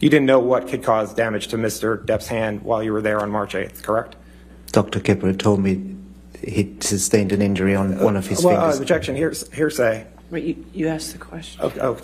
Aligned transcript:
You 0.00 0.10
didn't 0.10 0.26
know 0.26 0.38
what 0.40 0.68
could 0.68 0.82
cause 0.82 1.14
damage 1.14 1.48
to 1.48 1.56
Mr. 1.56 2.04
Depp's 2.04 2.26
hand 2.26 2.62
while 2.62 2.82
you 2.82 2.92
were 2.92 3.00
there 3.00 3.20
on 3.20 3.30
March 3.30 3.54
8th, 3.54 3.82
correct? 3.82 4.16
Dr. 4.72 5.00
Kipper 5.00 5.32
told 5.32 5.60
me 5.60 5.94
he 6.46 6.76
sustained 6.80 7.32
an 7.32 7.40
injury 7.40 7.74
on 7.74 7.98
one 8.00 8.16
of 8.16 8.26
his 8.26 8.44
well, 8.44 8.56
uh, 8.56 8.60
fingers. 8.62 8.80
objection, 8.80 9.16
hears, 9.16 9.50
hearsay. 9.52 10.06
Wait, 10.30 10.44
you, 10.44 10.66
you 10.74 10.88
asked 10.88 11.12
the 11.12 11.18
question. 11.18 11.60
Okay, 11.62 11.80
oh, 11.80 11.96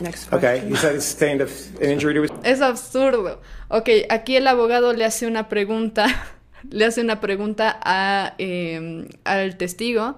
Next 0.00 0.26
question. 0.26 0.38
okay. 0.38 0.68
you 0.68 0.76
said 0.76 0.94
he 0.94 1.00
sustained 1.00 1.40
an 1.40 1.48
injury 1.82 2.14
to 2.14 2.22
his 2.22 2.30
Es 2.44 2.60
absurdo. 2.60 3.38
Ok, 3.68 3.88
aquí 4.08 4.36
el 4.36 4.46
abogado 4.46 4.96
le 4.96 5.04
hace 5.04 5.26
una 5.26 5.48
pregunta, 5.48 6.06
le 6.70 6.84
hace 6.84 7.00
una 7.00 7.20
pregunta 7.20 7.78
a, 7.82 8.34
eh, 8.38 9.08
al 9.24 9.56
testigo 9.56 10.16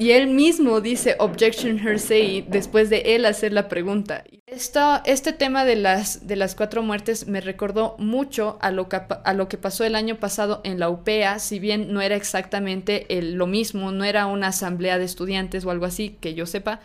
y 0.00 0.12
él 0.12 0.28
mismo 0.28 0.80
dice 0.80 1.14
objection 1.18 1.78
hearsay 1.78 2.40
después 2.48 2.88
de 2.88 3.14
él 3.14 3.26
hacer 3.26 3.52
la 3.52 3.68
pregunta. 3.68 4.24
Esto, 4.46 5.00
este 5.04 5.32
tema 5.32 5.64
de 5.64 5.76
las, 5.76 6.26
de 6.26 6.34
las 6.36 6.54
cuatro 6.56 6.82
muertes 6.82 7.28
me 7.28 7.40
recordó 7.40 7.94
mucho 7.98 8.58
a 8.62 8.70
lo, 8.72 8.88
que, 8.88 8.98
a 9.24 9.34
lo 9.34 9.46
que 9.48 9.58
pasó 9.58 9.84
el 9.84 9.94
año 9.94 10.16
pasado 10.16 10.60
en 10.64 10.80
la 10.80 10.88
UPEA, 10.88 11.38
si 11.38 11.58
bien 11.60 11.92
no 11.92 12.00
era 12.00 12.16
exactamente 12.16 13.06
el- 13.16 13.34
lo 13.34 13.46
mismo, 13.46 13.92
no 13.92 14.04
era 14.04 14.26
una 14.26 14.48
asamblea 14.48 14.98
de 14.98 15.04
estudiantes 15.04 15.64
o 15.66 15.70
algo 15.70 15.84
así, 15.84 16.16
que 16.20 16.34
yo 16.34 16.46
sepa. 16.46 16.80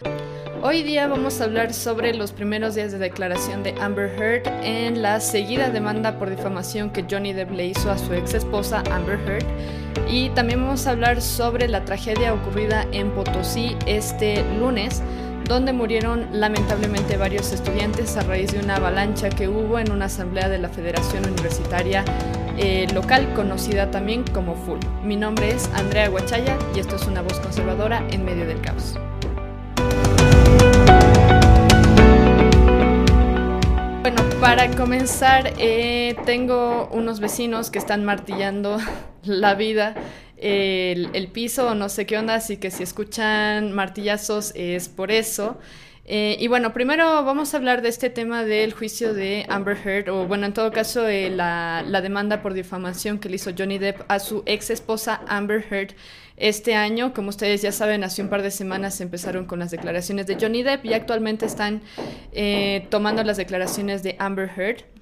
Hoy 0.62 0.84
día 0.84 1.08
vamos 1.08 1.40
a 1.42 1.46
hablar 1.46 1.74
sobre 1.74 2.14
los 2.14 2.32
primeros 2.34 2.76
días 2.76 2.92
de 2.92 2.98
declaración 2.98 3.64
de 3.64 3.74
Amber 3.80 4.10
Heard 4.20 4.44
en 4.64 5.02
la 5.02 5.20
seguida 5.20 5.70
demanda 5.70 6.20
por 6.20 6.30
difamación 6.30 6.92
que 6.92 7.06
Johnny 7.10 7.34
Depp 7.34 7.52
le 7.52 7.68
hizo 7.68 7.90
a 7.90 7.98
su 7.98 8.14
ex 8.14 8.34
esposa 8.34 8.84
Amber 8.92 9.20
Heard. 9.28 9.46
Y 10.10 10.30
también 10.30 10.62
vamos 10.62 10.86
a 10.86 10.92
hablar 10.92 11.22
sobre 11.22 11.68
la 11.68 11.84
tragedia 11.86 12.34
ocurrida 12.34 12.86
en 12.92 13.05
Potosí 13.12 13.76
este 13.86 14.44
lunes, 14.60 15.02
donde 15.48 15.74
murieron 15.74 16.28
lamentablemente 16.32 17.18
varios 17.18 17.52
estudiantes 17.52 18.18
a 18.18 18.24
raíz 18.24 18.52
de 18.52 18.60
una 18.60 18.78
avalancha 18.78 19.30
que 19.30 19.48
hubo 19.48 19.78
en 19.80 19.92
una 19.92 20.06
asamblea 20.06 20.50
de 20.50 20.58
la 20.58 20.70
Federación 20.70 21.26
Universitaria 21.28 22.04
eh, 22.58 22.88
local, 22.94 23.34
conocida 23.34 23.92
también 23.92 24.24
como 24.24 24.56
FUL. 24.56 24.80
Mi 25.04 25.18
nombre 25.18 25.52
es 25.52 25.70
Andrea 25.76 26.08
Guachaya 26.08 26.58
y 26.74 26.80
esto 26.80 26.96
es 26.96 27.06
una 27.06 27.22
voz 27.22 27.40
conservadora 27.40 28.02
en 28.12 28.24
medio 28.24 28.48
del 28.48 28.62
caos. 28.62 28.98
Bueno, 34.02 34.22
para 34.40 34.70
comenzar, 34.72 35.54
eh, 35.58 36.16
tengo 36.26 36.88
unos 36.92 37.20
vecinos 37.20 37.72
que 37.72 37.80
están 37.80 38.06
martillando 38.06 38.78
la 39.24 39.56
vida, 39.56 39.96
el, 40.38 41.28
piso, 41.32 41.76
no 41.76 41.90
sé 41.90 42.06
qué 42.06 42.18
onda, 42.18 42.36
así 42.36 42.58
que 42.58 42.72
si 42.72 42.84
escuchan 42.84 43.72
martillazos 43.72 44.52
es 44.56 44.90
por 44.90 45.12
eso. 45.12 45.58
Eh, 46.08 46.38
y 46.40 46.48
bueno, 46.48 46.72
primero 46.72 47.24
vamos 47.24 47.54
a 47.54 47.58
hablar 47.58 47.82
de 47.82 47.90
este 47.90 48.12
tema 48.12 48.46
del 48.46 48.74
juicio 48.74 49.16
de 49.16 49.46
Amber 49.50 49.76
Heard, 49.76 50.10
o 50.10 50.28
bueno, 50.28 50.46
en 50.46 50.54
todo 50.54 50.72
caso, 50.72 51.08
eh, 51.08 51.32
la, 51.32 51.84
la 51.88 52.02
demanda 52.02 52.44
por 52.44 52.54
difamación 52.54 53.18
que 53.18 53.28
le 53.28 53.38
hizo 53.38 53.52
Johnny 53.58 53.80
Depp 53.80 54.02
a 54.08 54.20
su 54.20 54.44
ex 54.46 54.70
esposa 54.70 55.22
Amber 55.28 55.66
Heard 55.68 55.96
este 56.38 56.76
año. 56.76 57.14
Como 57.14 57.30
ustedes 57.30 57.62
ya 57.62 57.72
saben, 57.72 58.04
hace 58.04 58.22
un 58.22 58.30
par 58.30 58.44
de 58.44 58.52
semanas 58.52 59.02
empezaron 59.02 59.46
con 59.46 59.60
las 59.60 59.72
declaraciones 59.72 60.28
de 60.28 60.38
Johnny 60.40 60.64
Depp 60.64 60.86
y 60.86 60.94
actualmente 60.94 61.46
están 61.46 61.82
eh, 62.34 62.86
tomando 62.90 63.24
las 63.24 63.38
declaraciones 63.38 64.04
de 64.04 64.16
Amber 64.20 64.52
Heard. 64.56 64.95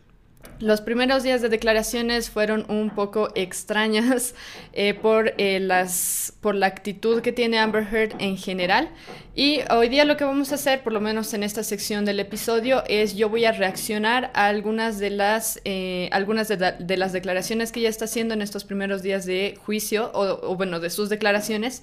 Los 0.59 0.81
primeros 0.81 1.23
días 1.23 1.41
de 1.41 1.49
declaraciones 1.49 2.29
fueron 2.29 2.65
un 2.69 2.89
poco 2.89 3.29
extrañas 3.35 4.33
eh, 4.73 4.93
por, 4.93 5.33
eh, 5.37 5.59
las, 5.59 6.33
por 6.41 6.55
la 6.55 6.67
actitud 6.67 7.21
que 7.21 7.31
tiene 7.31 7.59
Amber 7.59 7.87
Heard 7.91 8.15
en 8.19 8.37
general. 8.37 8.89
Y 9.35 9.61
hoy 9.71 9.89
día 9.89 10.05
lo 10.05 10.15
que 10.15 10.25
vamos 10.25 10.51
a 10.51 10.55
hacer, 10.55 10.83
por 10.83 10.93
lo 10.93 11.01
menos 11.01 11.33
en 11.33 11.41
esta 11.41 11.63
sección 11.63 12.05
del 12.05 12.19
episodio, 12.19 12.83
es 12.87 13.15
yo 13.15 13.29
voy 13.29 13.45
a 13.45 13.51
reaccionar 13.51 14.29
a 14.35 14.45
algunas 14.45 14.99
de 14.99 15.09
las, 15.09 15.59
eh, 15.65 16.07
algunas 16.11 16.47
de, 16.49 16.75
de 16.77 16.97
las 16.97 17.13
declaraciones 17.13 17.71
que 17.71 17.79
ella 17.79 17.89
está 17.89 18.05
haciendo 18.05 18.35
en 18.35 18.43
estos 18.43 18.63
primeros 18.63 19.01
días 19.01 19.25
de 19.25 19.57
juicio, 19.65 20.11
o, 20.13 20.51
o 20.51 20.55
bueno, 20.55 20.79
de 20.79 20.91
sus 20.91 21.09
declaraciones. 21.09 21.81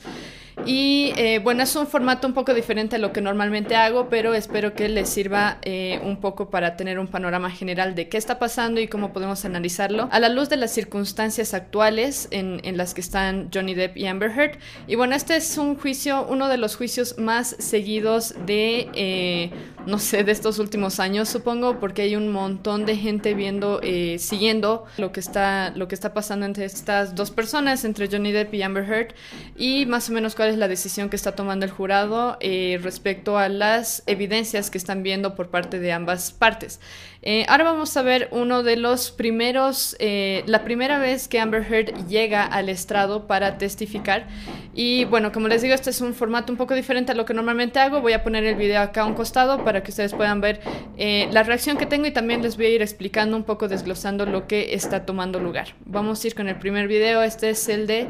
Y 0.65 1.13
eh, 1.17 1.41
bueno, 1.43 1.63
es 1.65 1.75
un 1.75 1.87
formato 1.89 2.29
un 2.29 2.35
poco 2.35 2.55
diferente 2.55 2.97
a 2.97 2.99
lo 3.01 3.13
que 3.13 3.21
normalmente 3.21 3.75
hago, 3.75 4.09
pero 4.09 4.35
espero 4.35 4.75
que 4.75 4.89
les 4.89 5.09
sirva 5.09 5.59
eh, 5.63 6.01
un 6.05 6.21
poco 6.21 6.51
para 6.51 6.77
tener 6.77 7.01
un 7.01 7.09
panorama 7.09 7.51
general 7.51 7.97
de 7.97 8.09
qué 8.09 8.19
está 8.19 8.39
pasando 8.39 8.81
y 8.81 8.87
cómo 8.87 9.13
podemos 9.13 9.45
analizarlo 9.45 10.09
a 10.13 10.21
la 10.21 10.29
luz 10.29 10.51
de 10.51 10.57
las 10.57 10.71
circunstancias 10.71 11.55
actuales 11.55 12.29
en, 12.31 12.61
en 12.63 12.77
las 12.77 12.95
que 12.95 13.01
están 13.01 13.49
Johnny 13.53 13.75
Depp 13.75 13.97
y 13.97 14.07
Amber 14.07 14.31
Heard. 14.31 14.59
Y 14.87 14.95
bueno, 14.95 15.17
este 15.17 15.35
es 15.35 15.57
un 15.57 15.77
juicio, 15.77 16.27
uno 16.29 16.49
de 16.49 16.59
los 16.59 16.77
juicios 16.77 17.17
más 17.19 17.40
seguidos 17.49 18.35
de, 18.47 18.89
eh, 18.95 19.51
no 19.87 19.99
sé, 19.99 20.25
de 20.25 20.33
estos 20.33 20.59
últimos 20.59 21.01
años, 21.01 21.29
supongo, 21.29 21.81
porque 21.81 22.03
hay 22.03 22.17
un 22.17 22.31
montón 22.31 22.87
de 22.87 22.97
gente 22.97 23.35
viendo, 23.35 23.81
eh, 23.83 24.19
siguiendo 24.19 24.85
lo 24.99 25.13
que 25.13 25.21
está, 25.21 25.73
lo 25.75 25.89
que 25.89 25.95
está 25.95 26.13
pasando 26.13 26.47
entre 26.47 26.65
estas 26.65 27.15
dos 27.15 27.31
personas, 27.31 27.85
entre 27.85 28.09
Johnny 28.09 28.33
Depp 28.33 28.55
y 28.55 28.63
Amber 28.63 28.85
Heard, 28.85 29.15
y 29.57 29.87
más 29.87 30.11
o 30.11 30.13
menos 30.13 30.35
cuál 30.35 30.51
es 30.51 30.59
la 30.59 30.69
decisión 30.69 31.09
que 31.09 31.17
está 31.17 31.33
tomando 31.33 31.65
el 31.65 31.73
jurado 31.73 32.37
eh, 32.41 32.79
respecto 32.83 33.39
a 33.39 33.49
las 33.49 34.03
evidencias 34.07 34.71
que 34.71 34.79
están 34.79 35.03
viendo 35.03 35.35
por 35.35 35.49
parte 35.49 35.79
de 35.79 35.93
ambas 35.93 36.33
partes. 36.33 36.81
Eh, 37.23 37.45
ahora 37.49 37.65
vamos 37.65 37.95
a 37.99 38.03
ver 38.03 38.29
uno 38.33 38.63
de 38.63 38.77
los 38.77 39.11
primeros, 39.11 39.95
la 40.01 40.65
primera 40.65 40.99
vez 40.99 41.29
que 41.29 41.39
Amber 41.39 41.63
Heard 41.71 42.09
llega 42.09 42.45
al 42.45 42.69
estrado 42.69 43.27
para 43.27 43.59
testificar. 43.59 44.27
Y 44.75 45.05
bueno, 45.05 45.31
como 45.31 45.49
les 45.49 45.63
digo, 45.63 45.75
este 45.75 45.91
es 45.91 46.01
un 46.01 46.15
formato 46.15 46.53
un 46.53 46.57
poco 46.57 46.75
diferente 46.75 47.13
a 47.13 47.15
lo 47.15 47.27
que 47.27 47.35
normalmente 47.35 47.79
hago. 47.79 48.01
Voy 48.01 48.15
a 48.15 48.23
poner 48.23 48.45
el 48.45 48.55
video 48.55 48.81
acá 48.81 49.03
a 49.03 49.07
un 49.07 49.15
costado 49.15 49.65
para 49.65 49.70
que 49.83 49.91
ustedes 49.91 50.13
puedan 50.13 50.41
ver 50.41 50.61
eh, 50.99 51.29
la 51.33 51.43
reacción 51.45 51.77
que 51.79 51.87
tengo 51.87 52.07
y 52.07 52.11
también 52.13 52.43
les 52.43 52.57
voy 52.57 52.67
a 52.67 52.69
ir 52.71 52.83
explicando 52.83 53.37
un 53.37 53.45
poco, 53.45 53.69
desglosando 53.69 54.27
lo 54.27 54.47
que 54.47 54.75
está 54.75 55.07
tomando 55.07 55.39
lugar. 55.41 55.69
Vamos 55.87 56.23
a 56.23 56.27
ir 56.27 56.35
con 56.35 56.49
el 56.49 56.57
primer 56.57 56.89
video. 56.89 57.23
Este 57.23 57.51
es 57.51 57.69
el 57.69 57.87
de 57.87 58.09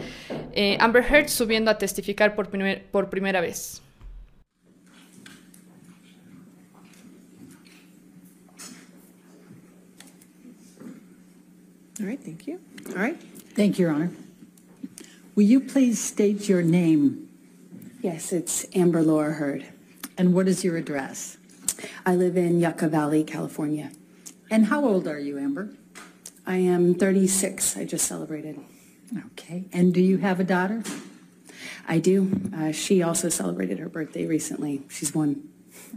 eh, 0.52 0.76
Amber 0.80 1.04
Heard 1.04 1.28
subiendo 1.28 1.70
a 1.70 1.78
testificar 1.78 2.34
por, 2.34 2.48
primer- 2.48 2.82
por 2.90 3.10
primera 3.10 3.40
vez. 3.40 3.82
All 12.00 12.06
right, 12.06 12.22
thank 12.22 12.46
you. 12.46 12.60
All 12.90 12.94
right. 12.94 13.16
Thank 13.54 13.78
you, 13.78 13.86
Your 13.86 13.94
Honor. 13.94 14.10
Will 15.34 15.44
you 15.44 15.60
please 15.60 16.02
state 16.02 16.48
your 16.48 16.62
name 16.62 17.26
Yes, 18.02 18.32
it's 18.32 18.64
Amber 18.74 19.02
Laura 19.02 19.32
Heard. 19.34 19.66
and 20.16 20.32
what 20.34 20.48
is 20.48 20.64
your 20.64 20.76
address? 20.78 21.36
I 22.04 22.14
live 22.14 22.36
in 22.36 22.60
Yucca 22.60 22.88
Valley, 22.88 23.24
California. 23.24 23.90
And 24.50 24.66
how 24.66 24.84
old 24.84 25.06
are 25.06 25.18
you, 25.18 25.38
Amber? 25.38 25.70
I 26.46 26.56
am 26.56 26.94
36. 26.94 27.76
I 27.76 27.84
just 27.84 28.06
celebrated. 28.06 28.58
Okay. 29.32 29.64
And 29.72 29.92
do 29.92 30.00
you 30.00 30.18
have 30.18 30.40
a 30.40 30.44
daughter? 30.44 30.82
I 31.86 31.98
do. 31.98 32.30
Uh, 32.56 32.72
she 32.72 33.02
also 33.02 33.28
celebrated 33.28 33.78
her 33.78 33.88
birthday 33.88 34.26
recently. 34.26 34.82
She's 34.88 35.14
one. 35.14 35.48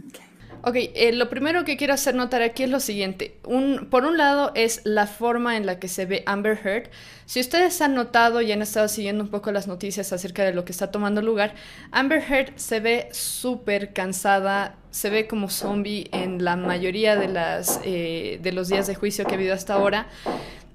Okay. 0.10 0.24
Ok, 0.66 0.76
eh, 0.78 1.12
lo 1.12 1.30
primero 1.30 1.66
que 1.66 1.76
quiero 1.76 1.94
hacer 1.94 2.16
notar 2.16 2.42
aquí 2.42 2.64
es 2.64 2.70
lo 2.70 2.80
siguiente. 2.80 3.38
Un, 3.44 3.90
por 3.90 4.06
un 4.06 4.18
lado 4.18 4.54
es 4.56 4.80
la 4.86 5.08
forma 5.08 5.58
en 5.58 5.66
la 5.66 5.78
que 5.78 5.90
se 5.90 6.06
ve 6.06 6.24
Amber 6.26 6.58
Heard. 6.64 6.90
Si 7.26 7.42
ustedes 7.42 7.82
han 7.82 7.96
notado 7.96 8.42
y 8.42 8.50
han 8.54 8.62
estado 8.62 8.88
siguiendo 8.88 9.26
un 9.26 9.30
poco 9.30 9.52
las 9.52 9.68
noticias 9.68 10.14
acerca 10.14 10.46
de 10.46 10.54
lo 10.54 10.64
que 10.64 10.72
está 10.72 10.90
tomando 10.90 11.22
lugar, 11.22 11.54
Amber 11.92 12.24
Heard 12.24 12.54
se 12.56 12.80
ve 12.80 13.10
súper 13.12 13.92
cansada, 13.92 14.78
se 14.94 15.10
ve 15.10 15.28
como 15.28 15.50
zombie 15.50 16.08
en 16.12 16.44
la 16.44 16.56
mayoría 16.56 17.16
de, 17.16 17.28
las, 17.28 17.82
eh, 17.84 18.40
de 18.44 18.52
los 18.52 18.68
días 18.68 18.86
de 18.86 18.94
juicio 18.94 19.26
que 19.26 19.32
ha 19.32 19.38
habido 19.38 19.56
hasta 19.56 19.74
ahora. 19.74 20.08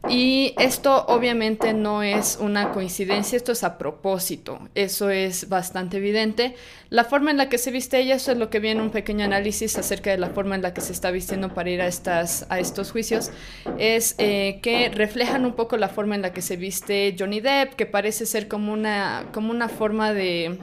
Y 0.08 0.54
esto 0.58 1.06
obviamente 1.06 1.72
no 1.72 2.02
es 2.02 2.36
una 2.40 2.72
coincidencia, 2.72 3.36
esto 3.36 3.52
es 3.52 3.62
a 3.62 3.78
propósito, 3.78 4.58
eso 4.74 5.10
es 5.10 5.48
bastante 5.48 5.98
evidente. 5.98 6.56
La 6.90 7.04
forma 7.04 7.30
en 7.30 7.36
la 7.36 7.48
que 7.48 7.58
se 7.58 7.70
viste 7.70 8.00
ella, 8.00 8.16
eso 8.16 8.32
es 8.32 8.38
lo 8.38 8.50
que 8.50 8.58
viene 8.58 8.82
un 8.82 8.90
pequeño 8.90 9.24
análisis 9.24 9.78
acerca 9.78 10.10
de 10.10 10.18
la 10.18 10.30
forma 10.30 10.56
en 10.56 10.62
la 10.62 10.74
que 10.74 10.80
se 10.80 10.92
está 10.92 11.12
vistiendo 11.12 11.54
para 11.54 11.70
ir 11.70 11.80
a, 11.80 11.86
estas, 11.86 12.44
a 12.48 12.58
estos 12.58 12.90
juicios, 12.90 13.30
es 13.78 14.16
eh, 14.18 14.58
que 14.62 14.88
reflejan 14.88 15.44
un 15.44 15.52
poco 15.52 15.76
la 15.76 15.88
forma 15.88 16.16
en 16.16 16.22
la 16.22 16.32
que 16.32 16.42
se 16.42 16.56
viste 16.56 17.14
Johnny 17.16 17.40
Depp, 17.40 17.74
que 17.74 17.86
parece 17.86 18.26
ser 18.26 18.48
como 18.48 18.72
una, 18.72 19.26
como 19.32 19.52
una 19.52 19.68
forma 19.68 20.12
de... 20.12 20.58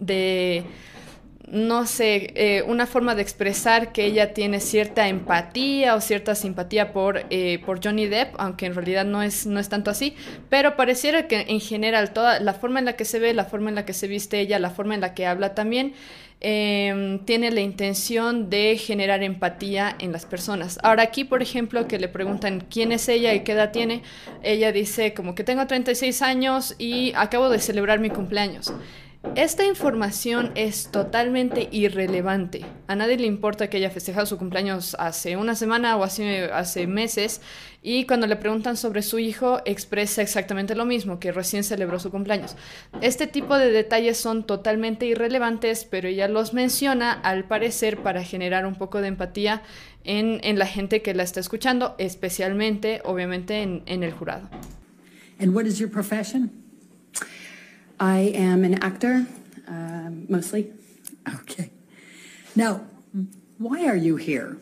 de 0.00 0.64
no 1.50 1.86
sé, 1.86 2.32
eh, 2.34 2.62
una 2.66 2.86
forma 2.86 3.14
de 3.14 3.22
expresar 3.22 3.92
que 3.92 4.04
ella 4.04 4.34
tiene 4.34 4.60
cierta 4.60 5.08
empatía 5.08 5.94
o 5.94 6.00
cierta 6.00 6.34
simpatía 6.34 6.92
por, 6.92 7.24
eh, 7.30 7.60
por 7.64 7.82
Johnny 7.82 8.06
Depp, 8.06 8.34
aunque 8.38 8.66
en 8.66 8.74
realidad 8.74 9.04
no 9.04 9.22
es, 9.22 9.46
no 9.46 9.58
es 9.60 9.68
tanto 9.68 9.90
así, 9.90 10.14
pero 10.48 10.76
pareciera 10.76 11.26
que 11.26 11.46
en 11.48 11.60
general 11.60 12.12
toda 12.12 12.40
la 12.40 12.54
forma 12.54 12.78
en 12.78 12.84
la 12.84 12.94
que 12.94 13.04
se 13.04 13.18
ve, 13.18 13.32
la 13.34 13.44
forma 13.44 13.70
en 13.70 13.76
la 13.76 13.86
que 13.86 13.92
se 13.92 14.08
viste 14.08 14.40
ella, 14.40 14.58
la 14.58 14.70
forma 14.70 14.94
en 14.94 15.00
la 15.00 15.14
que 15.14 15.26
habla 15.26 15.54
también, 15.54 15.94
eh, 16.40 17.20
tiene 17.24 17.50
la 17.50 17.60
intención 17.60 18.48
de 18.48 18.76
generar 18.76 19.22
empatía 19.24 19.96
en 19.98 20.12
las 20.12 20.24
personas. 20.24 20.78
Ahora 20.82 21.02
aquí, 21.02 21.24
por 21.24 21.42
ejemplo, 21.42 21.88
que 21.88 21.98
le 21.98 22.08
preguntan 22.08 22.64
quién 22.70 22.92
es 22.92 23.08
ella 23.08 23.34
y 23.34 23.40
qué 23.40 23.52
edad 23.52 23.72
tiene, 23.72 24.02
ella 24.42 24.70
dice 24.70 25.14
como 25.14 25.34
que 25.34 25.42
tengo 25.42 25.66
36 25.66 26.22
años 26.22 26.76
y 26.78 27.12
acabo 27.16 27.48
de 27.48 27.58
celebrar 27.58 27.98
mi 27.98 28.10
cumpleaños. 28.10 28.72
Esta 29.34 29.64
información 29.64 30.52
es 30.54 30.90
totalmente 30.90 31.68
irrelevante. 31.70 32.64
A 32.86 32.96
nadie 32.96 33.16
le 33.16 33.26
importa 33.26 33.68
que 33.68 33.76
haya 33.76 33.90
festejado 33.90 34.26
su 34.26 34.38
cumpleaños 34.38 34.96
hace 34.98 35.36
una 35.36 35.54
semana 35.54 35.96
o 35.96 36.04
hace, 36.04 36.86
meses 36.86 37.40
y 37.82 38.06
cuando 38.06 38.26
le 38.26 38.36
preguntan 38.36 38.76
sobre 38.76 39.02
su 39.02 39.18
hijo 39.18 39.60
expresa 39.64 40.22
exactamente 40.22 40.74
lo 40.74 40.84
mismo, 40.84 41.18
que 41.20 41.32
recién 41.32 41.64
celebró 41.64 41.98
su 41.98 42.10
cumpleaños. 42.10 42.56
Este 43.00 43.26
tipo 43.26 43.56
de 43.56 43.70
detalles 43.70 44.18
son 44.18 44.44
totalmente 44.44 45.06
irrelevantes, 45.06 45.84
pero 45.84 46.08
ella 46.08 46.28
los 46.28 46.54
menciona 46.54 47.12
al 47.12 47.44
parecer 47.44 48.02
para 48.02 48.24
generar 48.24 48.66
un 48.66 48.74
poco 48.74 49.00
de 49.00 49.08
empatía 49.08 49.62
en, 50.04 50.40
en 50.42 50.58
la 50.58 50.66
gente 50.66 51.02
que 51.02 51.14
la 51.14 51.22
está 51.22 51.40
escuchando, 51.40 51.94
especialmente 51.98 53.00
obviamente 53.04 53.62
en, 53.62 53.82
en 53.86 54.02
el 54.02 54.12
jurado. 54.12 54.48
And 55.40 55.54
what 55.54 55.64
is 55.64 55.78
your 55.78 55.90
profession? 55.90 56.67
I 58.00 58.18
am 58.34 58.64
an 58.64 58.74
actor, 58.82 59.26
uh, 59.66 60.10
mostly. 60.28 60.72
Okay. 61.40 61.70
Now, 62.54 62.86
why 63.58 63.86
are 63.86 63.96
you 63.96 64.16
here? 64.16 64.58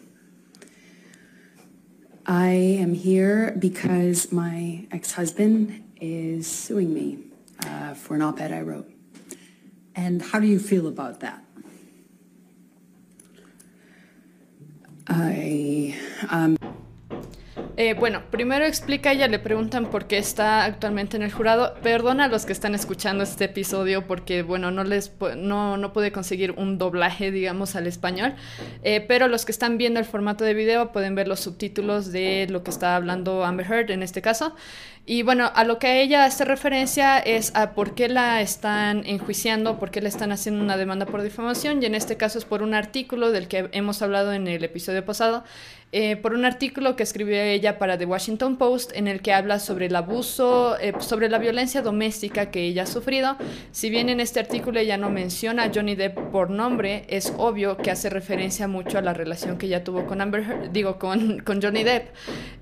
I 2.25 2.49
am 2.49 2.95
here 2.95 3.55
because 3.59 4.33
my 4.33 4.87
ex-husband 4.91 5.85
is 6.01 6.47
suing 6.47 6.93
me 6.93 7.19
uh, 7.65 7.95
for 7.95 8.15
an 8.15 8.23
op-ed 8.23 8.53
I 8.53 8.63
wrote. 8.63 8.91
And 9.95 10.23
how 10.23 10.41
do 10.41 10.47
you 10.47 10.59
feel 10.59 10.87
about 10.87 11.21
that? 11.21 11.45
I 15.09 15.95
um, 16.31 16.57
Eh, 17.79 17.95
bueno, 17.95 18.23
primero 18.31 18.65
explica 18.65 19.13
ella, 19.13 19.29
le 19.29 19.39
preguntan 19.39 19.91
por 19.91 20.07
qué 20.07 20.19
está 20.19 20.65
actualmente 20.65 21.17
en 21.17 21.23
el 21.23 21.33
jurado. 21.33 21.75
Perdona 21.83 22.25
a 22.25 22.29
los 22.29 22.47
que 22.47 22.53
están 22.53 22.75
escuchando 22.75 23.23
este 23.25 23.45
episodio 23.45 24.07
porque, 24.07 24.43
bueno, 24.43 24.71
no 24.71 24.85
les 24.85 25.13
no, 25.37 25.77
no 25.77 25.93
pude 25.93 26.13
conseguir 26.13 26.53
un 26.53 26.79
doblaje, 26.79 27.31
digamos, 27.31 27.77
al 27.77 27.87
español. 27.87 28.35
Eh, 28.83 29.05
pero 29.07 29.29
los 29.29 29.45
que 29.45 29.53
están 29.53 29.79
viendo 29.79 30.01
el 30.01 30.07
formato 30.07 30.45
de 30.45 30.55
video 30.55 30.93
pueden 30.93 31.15
ver 31.15 31.29
los 31.29 31.41
subtítulos 31.41 32.13
de 32.13 32.47
lo 32.51 32.63
que 32.63 32.71
está 32.71 32.97
hablando 32.97 33.45
Amber 33.45 33.67
Heard 33.71 33.91
en 33.91 34.03
este 34.03 34.23
caso. 34.23 34.55
Y 35.09 35.23
bueno, 35.23 35.53
a 35.55 35.63
lo 35.63 35.79
que 35.79 36.03
ella 36.03 36.25
hace 36.25 36.45
referencia 36.45 37.21
es 37.21 37.55
a 37.55 37.75
por 37.75 37.95
qué 37.95 38.09
la 38.09 38.41
están 38.41 39.07
enjuiciando, 39.07 39.79
por 39.79 39.93
qué 39.93 40.01
le 40.01 40.09
están 40.09 40.33
haciendo 40.33 40.65
una 40.65 40.77
demanda 40.77 41.07
por 41.07 41.23
difamación, 41.23 41.81
y 41.81 41.87
en 41.87 41.95
este 41.95 42.17
caso 42.17 42.41
es 42.41 42.45
por 42.45 42.61
un 42.65 42.75
artículo 42.75 43.31
del 43.31 43.47
que 43.47 43.69
hemos 43.71 44.03
hablado 44.03 44.33
en 44.33 44.49
el 44.49 44.65
episodio 44.65 45.05
pasado, 45.05 45.45
eh, 45.93 46.17
por 46.17 46.35
un 46.35 46.45
artículo 46.45 46.97
que 46.97 47.05
escribió 47.05 47.41
ella 47.41 47.79
para 47.79 47.97
The 47.97 48.07
Washington 48.07 48.57
Post 48.57 48.91
en 48.95 49.07
el 49.07 49.23
que 49.23 49.33
habla 49.33 49.61
sobre 49.61 49.87
el 49.87 49.95
abuso, 49.97 50.77
eh, 50.81 50.93
sobre 50.99 51.29
la 51.29 51.39
violencia 51.39 51.81
doméstica 51.81 52.51
que 52.51 52.65
ella 52.65 52.83
ha 52.83 52.87
sufrido. 52.87 53.37
Si 53.71 53.89
bien 53.89 54.09
en 54.09 54.21
este 54.21 54.41
artículo 54.41 54.81
ella 54.81 54.97
no 54.97 55.11
menciona 55.11 55.65
a 55.65 55.71
Johnny 55.73 55.95
Depp 55.95 56.19
por 56.33 56.51
nombre, 56.51 57.05
es 57.09 57.33
obvio 57.39 57.77
que 57.77 57.93
hace 57.93 58.11
referencia 58.11 58.67
mucho 58.67 58.99
a 58.99 59.03
la 59.03 59.15
relación 59.15 59.59
que 59.59 59.67
ella 59.67 59.85
tuvo 59.85 60.07
con 60.07 60.21
Amber 60.21 60.73
digo, 60.73 60.99
con, 60.99 61.39
con 61.39 61.63
Johnny 61.63 61.85
Depp. 61.85 62.09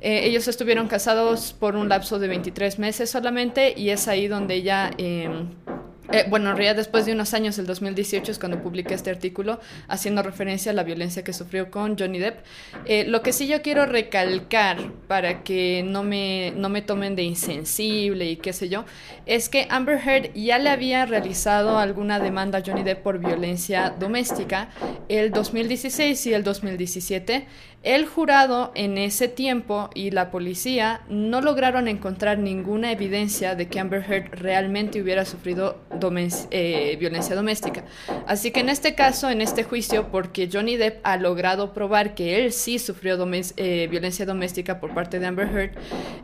Eh, 0.01 0.27
ellos 0.27 0.47
estuvieron 0.47 0.87
casados 0.87 1.55
por 1.55 1.77
un 1.77 1.89
lapso 1.89 2.19
de 2.19 2.29
23 2.29 2.79
meses 2.79 3.11
solamente 3.11 3.75
y 3.77 3.91
es 3.91 4.07
ahí 4.07 4.29
donde 4.29 4.55
ella... 4.55 4.91
Eh, 6.13 6.25
eh, 6.25 6.27
bueno, 6.29 6.51
en 6.51 6.57
realidad 6.57 6.77
después 6.77 7.07
de 7.07 7.13
unos 7.13 7.35
años, 7.35 7.59
el 7.59 7.67
2018 7.67 8.33
es 8.33 8.39
cuando 8.39 8.63
publiqué 8.63 8.95
este 8.95 9.11
artículo 9.11 9.61
haciendo 9.89 10.23
referencia 10.23 10.73
a 10.73 10.75
la 10.75 10.83
violencia 10.83 11.25
que 11.25 11.33
sufrió 11.33 11.71
con 11.71 11.99
Johnny 11.99 12.19
Depp. 12.19 12.45
Eh, 12.85 13.05
lo 13.05 13.23
que 13.23 13.33
sí 13.33 13.47
yo 13.47 13.63
quiero 13.63 13.87
recalcar 13.87 14.79
para 15.09 15.43
que 15.43 15.83
no 15.85 16.03
me, 16.03 16.53
no 16.57 16.69
me 16.69 16.83
tomen 16.83 17.17
de 17.17 17.23
insensible 17.23 18.27
y 18.31 18.37
qué 18.37 18.53
sé 18.53 18.69
yo, 18.69 18.85
es 19.27 19.49
que 19.49 19.67
Amber 19.71 19.99
Heard 19.99 20.33
ya 20.35 20.59
le 20.59 20.71
había 20.71 21.07
realizado 21.07 21.79
alguna 21.79 22.19
demanda 22.19 22.59
a 22.59 22.63
Johnny 22.65 22.83
Depp 22.83 23.03
por 23.03 23.19
violencia 23.19 23.91
doméstica 23.91 24.69
el 25.09 25.31
2016 25.31 26.27
y 26.27 26.35
el 26.35 26.45
2017. 26.45 27.47
El 27.85 28.07
jurado 28.07 28.73
en 28.75 28.97
ese 28.97 29.29
tiempo 29.29 29.91
y 29.93 30.11
la 30.11 30.31
policía 30.31 31.03
no 31.11 31.43
lograron 31.43 31.87
encontrar 31.87 32.39
ninguna 32.39 32.91
evidencia 32.91 33.55
de 33.57 33.69
que 33.69 33.79
Amber 33.79 34.03
Heard 34.11 34.41
realmente 34.41 35.03
hubiera 35.03 35.27
sufrido 35.27 35.83
eh, 36.51 36.97
violencia 36.99 37.37
doméstica. 37.37 37.85
Así 38.27 38.53
que 38.53 38.61
en 38.61 38.71
este 38.71 38.95
caso, 38.95 39.29
en 39.29 39.43
este 39.43 39.65
juicio, 39.65 40.11
porque 40.11 40.49
Johnny 40.51 40.79
Depp 40.79 41.01
ha 41.03 41.19
logrado 41.19 41.75
probar 41.75 42.15
que 42.15 42.43
él 42.43 42.53
sí 42.53 42.79
sufrió 42.79 43.19
eh, 43.59 43.87
violencia 43.91 44.25
doméstica 44.25 44.81
por 44.81 44.95
parte 44.95 45.19
de 45.19 45.27
Amber 45.27 45.49
Heard, 45.55 45.73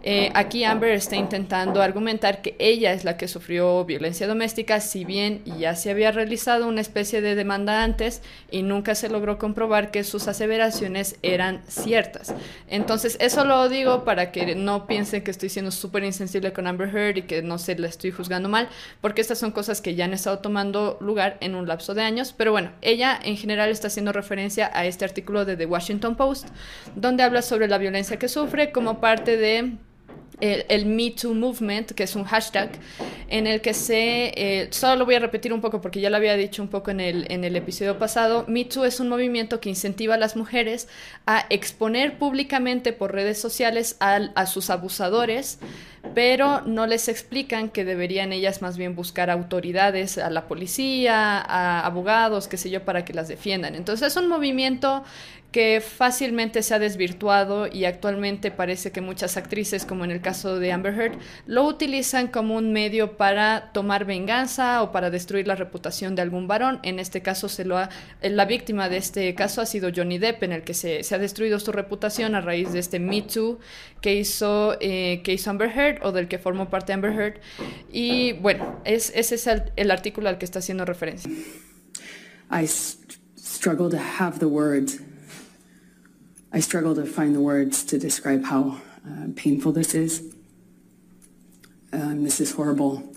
eh, 0.02 0.30
aquí 0.32 0.64
Amber 0.64 0.92
está 0.92 1.16
intentando 1.16 1.82
argumentar 1.82 2.40
que 2.40 2.56
ella 2.58 2.94
es 2.94 3.04
la 3.04 3.18
que 3.18 3.28
sufrió 3.28 3.84
violencia 3.84 4.26
doméstica, 4.26 4.80
si 4.80 5.04
bien 5.04 5.42
ya 5.58 5.76
se 5.76 5.90
había 5.90 6.10
realizado 6.10 6.66
una 6.66 6.80
especie 6.80 7.20
de 7.20 7.34
demanda 7.34 7.82
antes 7.82 8.22
y 8.50 8.62
nunca 8.62 8.94
se 8.94 9.10
logró 9.10 9.36
comprobar 9.36 9.90
que 9.90 10.04
sus 10.04 10.26
aseveraciones 10.26 11.16
eran 11.22 11.49
ciertas. 11.66 12.34
Entonces, 12.68 13.16
eso 13.20 13.44
lo 13.44 13.68
digo 13.68 14.04
para 14.04 14.32
que 14.32 14.54
no 14.54 14.86
piensen 14.86 15.22
que 15.22 15.30
estoy 15.30 15.48
siendo 15.48 15.70
súper 15.70 16.04
insensible 16.04 16.52
con 16.52 16.66
Amber 16.66 16.94
Heard 16.94 17.16
y 17.18 17.22
que 17.22 17.42
no 17.42 17.58
se 17.58 17.76
la 17.78 17.88
estoy 17.88 18.10
juzgando 18.10 18.48
mal, 18.48 18.68
porque 19.00 19.20
estas 19.20 19.38
son 19.38 19.50
cosas 19.50 19.80
que 19.80 19.94
ya 19.94 20.04
han 20.04 20.12
estado 20.12 20.38
tomando 20.38 20.98
lugar 21.00 21.36
en 21.40 21.54
un 21.54 21.66
lapso 21.66 21.94
de 21.94 22.02
años. 22.02 22.34
Pero 22.36 22.52
bueno, 22.52 22.72
ella 22.82 23.18
en 23.22 23.36
general 23.36 23.70
está 23.70 23.88
haciendo 23.88 24.12
referencia 24.12 24.70
a 24.72 24.86
este 24.86 25.04
artículo 25.04 25.44
de 25.44 25.56
The 25.56 25.66
Washington 25.66 26.16
Post, 26.16 26.48
donde 26.94 27.22
habla 27.22 27.42
sobre 27.42 27.68
la 27.68 27.78
violencia 27.78 28.18
que 28.18 28.28
sufre 28.28 28.72
como 28.72 29.00
parte 29.00 29.36
de 29.36 29.76
el, 30.40 30.64
el, 30.68 30.86
Me 30.86 31.10
Too 31.10 31.34
Movement, 31.34 31.92
que 31.92 32.04
es 32.04 32.16
un 32.16 32.24
hashtag 32.24 32.70
en 33.28 33.46
el 33.46 33.60
que 33.60 33.74
se, 33.74 34.32
eh, 34.36 34.68
solo 34.70 34.96
lo 34.96 35.04
voy 35.04 35.14
a 35.14 35.20
repetir 35.20 35.52
un 35.52 35.60
poco 35.60 35.80
porque 35.80 36.00
ya 36.00 36.10
lo 36.10 36.16
había 36.16 36.36
dicho 36.36 36.62
un 36.62 36.68
poco 36.68 36.90
en 36.90 37.00
el, 37.00 37.26
en 37.30 37.44
el 37.44 37.56
episodio 37.56 37.98
pasado, 37.98 38.44
Me 38.48 38.64
Too 38.64 38.84
es 38.84 39.00
un 39.00 39.08
movimiento 39.08 39.60
que 39.60 39.68
incentiva 39.68 40.14
a 40.14 40.18
las 40.18 40.36
mujeres 40.36 40.88
a 41.26 41.46
exponer 41.50 42.18
públicamente 42.18 42.92
por 42.92 43.12
redes 43.12 43.40
sociales 43.40 43.96
a, 44.00 44.16
a 44.34 44.46
sus 44.46 44.70
abusadores, 44.70 45.58
pero 46.14 46.62
no 46.62 46.86
les 46.86 47.08
explican 47.08 47.68
que 47.68 47.84
deberían 47.84 48.32
ellas 48.32 48.62
más 48.62 48.76
bien 48.76 48.94
buscar 48.94 49.30
autoridades, 49.30 50.18
a 50.18 50.30
la 50.30 50.48
policía, 50.48 51.38
a 51.38 51.86
abogados, 51.86 52.48
qué 52.48 52.56
sé 52.56 52.70
yo, 52.70 52.84
para 52.84 53.04
que 53.04 53.12
las 53.12 53.28
defiendan. 53.28 53.74
Entonces 53.74 54.08
es 54.08 54.16
un 54.16 54.28
movimiento 54.28 55.04
que 55.52 55.80
fácilmente 55.80 56.62
se 56.62 56.74
ha 56.74 56.78
desvirtuado 56.78 57.66
y 57.66 57.84
actualmente 57.84 58.50
parece 58.50 58.92
que 58.92 59.00
muchas 59.00 59.36
actrices, 59.36 59.84
como 59.84 60.04
en 60.04 60.12
el 60.12 60.20
caso 60.20 60.60
de 60.60 60.70
Amber 60.70 60.94
Heard, 60.94 61.18
lo 61.46 61.64
utilizan 61.64 62.28
como 62.28 62.56
un 62.56 62.72
medio 62.72 63.16
para 63.16 63.72
tomar 63.72 64.04
venganza 64.04 64.82
o 64.82 64.92
para 64.92 65.10
destruir 65.10 65.48
la 65.48 65.56
reputación 65.56 66.14
de 66.14 66.22
algún 66.22 66.46
varón. 66.46 66.78
En 66.84 67.00
este 67.00 67.20
caso, 67.20 67.48
se 67.48 67.64
lo 67.64 67.78
ha, 67.78 67.90
la 68.22 68.44
víctima 68.44 68.88
de 68.88 68.98
este 68.98 69.34
caso 69.34 69.60
ha 69.60 69.66
sido 69.66 69.90
Johnny 69.94 70.18
Depp, 70.18 70.44
en 70.44 70.52
el 70.52 70.62
que 70.62 70.74
se, 70.74 71.02
se 71.02 71.14
ha 71.16 71.18
destruido 71.18 71.58
su 71.58 71.72
reputación 71.72 72.36
a 72.36 72.40
raíz 72.40 72.72
de 72.72 72.78
este 72.78 73.00
Me 73.00 73.22
Too 73.22 73.58
que 74.00 74.14
hizo, 74.14 74.76
eh, 74.80 75.20
que 75.24 75.32
hizo 75.32 75.50
Amber 75.50 75.70
Heard 75.76 76.06
o 76.06 76.12
del 76.12 76.28
que 76.28 76.38
formó 76.38 76.70
parte 76.70 76.92
Amber 76.92 77.12
Heard. 77.12 77.40
Y 77.92 78.34
bueno, 78.34 78.80
es, 78.84 79.12
ese 79.16 79.34
es 79.34 79.46
el, 79.48 79.72
el 79.74 79.90
artículo 79.90 80.28
al 80.28 80.38
que 80.38 80.44
está 80.44 80.60
haciendo 80.60 80.84
referencia. 80.84 81.30
I 82.52 82.66
struggle 82.66 83.90
to 83.90 83.98
have 83.98 84.38
the 84.38 84.46
words 84.46 85.00
I 86.52 86.58
struggle 86.58 86.96
to 86.96 87.06
find 87.06 87.32
the 87.32 87.40
words 87.40 87.84
to 87.84 87.98
describe 87.98 88.44
how 88.44 88.80
uh, 89.06 89.28
painful 89.36 89.70
this 89.70 89.94
is. 89.94 90.34
Um, 91.92 92.24
this 92.24 92.40
is 92.40 92.52
horrible 92.52 93.14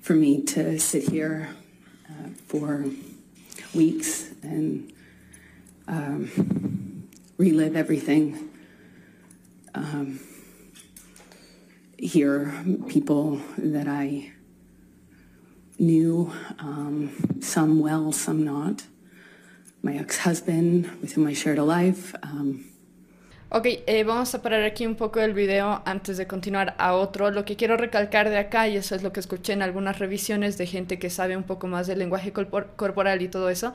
for 0.00 0.14
me 0.14 0.42
to 0.44 0.78
sit 0.78 1.10
here 1.10 1.50
uh, 2.08 2.30
for 2.46 2.86
weeks 3.74 4.30
and 4.42 4.90
um, 5.86 7.08
relive 7.36 7.76
everything. 7.76 8.48
Um, 9.74 10.20
hear 11.98 12.64
people 12.88 13.42
that 13.58 13.86
I 13.86 14.32
knew, 15.78 16.32
um, 16.58 17.40
some 17.42 17.80
well, 17.80 18.12
some 18.12 18.42
not 18.46 18.84
my 19.82 19.96
ex-husband, 19.96 20.86
with 21.00 21.16
whom 21.16 21.26
I 21.26 21.34
shared 21.34 21.58
a 21.58 21.64
life. 21.64 22.14
Um, 22.22 22.70
Ok, 23.52 23.66
eh, 23.66 24.04
vamos 24.04 24.32
a 24.36 24.42
parar 24.42 24.62
aquí 24.62 24.86
un 24.86 24.94
poco 24.94 25.18
el 25.18 25.34
video 25.34 25.82
antes 25.84 26.16
de 26.16 26.28
continuar 26.28 26.76
a 26.78 26.94
otro. 26.94 27.32
Lo 27.32 27.44
que 27.44 27.56
quiero 27.56 27.76
recalcar 27.76 28.30
de 28.30 28.38
acá, 28.38 28.68
y 28.68 28.76
eso 28.76 28.94
es 28.94 29.02
lo 29.02 29.12
que 29.12 29.18
escuché 29.18 29.52
en 29.52 29.62
algunas 29.62 29.98
revisiones 29.98 30.56
de 30.56 30.66
gente 30.66 31.00
que 31.00 31.10
sabe 31.10 31.36
un 31.36 31.42
poco 31.42 31.66
más 31.66 31.88
del 31.88 31.98
lenguaje 31.98 32.32
corpor 32.32 32.74
corporal 32.76 33.22
y 33.22 33.28
todo 33.28 33.50
eso, 33.50 33.74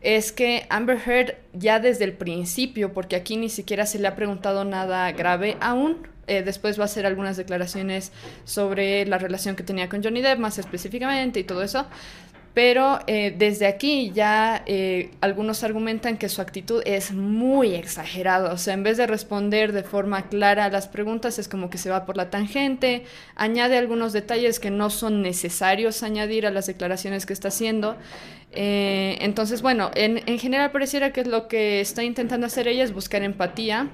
es 0.00 0.30
que 0.30 0.64
Amber 0.70 0.96
Heard 1.04 1.34
ya 1.52 1.80
desde 1.80 2.04
el 2.04 2.12
principio, 2.12 2.92
porque 2.92 3.16
aquí 3.16 3.36
ni 3.36 3.48
siquiera 3.48 3.84
se 3.84 3.98
le 3.98 4.06
ha 4.06 4.14
preguntado 4.14 4.64
nada 4.64 5.10
grave 5.10 5.56
aún, 5.60 6.06
eh, 6.28 6.42
después 6.44 6.78
va 6.78 6.82
a 6.82 6.84
hacer 6.84 7.04
algunas 7.04 7.36
declaraciones 7.36 8.12
sobre 8.44 9.04
la 9.06 9.18
relación 9.18 9.56
que 9.56 9.64
tenía 9.64 9.88
con 9.88 10.04
Johnny 10.04 10.22
Depp 10.22 10.38
más 10.38 10.58
específicamente 10.58 11.40
y 11.40 11.44
todo 11.44 11.64
eso, 11.64 11.84
Pero 12.52 12.98
eh, 13.06 13.32
desde 13.36 13.66
aquí 13.66 14.10
ya 14.12 14.64
eh, 14.66 15.10
algunos 15.20 15.62
argumentan 15.62 16.18
que 16.18 16.28
su 16.28 16.40
actitud 16.40 16.82
es 16.84 17.12
muy 17.12 17.74
exagerada. 17.74 18.52
O 18.52 18.58
sea, 18.58 18.74
en 18.74 18.82
vez 18.82 18.96
de 18.96 19.06
responder 19.06 19.72
de 19.72 19.84
forma 19.84 20.28
clara 20.28 20.64
a 20.64 20.70
las 20.70 20.88
preguntas, 20.88 21.38
es 21.38 21.46
como 21.46 21.70
que 21.70 21.78
se 21.78 21.90
va 21.90 22.06
por 22.06 22.16
la 22.16 22.28
tangente, 22.28 23.04
añade 23.36 23.78
algunos 23.78 24.12
detalles 24.12 24.58
que 24.58 24.70
no 24.70 24.90
son 24.90 25.22
necesarios 25.22 26.02
añadir 26.02 26.44
a 26.44 26.50
las 26.50 26.66
declaraciones 26.66 27.24
que 27.24 27.32
está 27.32 27.48
haciendo. 27.48 27.96
Eh, 28.52 29.18
entonces, 29.20 29.62
bueno, 29.62 29.92
en, 29.94 30.20
en 30.26 30.38
general 30.40 30.72
pareciera 30.72 31.12
que 31.12 31.24
lo 31.24 31.46
que 31.46 31.80
está 31.80 32.02
intentando 32.02 32.46
hacer 32.46 32.66
ella 32.66 32.82
es 32.82 32.92
buscar 32.92 33.22
empatía 33.22 33.88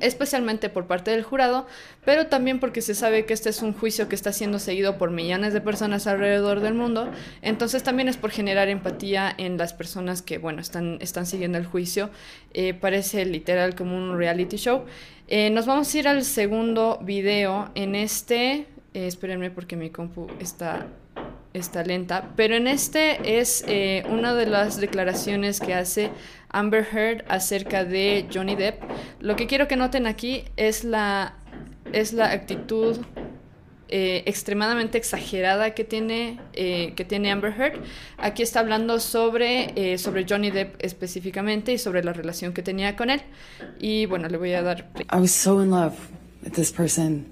especialmente 0.00 0.68
por 0.68 0.86
parte 0.86 1.10
del 1.10 1.22
jurado, 1.22 1.66
pero 2.04 2.26
también 2.26 2.60
porque 2.60 2.82
se 2.82 2.94
sabe 2.94 3.26
que 3.26 3.32
este 3.32 3.50
es 3.50 3.62
un 3.62 3.72
juicio 3.72 4.08
que 4.08 4.14
está 4.14 4.32
siendo 4.32 4.58
seguido 4.58 4.98
por 4.98 5.10
millones 5.10 5.52
de 5.52 5.60
personas 5.60 6.06
alrededor 6.06 6.60
del 6.60 6.74
mundo, 6.74 7.10
entonces 7.42 7.82
también 7.82 8.08
es 8.08 8.16
por 8.16 8.30
generar 8.30 8.68
empatía 8.68 9.34
en 9.36 9.58
las 9.58 9.72
personas 9.72 10.22
que, 10.22 10.38
bueno, 10.38 10.60
están, 10.60 10.98
están 11.00 11.26
siguiendo 11.26 11.58
el 11.58 11.66
juicio, 11.66 12.10
eh, 12.52 12.74
parece 12.74 13.24
literal 13.24 13.74
como 13.74 13.96
un 13.96 14.16
reality 14.16 14.56
show. 14.56 14.84
Eh, 15.28 15.50
nos 15.50 15.66
vamos 15.66 15.94
a 15.94 15.98
ir 15.98 16.08
al 16.08 16.24
segundo 16.24 16.98
video, 17.02 17.70
en 17.74 17.94
este, 17.94 18.66
eh, 18.94 19.06
espérenme 19.06 19.50
porque 19.50 19.76
mi 19.76 19.90
compu 19.90 20.26
está 20.40 20.86
está 21.52 21.82
lenta, 21.82 22.30
pero 22.36 22.54
en 22.54 22.66
este 22.66 23.40
es 23.40 23.64
eh, 23.66 24.04
una 24.08 24.34
de 24.34 24.46
las 24.46 24.80
declaraciones 24.80 25.60
que 25.60 25.74
hace 25.74 26.10
Amber 26.48 26.86
Heard 26.92 27.24
acerca 27.28 27.84
de 27.84 28.26
Johnny 28.32 28.56
Depp. 28.56 28.82
Lo 29.20 29.36
que 29.36 29.46
quiero 29.46 29.68
que 29.68 29.76
noten 29.76 30.06
aquí 30.06 30.44
es 30.56 30.84
la, 30.84 31.34
es 31.92 32.12
la 32.12 32.30
actitud 32.30 32.98
eh, 33.92 34.22
extremadamente 34.26 34.98
exagerada 34.98 35.74
que 35.74 35.82
tiene, 35.82 36.38
eh, 36.52 36.92
que 36.94 37.04
tiene 37.04 37.32
Amber 37.32 37.52
Heard. 37.52 37.80
Aquí 38.18 38.44
está 38.44 38.60
hablando 38.60 39.00
sobre, 39.00 39.72
eh, 39.74 39.98
sobre 39.98 40.24
Johnny 40.28 40.52
Depp 40.52 40.76
específicamente 40.78 41.72
y 41.72 41.78
sobre 41.78 42.04
la 42.04 42.12
relación 42.12 42.52
que 42.52 42.62
tenía 42.62 42.94
con 42.94 43.10
él. 43.10 43.20
Y 43.80 44.06
bueno, 44.06 44.28
le 44.28 44.36
voy 44.36 44.52
a 44.52 44.62
dar... 44.62 44.88
I 45.12 45.16
was 45.16 45.32
so 45.32 45.60
in 45.60 45.70
love 45.70 45.94
with 46.44 46.52
this 46.52 46.70
person 46.70 47.26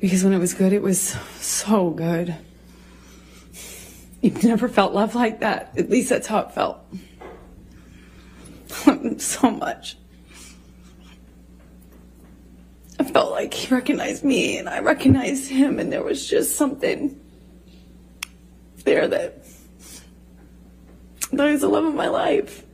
because 0.00 0.24
when 0.24 0.32
it 0.32 0.40
was 0.40 0.54
good, 0.54 0.72
it 0.72 0.82
was 0.82 1.14
so 1.40 1.90
good. 1.90 2.34
You've 4.20 4.42
never 4.42 4.68
felt 4.68 4.92
love 4.94 5.14
like 5.14 5.40
that. 5.40 5.72
At 5.76 5.90
least 5.90 6.08
that's 6.08 6.26
how 6.26 6.40
it 6.40 6.52
felt. 6.52 6.80
so 9.18 9.50
much. 9.50 9.96
I 12.98 13.04
felt 13.04 13.30
like 13.30 13.54
he 13.54 13.72
recognized 13.72 14.24
me 14.24 14.58
and 14.58 14.68
I 14.68 14.80
recognized 14.80 15.48
him, 15.48 15.78
and 15.78 15.92
there 15.92 16.02
was 16.02 16.28
just 16.28 16.56
something 16.56 17.18
there 18.84 19.06
that 19.06 19.44
that 21.32 21.52
was 21.52 21.60
the 21.60 21.68
love 21.68 21.84
of 21.84 21.94
my 21.94 22.08
life. 22.08 22.64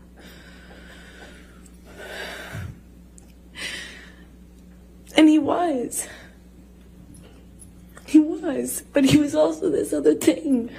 And 5.17 5.29
he 5.29 5.39
was. 5.39 6.09
He 8.07 8.19
was, 8.19 8.83
but 8.93 9.05
he 9.05 9.19
was 9.19 9.35
also 9.35 9.71
this 9.71 9.93
other 9.93 10.15
thing. 10.15 10.71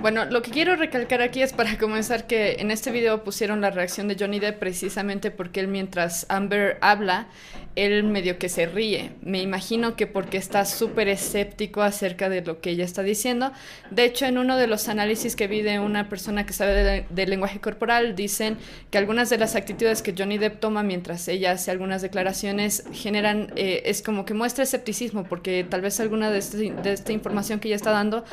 Bueno, 0.00 0.24
lo 0.24 0.42
que 0.42 0.50
quiero 0.50 0.74
recalcar 0.74 1.22
aquí 1.22 1.42
es 1.42 1.52
para 1.52 1.78
comenzar 1.78 2.26
que 2.26 2.56
en 2.58 2.70
este 2.70 2.90
video 2.90 3.22
pusieron 3.22 3.60
la 3.60 3.70
reacción 3.70 4.08
de 4.08 4.16
Johnny 4.18 4.40
Depp 4.40 4.58
precisamente 4.58 5.30
porque 5.30 5.60
él 5.60 5.68
mientras 5.68 6.26
Amber 6.28 6.78
habla, 6.80 7.28
él 7.76 8.04
medio 8.04 8.38
que 8.38 8.48
se 8.48 8.66
ríe. 8.66 9.12
Me 9.22 9.40
imagino 9.40 9.96
que 9.96 10.06
porque 10.06 10.36
está 10.36 10.64
súper 10.64 11.08
escéptico 11.08 11.82
acerca 11.82 12.28
de 12.28 12.42
lo 12.42 12.60
que 12.60 12.70
ella 12.70 12.84
está 12.84 13.02
diciendo. 13.02 13.52
De 13.90 14.04
hecho, 14.04 14.26
en 14.26 14.38
uno 14.38 14.56
de 14.56 14.66
los 14.66 14.88
análisis 14.88 15.36
que 15.36 15.46
vi 15.46 15.62
de 15.62 15.78
una 15.78 16.08
persona 16.08 16.46
que 16.46 16.52
sabe 16.52 16.84
de, 16.84 17.06
de 17.08 17.26
lenguaje 17.26 17.60
corporal, 17.60 18.14
dicen 18.14 18.58
que 18.90 18.98
algunas 18.98 19.30
de 19.30 19.38
las 19.38 19.56
actitudes 19.56 20.02
que 20.02 20.14
Johnny 20.16 20.38
Depp 20.38 20.60
toma 20.60 20.82
mientras 20.82 21.28
ella 21.28 21.52
hace 21.52 21.70
algunas 21.70 22.02
declaraciones 22.02 22.84
generan, 22.92 23.52
eh, 23.56 23.82
es 23.86 24.02
como 24.02 24.24
que 24.24 24.34
muestra 24.34 24.64
escepticismo 24.64 25.24
porque 25.24 25.64
tal 25.68 25.80
vez 25.80 25.98
alguna 26.00 26.30
de, 26.30 26.38
este, 26.38 26.72
de 26.72 26.92
esta 26.92 27.12
información 27.12 27.60
que 27.60 27.68
ella 27.68 27.76
está 27.76 27.90
dando 27.90 28.24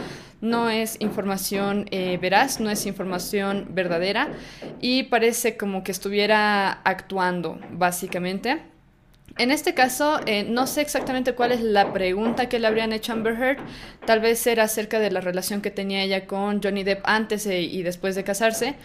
no 0.42 0.70
es 0.70 0.98
información 1.00 1.86
eh, 1.92 2.18
veraz, 2.22 2.60
no 2.60 2.70
es 2.70 2.86
información 2.86 3.68
verdadera 3.70 4.30
y 4.82 5.04
parece 5.04 5.58
como 5.58 5.84
que 5.84 5.92
estuviera 5.92 6.72
actuando, 6.72 7.60
básicamente. 7.72 8.60
En 9.38 9.52
este 9.52 9.74
caso, 9.74 10.20
eh, 10.26 10.44
no 10.44 10.68
sé 10.68 10.82
exactamente 10.82 11.34
cuál 11.34 11.52
es 11.52 11.62
la 11.62 11.94
pregunta 11.94 12.50
que 12.50 12.60
le 12.60 12.68
habrían 12.68 12.94
hecho 12.94 13.12
a 13.12 13.16
Amber 13.16 13.34
Heard. 13.34 13.60
Tal 14.06 14.20
vez 14.20 14.46
era 14.48 14.64
acerca 14.64 15.00
de 15.00 15.12
la 15.12 15.22
relación 15.22 15.62
que 15.62 15.72
tenía 15.72 16.04
ella 16.04 16.26
con 16.26 16.62
Johnny 16.62 16.84
Depp 16.84 17.02
antes 17.06 17.46
e, 17.46 17.62
y 17.62 17.84
después 17.84 18.16
de 18.16 18.24
casarse, 18.24 18.76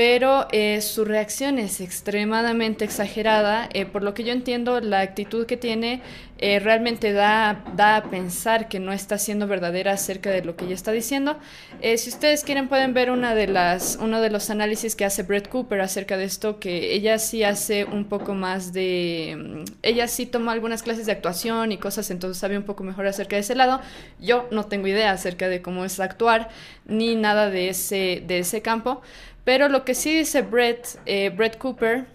pero 0.00 0.46
eh, 0.50 0.80
su 0.80 1.04
reacción 1.04 1.58
es 1.58 1.82
extremadamente 1.82 2.86
exagerada. 2.86 3.68
Eh, 3.74 3.84
por 3.84 4.02
lo 4.02 4.14
que 4.14 4.24
yo 4.24 4.32
entiendo, 4.32 4.80
la 4.80 5.00
actitud 5.00 5.44
que 5.44 5.58
tiene 5.58 6.00
eh, 6.38 6.58
realmente 6.58 7.12
da, 7.12 7.62
da 7.76 7.96
a 7.96 8.04
pensar 8.08 8.68
que 8.68 8.80
no 8.80 8.94
está 8.94 9.18
siendo 9.18 9.46
verdadera 9.46 9.92
acerca 9.92 10.30
de 10.30 10.42
lo 10.42 10.56
que 10.56 10.64
ella 10.64 10.74
está 10.74 10.90
diciendo. 10.92 11.38
Eh, 11.82 11.98
si 11.98 12.08
ustedes 12.08 12.44
quieren, 12.44 12.68
pueden 12.68 12.94
ver 12.94 13.10
una 13.10 13.34
de 13.34 13.46
las, 13.46 13.98
uno 14.00 14.22
de 14.22 14.30
los 14.30 14.48
análisis 14.48 14.96
que 14.96 15.04
hace 15.04 15.22
Brett 15.22 15.50
Cooper 15.50 15.82
acerca 15.82 16.16
de 16.16 16.24
esto, 16.24 16.58
que 16.60 16.94
ella 16.94 17.18
sí 17.18 17.44
hace 17.44 17.84
un 17.84 18.06
poco 18.06 18.32
más 18.32 18.72
de... 18.72 19.36
mm, 19.38 19.64
Ella 19.82 20.08
sí 20.08 20.24
tomó 20.24 20.50
algunas 20.50 20.82
clases 20.82 21.04
de 21.04 21.12
actuación 21.12 21.72
y 21.72 21.76
cosas, 21.76 22.10
entonces 22.10 22.38
sabe 22.40 22.56
un 22.56 22.64
poco 22.64 22.84
mejor 22.84 23.06
acerca 23.06 23.36
de 23.36 23.40
ese 23.40 23.54
lado. 23.54 23.82
Yo 24.18 24.48
no 24.50 24.64
tengo 24.64 24.86
idea 24.86 25.10
acerca 25.12 25.48
de 25.50 25.60
cómo 25.60 25.84
es 25.84 26.00
actuar, 26.00 26.48
ni 26.86 27.14
nada 27.16 27.50
de 27.50 27.68
ese, 27.68 28.22
de 28.26 28.38
ese 28.38 28.62
campo. 28.62 29.02
Pero 29.44 29.68
lo 29.68 29.84
que 29.84 29.94
sí 29.94 30.14
dice 30.14 30.42
Brett, 30.42 30.98
eh, 31.06 31.30
Brett 31.30 31.58
Cooper 31.58 32.06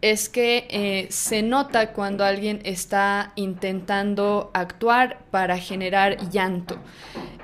es 0.00 0.28
que 0.28 0.66
eh, 0.70 1.06
se 1.10 1.42
nota 1.42 1.92
cuando 1.92 2.24
alguien 2.24 2.60
está 2.64 3.32
intentando 3.34 4.50
actuar 4.54 5.18
para 5.30 5.58
generar 5.58 6.30
llanto, 6.30 6.78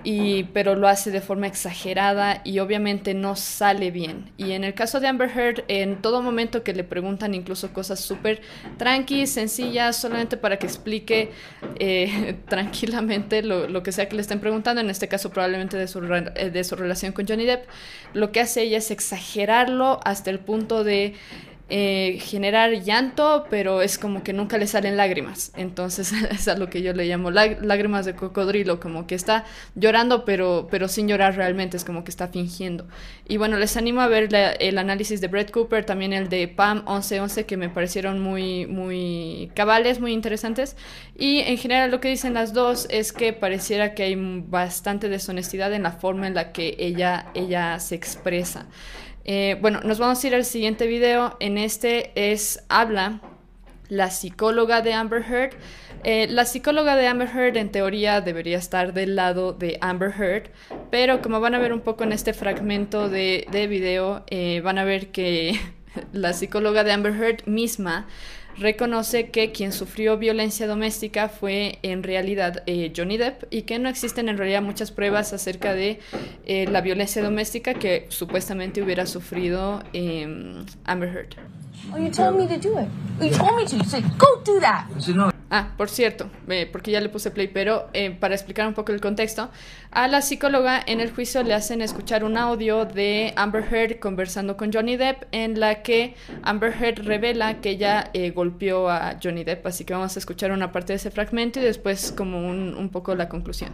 y, 0.04 0.44
pero 0.52 0.76
lo 0.76 0.86
hace 0.86 1.10
de 1.10 1.20
forma 1.20 1.46
exagerada 1.46 2.42
y 2.44 2.58
obviamente 2.58 3.14
no 3.14 3.36
sale 3.36 3.90
bien. 3.90 4.30
Y 4.36 4.52
en 4.52 4.62
el 4.62 4.74
caso 4.74 5.00
de 5.00 5.08
Amber 5.08 5.30
Heard, 5.30 5.64
en 5.68 6.02
todo 6.02 6.22
momento 6.22 6.62
que 6.62 6.74
le 6.74 6.84
preguntan 6.84 7.34
incluso 7.34 7.72
cosas 7.72 8.00
súper 8.00 8.42
tranqui, 8.76 9.26
sencillas, 9.26 9.96
solamente 9.96 10.36
para 10.36 10.58
que 10.58 10.66
explique 10.66 11.30
eh, 11.78 12.36
tranquilamente 12.48 13.42
lo, 13.42 13.66
lo, 13.66 13.82
que 13.82 13.92
sea 13.92 14.08
que 14.08 14.16
le 14.16 14.22
estén 14.22 14.40
preguntando, 14.40 14.80
en 14.80 14.90
este 14.90 15.08
caso 15.08 15.30
probablemente 15.30 15.76
de 15.76 15.88
su, 15.88 16.04
eh, 16.04 16.50
de 16.50 16.64
su 16.64 16.76
relación 16.76 17.12
con 17.12 17.26
Johnny 17.26 17.46
Depp, 17.46 17.64
lo 18.12 18.30
que 18.30 18.40
hace 18.40 18.62
ella 18.62 18.78
es 18.78 18.90
exagerarlo 18.90 20.00
hasta 20.04 20.30
el 20.30 20.38
punto 20.38 20.84
de 20.84 21.14
eh, 21.70 22.18
generar 22.20 22.72
llanto, 22.82 23.46
pero 23.48 23.80
es 23.80 23.96
como 23.96 24.22
que 24.22 24.34
nunca 24.34 24.58
le 24.58 24.66
salen 24.66 24.98
lágrimas. 24.98 25.50
Entonces 25.56 26.12
es 26.30 26.46
a 26.46 26.56
lo 26.56 26.68
que 26.68 26.82
yo 26.82 26.92
le 26.92 27.06
llamo 27.06 27.30
lágrimas 27.30 28.04
de 28.04 28.14
cocodrilo, 28.14 28.80
como 28.80 29.06
que 29.06 29.14
está 29.14 29.46
llorando, 29.74 30.26
pero, 30.26 30.68
pero 30.70 30.88
sin 30.88 31.08
llorar 31.08 31.36
realmente, 31.36 31.78
es 31.78 31.84
como 31.84 32.04
que 32.04 32.10
está 32.10 32.28
fingiendo. 32.28 32.86
Y 33.26 33.38
bueno, 33.38 33.56
les 33.56 33.78
animo 33.78 34.02
a 34.02 34.08
ver 34.08 34.28
el 34.60 34.78
análisis 34.78 35.22
de 35.22 35.28
Brett 35.28 35.50
Cooper, 35.50 35.86
también 35.86 36.12
el 36.12 36.28
de 36.28 36.48
Pam 36.48 36.84
1111, 36.86 37.46
que 37.46 37.56
me 37.56 37.70
parecieron 37.70 38.20
muy, 38.20 38.66
muy 38.66 39.50
cabales, 39.54 40.00
muy 40.00 40.12
interesantes. 40.12 40.76
Y 41.16 41.38
en 41.40 41.56
general 41.56 41.90
lo 41.90 42.00
que 42.00 42.08
dicen 42.08 42.34
las 42.34 42.52
dos 42.52 42.86
es 42.90 43.12
que 43.12 43.32
pareciera 43.32 43.94
que 43.94 44.02
hay 44.02 44.16
bastante 44.16 45.08
deshonestidad 45.08 45.72
en 45.72 45.84
la 45.84 45.92
forma 45.92 46.26
en 46.26 46.34
la 46.34 46.52
que 46.52 46.76
ella, 46.78 47.30
ella 47.34 47.80
se 47.80 47.94
expresa. 47.94 48.66
Eh, 49.24 49.56
bueno, 49.60 49.80
nos 49.82 49.98
vamos 49.98 50.22
a 50.22 50.26
ir 50.26 50.34
al 50.34 50.44
siguiente 50.44 50.86
video. 50.86 51.36
En 51.40 51.58
este 51.58 52.12
es 52.14 52.62
habla 52.68 53.20
la 53.88 54.10
psicóloga 54.10 54.82
de 54.82 54.92
Amber 54.92 55.22
Heard. 55.22 55.54
Eh, 56.04 56.26
la 56.28 56.44
psicóloga 56.44 56.96
de 56.96 57.06
Amber 57.06 57.28
Heard 57.28 57.56
en 57.56 57.70
teoría 57.70 58.20
debería 58.20 58.58
estar 58.58 58.92
del 58.92 59.16
lado 59.16 59.52
de 59.52 59.78
Amber 59.80 60.12
Heard, 60.18 60.50
pero 60.90 61.22
como 61.22 61.40
van 61.40 61.54
a 61.54 61.58
ver 61.58 61.72
un 61.72 61.80
poco 61.80 62.04
en 62.04 62.12
este 62.12 62.34
fragmento 62.34 63.08
de, 63.08 63.46
de 63.50 63.66
video, 63.66 64.24
eh, 64.28 64.60
van 64.62 64.78
a 64.78 64.84
ver 64.84 65.12
que 65.12 65.58
la 66.12 66.32
psicóloga 66.34 66.84
de 66.84 66.92
Amber 66.92 67.14
Heard 67.14 67.46
misma 67.46 68.06
reconoce 68.58 69.30
que 69.30 69.52
quien 69.52 69.72
sufrió 69.72 70.18
violencia 70.18 70.66
doméstica 70.66 71.28
fue 71.28 71.78
en 71.82 72.02
realidad 72.02 72.62
eh, 72.66 72.92
Johnny 72.96 73.16
Depp 73.16 73.44
y 73.50 73.62
que 73.62 73.78
no 73.78 73.88
existen 73.88 74.28
en 74.28 74.38
realidad 74.38 74.62
muchas 74.62 74.90
pruebas 74.90 75.32
acerca 75.32 75.74
de 75.74 76.00
eh, 76.46 76.66
la 76.68 76.80
violencia 76.80 77.22
doméstica 77.22 77.74
que 77.74 78.06
supuestamente 78.08 78.82
hubiera 78.82 79.06
sufrido 79.06 79.82
eh, 79.92 80.26
Amber 80.84 81.08
Heard. 81.08 81.63
Oh, 81.92 81.98
you 81.98 82.10
told 82.10 82.36
me 82.36 82.46
to 82.46 82.56
do 82.56 82.78
it. 82.78 82.88
You 83.20 83.30
told 83.30 83.56
me 83.56 83.66
to. 83.66 83.76
You 83.76 83.84
said, 83.84 84.04
go 84.18 84.26
do 84.44 84.60
that. 84.60 84.88
Ah, 85.50 85.68
por 85.76 85.88
cierto, 85.88 86.30
eh, 86.48 86.68
porque 86.70 86.90
ya 86.90 87.00
le 87.00 87.08
puse 87.08 87.30
play, 87.30 87.46
pero 87.46 87.88
eh, 87.92 88.10
para 88.10 88.34
explicar 88.34 88.66
un 88.66 88.74
poco 88.74 88.90
el 88.90 89.00
contexto, 89.00 89.50
a 89.92 90.08
la 90.08 90.20
psicóloga 90.20 90.82
en 90.84 91.00
el 91.00 91.12
juicio 91.12 91.44
le 91.44 91.54
hacen 91.54 91.80
escuchar 91.80 92.24
un 92.24 92.36
audio 92.36 92.86
de 92.86 93.32
Amber 93.36 93.62
Heard 93.72 94.00
conversando 94.00 94.56
con 94.56 94.72
Johnny 94.72 94.96
Depp 94.96 95.24
en 95.30 95.60
la 95.60 95.82
que 95.82 96.16
Amber 96.42 96.72
Heard 96.72 97.04
revela 97.04 97.60
que 97.60 97.70
ella 97.70 98.10
eh, 98.14 98.32
golpeó 98.32 98.90
a 98.90 99.16
Johnny 99.22 99.44
Depp, 99.44 99.64
así 99.66 99.84
que 99.84 99.92
vamos 99.92 100.16
a 100.16 100.18
escuchar 100.18 100.50
una 100.50 100.72
parte 100.72 100.92
de 100.92 100.96
ese 100.96 101.12
fragmento 101.12 101.60
y 101.60 101.62
después 101.62 102.10
como 102.10 102.38
un, 102.38 102.74
un 102.74 102.88
poco 102.88 103.14
la 103.14 103.28
conclusión. 103.28 103.70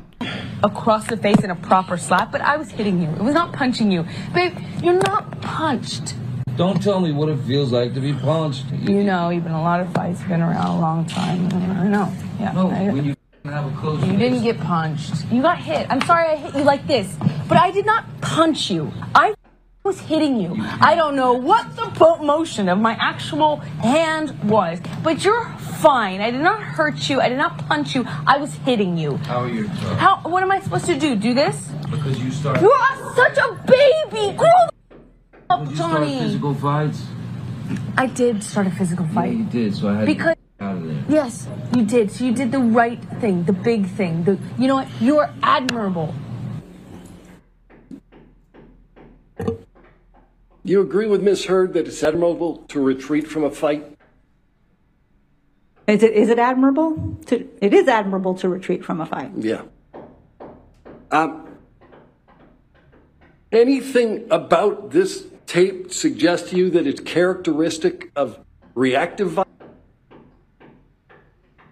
across 0.63 1.07
the 1.07 1.17
face 1.17 1.43
in 1.43 1.51
a 1.51 1.57
proper 1.57 1.99
slap, 1.99 2.31
but 2.31 2.43
I 2.43 2.59
was 2.59 2.71
hitting 2.71 3.01
you. 3.01 3.09
It 3.11 3.23
was 3.23 3.33
not 3.35 3.53
punching 3.55 3.91
you. 3.91 4.05
Babe, 4.35 4.53
you're 4.83 5.01
not 5.01 5.41
punched. 5.41 6.15
Don't 6.57 6.83
tell 6.83 7.01
me 7.01 7.13
what 7.13 7.29
it 7.29 7.39
feels 7.47 7.73
like 7.73 7.95
to 7.95 8.01
be 8.01 8.13
punched. 8.13 8.67
You 8.73 9.03
know, 9.05 9.31
you've 9.31 9.45
been 9.45 9.53
a 9.53 9.63
lot 9.63 9.81
of 9.81 9.93
fights, 9.95 10.21
been 10.23 10.43
around 10.43 10.67
a 10.67 10.81
long 10.81 11.07
time. 11.07 11.47
I 11.79 11.89
know. 11.89 12.13
Yeah. 12.39 12.53
No, 12.53 12.71
I- 12.71 12.91
when 12.91 13.05
you 13.05 13.15
have 13.45 13.67
a 13.67 13.77
close 13.77 14.05
You 14.05 14.17
didn't 14.17 14.43
get 14.43 14.61
punched. 14.61 15.25
You 15.31 15.41
got 15.43 15.59
hit. 15.59 15.87
I'm 15.89 16.01
sorry 16.03 16.29
I 16.29 16.37
hit 16.37 16.55
you 16.55 16.65
like 16.65 16.87
this, 16.87 17.17
but 17.49 17.57
I 17.57 17.71
did 17.71 17.87
not 17.87 18.05
punch 18.21 18.71
you. 18.71 18.93
I 19.15 19.35
was 19.85 19.99
hitting 20.01 20.39
you. 20.39 20.55
I 20.81 20.95
don't 20.95 21.17
know 21.17 21.33
what 21.33 21.75
the 21.77 21.87
motion 22.23 22.69
of 22.69 22.79
my 22.79 22.93
actual 23.01 23.57
hand 23.81 24.39
was, 24.45 24.79
but 25.03 25.25
you're 25.25 25.47
fine. 25.81 26.21
I 26.21 26.31
did 26.31 26.43
not 26.43 26.61
hurt 26.63 27.09
you. 27.09 27.21
I 27.21 27.31
did 27.31 27.39
not 27.39 27.57
punch 27.67 27.95
you. 27.95 28.05
I 28.27 28.37
was 28.37 28.53
hitting 28.67 28.99
you. 28.99 29.17
How 29.17 29.41
are 29.45 29.49
you? 29.49 29.65
toes? 29.69 29.97
How? 29.99 30.21
What 30.25 30.43
am 30.43 30.51
I 30.51 30.61
supposed 30.61 30.85
to 30.87 30.99
do? 30.99 31.17
Do 31.17 31.33
this? 31.33 31.57
Because 31.91 32.19
you 32.23 32.31
started. 32.31 32.61
You 32.63 32.71
are 32.71 33.15
such 33.17 33.39
a 33.39 33.55
baby. 33.65 34.37
Grow 34.37 34.51
the 35.51 35.55
up, 35.63 35.69
you 35.71 35.77
start 35.77 35.93
Johnny. 35.93 36.19
physical 36.19 36.55
fights. 36.55 37.03
I 37.97 38.07
did 38.07 38.43
start 38.43 38.67
a 38.67 38.71
physical 38.71 39.07
fight. 39.09 39.33
Yeah, 39.33 39.45
fight. 39.45 39.55
you 39.55 39.61
did. 39.65 39.75
So 39.77 39.89
I 39.89 39.95
had 39.97 40.07
Because- 40.07 40.35
to 40.37 40.41
get 40.59 40.67
out 40.67 40.77
of 40.77 40.85
there. 40.87 41.05
Yes, 41.09 41.49
you 41.77 41.85
did. 41.85 42.11
So 42.11 42.25
you 42.25 42.33
did 42.33 42.53
the 42.53 42.59
right 42.59 43.03
thing, 43.21 43.45
the 43.45 43.53
big 43.53 43.87
thing. 43.87 44.25
The, 44.25 44.39
you 44.59 44.69
know 44.69 44.77
what? 44.77 44.89
You 45.01 45.19
are 45.19 45.31
admirable. 45.43 46.15
You 50.63 50.81
agree 50.83 51.07
with 51.07 51.23
Ms. 51.23 51.47
Heard 51.47 51.73
that 51.73 51.87
it's 51.89 52.03
admirable 52.03 52.59
to 52.69 52.81
retreat 52.81 53.27
from 53.27 53.45
a 53.45 53.51
fight? 53.51 53.97
Is 55.87 56.03
it, 56.03 56.13
is 56.13 56.29
it 56.29 56.39
admirable? 56.39 57.17
To, 57.27 57.49
it 57.61 57.73
is 57.75 57.89
admirable 57.89 58.35
to 58.37 58.49
retreat 58.49 58.85
from 58.85 59.01
a 59.01 59.07
fight. 59.07 59.31
Yeah. 59.37 59.63
Um, 61.11 61.49
anything 63.51 64.27
about 64.31 64.91
this 64.91 65.27
tape 65.51 65.93
suggest 65.93 66.49
to 66.49 66.57
you 66.57 66.71
that 66.71 66.87
it's 66.87 67.01
characteristic 67.01 68.13
of 68.15 68.39
reactive 68.75 69.31
violence? 69.31 69.51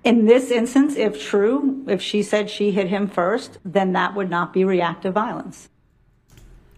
In 0.03 0.27
this 0.27 0.51
instance, 0.51 0.97
if 0.97 1.21
true, 1.23 1.85
if 1.87 2.03
she 2.03 2.23
said 2.23 2.51
she 2.51 2.73
hit 2.73 2.89
him 2.89 3.09
first, 3.09 3.59
then 3.65 3.93
that 3.93 4.15
would 4.17 4.31
not 4.31 4.53
be 4.53 4.65
reactive 4.65 5.15
violence. 5.15 5.69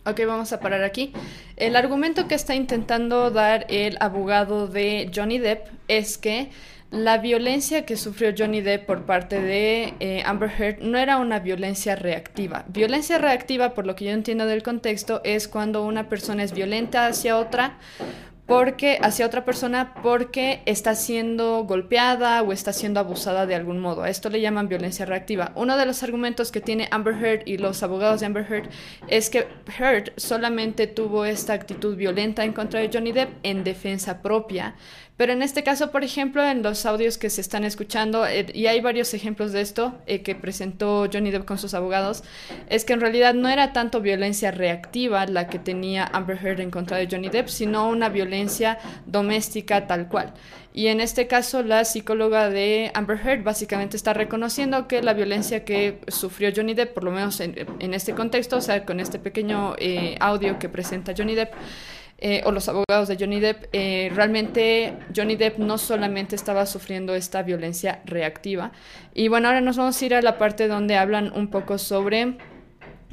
Ok, 0.05 0.21
vamos 0.27 0.53
a 0.53 0.59
parar 0.61 0.83
aquí. 0.83 1.13
El 1.57 1.77
argumento 1.77 2.27
que 2.27 2.35
está 2.35 2.55
intentando 2.55 3.31
dar 3.31 3.67
el 3.69 3.97
abogado 4.01 4.67
de 4.67 5.11
Johnny 5.15 5.39
Depp 5.39 5.69
es 5.89 6.19
que 6.19 6.51
la 6.91 7.19
violencia 7.19 7.87
que 7.87 7.97
sufrió 7.97 8.35
Johnny 8.37 8.61
Depp 8.63 8.87
por 8.87 9.05
parte 9.05 9.41
de 9.41 9.95
eh, 10.01 10.23
Amber 10.27 10.51
Heard 10.51 10.83
no 10.83 10.99
era 10.99 11.19
una 11.19 11.39
violencia 11.39 11.95
reactiva. 11.95 12.65
Violencia 12.69 13.19
reactiva, 13.19 13.75
por 13.75 13.87
lo 13.87 13.95
que 13.95 14.07
yo 14.07 14.11
entiendo 14.11 14.47
del 14.47 14.63
contexto, 14.63 15.21
es 15.23 15.47
cuando 15.47 15.85
una 15.85 16.09
persona 16.09 16.43
es 16.43 16.53
violenta 16.53 17.07
hacia 17.07 17.39
otra 17.39 17.79
porque 18.51 18.99
hacia 19.01 19.27
otra 19.27 19.45
persona 19.45 19.95
porque 20.03 20.61
está 20.67 20.97
siendo 20.97 21.63
golpeada 21.63 22.43
o 22.43 22.51
está 22.51 22.73
siendo 22.73 22.99
abusada 22.99 23.47
de 23.47 23.55
algún 23.55 23.79
modo. 23.79 24.03
A 24.03 24.11
esto 24.11 24.29
le 24.29 24.41
llaman 24.41 24.67
violencia 24.67 25.07
reactiva. 25.07 25.53
Uno 25.55 25.77
de 25.77 25.87
los 25.87 26.03
argumentos 26.03 26.51
que 26.51 26.61
tiene 26.61 26.89
Amber 26.91 27.15
Heard 27.15 27.43
y 27.47 27.59
los 27.59 27.85
abogados 27.85 28.19
de 28.19 28.27
Amber 28.27 28.45
Heard 28.51 28.69
es 29.07 29.31
que 29.31 29.47
Heard 29.79 30.13
solamente 30.17 30.89
tuvo 30.89 31.25
esta 31.25 31.53
actitud 31.53 31.95
violenta 31.95 32.45
en 32.45 32.53
contra 32.53 32.81
de 32.81 32.91
Johnny 32.93 33.13
Depp 33.13 33.31
en 33.45 33.63
defensa 33.63 34.21
propia. 34.21 34.75
Pero 35.21 35.35
en 35.35 35.43
este 35.43 35.63
caso, 35.63 35.91
por 35.91 36.03
ejemplo, 36.03 36.43
en 36.43 36.63
los 36.63 36.87
audios 36.87 37.19
que 37.19 37.29
se 37.29 37.43
están 37.43 37.65
escuchando, 37.65 38.27
eh, 38.27 38.47
y 38.55 38.69
hay 38.69 38.81
varios 38.81 39.13
ejemplos 39.13 39.53
de 39.53 39.61
esto 39.61 39.99
eh, 40.07 40.23
que 40.23 40.35
presentó 40.35 41.07
Johnny 41.13 41.31
Depp 41.31 41.45
con 41.45 41.59
sus 41.59 41.75
abogados, 41.75 42.25
es 42.71 42.87
que 42.87 42.95
en 42.95 43.03
realidad 43.03 43.35
no 43.35 43.51
era 43.51 43.75
tanto 43.75 44.01
violencia 44.01 44.51
reactiva 44.51 45.27
la 45.27 45.47
que 45.47 45.59
tenía 45.59 46.07
Amber 46.07 46.39
Heard 46.43 46.61
en 46.61 46.71
contra 46.71 46.97
de 46.97 47.07
Johnny 47.07 47.29
Depp, 47.29 47.49
sino 47.49 47.87
una 47.91 48.09
violencia 48.09 48.79
doméstica 49.05 49.87
tal 49.87 50.09
cual. 50.09 50.33
Y 50.73 50.87
en 50.87 51.03
este 51.03 51.27
caso, 51.27 51.63
la 51.63 51.85
psicóloga 51.85 52.49
de 52.49 52.91
Amber 52.95 53.21
Heard 53.23 53.43
básicamente 53.43 53.99
está 53.99 54.15
reconociendo 54.15 54.89
que 54.89 55.03
la 55.03 55.13
violencia 55.13 55.67
que 55.67 55.99
sufrió 56.09 56.51
Johnny 56.57 56.73
Depp, 56.73 56.95
por 56.95 57.05
lo 57.05 57.11
menos 57.11 57.41
en, 57.41 57.93
este 57.93 58.15
contexto, 58.15 58.57
o 58.57 58.61
sea, 58.63 58.87
con 58.87 59.01
este 59.01 59.19
pequeño 59.19 59.75
eh, 59.79 60.17
audio 60.19 60.59
que 60.59 60.71
presenta 60.71 61.13
Johnny 61.15 61.35
Depp, 61.35 61.53
eh, 62.21 62.43
o 62.45 62.53
los 62.53 62.69
abogados 62.69 63.09
de 63.09 63.17
Johnny 63.19 63.41
Depp, 63.41 63.65
eh, 63.73 64.11
realmente 64.15 64.99
Johnny 65.17 65.37
Depp 65.37 65.59
no 65.59 65.79
solamente 65.79 66.37
estaba 66.37 66.67
sufriendo 66.67 67.15
esta 67.15 67.43
violencia 67.43 68.03
reactiva. 68.05 68.73
Y 69.15 69.29
bueno, 69.29 69.49
ahora 69.49 69.61
nos 69.63 69.77
vamos 69.79 70.01
a 70.01 70.05
ir 70.07 70.15
a 70.15 70.21
la 70.23 70.37
parte 70.37 70.69
donde 70.69 70.97
hablan 70.97 71.33
un 71.35 71.49
poco 71.49 71.79
sobre, 71.79 72.37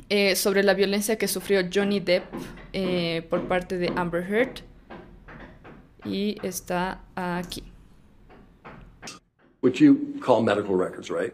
eh, 0.10 0.36
sobre 0.36 0.62
la 0.64 0.74
violencia 0.74 1.18
que 1.18 1.28
sufrió 1.28 1.62
Johnny 1.74 2.00
Depp 2.02 2.26
eh, 2.74 3.26
por 3.30 3.48
parte 3.48 3.78
de 3.78 3.92
Amber 3.96 4.24
Heard. 4.24 4.60
Y 6.04 6.38
está 6.44 7.02
aquí. 7.16 7.64
Which 9.62 9.80
you 9.80 10.20
call 10.22 10.44
medical 10.44 10.76
records, 10.76 11.10
right? 11.10 11.34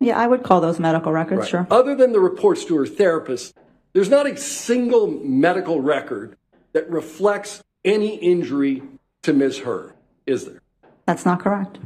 Yeah, 0.00 0.18
I 0.22 0.26
would 0.26 0.42
call 0.42 0.60
those 0.60 0.78
medical 0.78 1.12
records, 1.12 1.42
Right. 1.42 1.50
sure. 1.50 1.66
Other 1.70 1.96
than 1.96 2.12
the 2.12 2.20
reports 2.20 2.64
to 2.66 2.76
her 2.76 2.86
therapist, 2.86 3.56
there's 3.94 4.10
not 4.10 4.26
a 4.26 4.36
single 4.36 5.06
medical 5.06 5.80
record 5.80 6.36
that 6.76 6.90
reflects 6.90 7.62
any 7.86 8.16
injury 8.16 8.82
to 9.22 9.32
Ms. 9.32 9.60
Heard, 9.60 9.94
is 10.26 10.44
there? 10.44 10.60
That's 11.06 11.24
not 11.24 11.40
correct. 11.40 11.78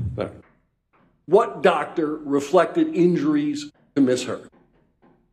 What 1.26 1.62
doctor 1.62 2.16
reflected 2.16 2.88
injuries 2.88 3.70
to 3.94 4.00
Ms. 4.02 4.24
Heard? 4.24 4.50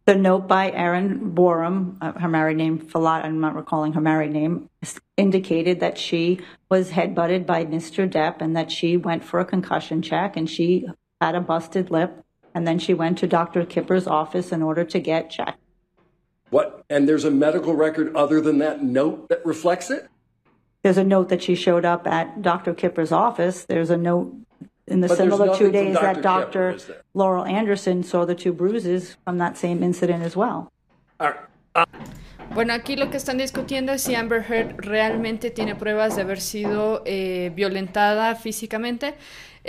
The 0.06 0.14
note 0.14 0.48
by 0.48 0.70
Erin 0.70 1.34
Borum, 1.34 1.98
uh, 2.02 2.12
her 2.20 2.28
married 2.28 2.58
name, 2.58 2.78
Falat, 2.78 3.26
I'm 3.26 3.40
not 3.40 3.56
recalling 3.56 3.94
her 3.94 4.00
married 4.00 4.32
name, 4.32 4.70
indicated 5.18 5.80
that 5.80 5.98
she 5.98 6.40
was 6.70 6.92
headbutted 6.92 7.48
by 7.48 7.66
Mr. 7.66 8.08
Depp 8.08 8.42
and 8.42 8.56
that 8.56 8.72
she 8.72 8.96
went 8.96 9.24
for 9.24 9.40
a 9.40 9.46
concussion 9.46 10.04
check 10.04 10.38
and 10.38 10.48
she 10.48 10.86
had 11.20 11.34
a 11.34 11.42
busted 11.42 11.90
lip. 11.90 12.24
And 12.54 12.68
then 12.68 12.78
she 12.78 12.94
went 12.94 13.18
to 13.18 13.28
Dr. 13.28 13.66
Kipper's 13.66 14.06
office 14.06 14.52
in 14.52 14.62
order 14.62 14.84
to 14.84 15.00
get 15.00 15.32
checked. 15.32 15.58
What? 16.50 16.84
And 16.90 17.08
there's 17.08 17.26
a 17.26 17.32
medical 17.32 17.76
record 17.76 18.16
other 18.16 18.40
than 18.42 18.60
that 18.60 18.84
note 18.84 19.30
that 19.30 19.46
reflects 19.46 19.90
it? 19.90 20.10
There's 20.84 20.98
a 20.98 21.04
note 21.04 21.30
that 21.30 21.44
she 21.44 21.56
showed 21.56 21.86
up 21.86 22.08
at 22.08 22.42
Dr. 22.42 22.74
Kipper's 22.74 23.12
office. 23.12 23.66
There's 23.66 23.90
a 23.90 23.98
note 23.98 24.34
in 24.88 25.02
the 25.02 25.08
But 25.08 25.18
there's 25.18 25.32
similar 25.34 25.58
two 25.58 25.72
days 25.72 25.96
Dr. 25.96 26.06
that 26.06 26.22
Dr. 26.22 26.70
is 26.72 26.86
there? 26.86 27.02
Laurel 27.14 27.46
Anderson 27.46 28.04
saw 28.04 28.26
the 28.26 28.36
two 28.36 28.54
bruises 28.54 29.18
from 29.26 29.38
that 29.40 29.58
same 29.58 29.84
incident 29.84 30.24
as 30.24 30.36
well. 30.36 30.72
All 31.20 31.32
right. 31.32 31.88
Bueno, 32.54 32.74
aquí 32.74 32.96
lo 32.96 33.10
que 33.12 33.18
están 33.18 33.38
discutiendo 33.38 33.92
es 33.92 34.02
si 34.02 34.16
Amber 34.16 34.42
Heard 34.42 34.78
realmente 34.78 35.52
tiene 35.52 35.76
pruebas 35.76 36.16
de 36.16 36.22
haber 36.22 36.40
sido 36.40 37.04
eh, 37.06 37.52
violentada 37.54 38.34
físicamente. 38.36 39.16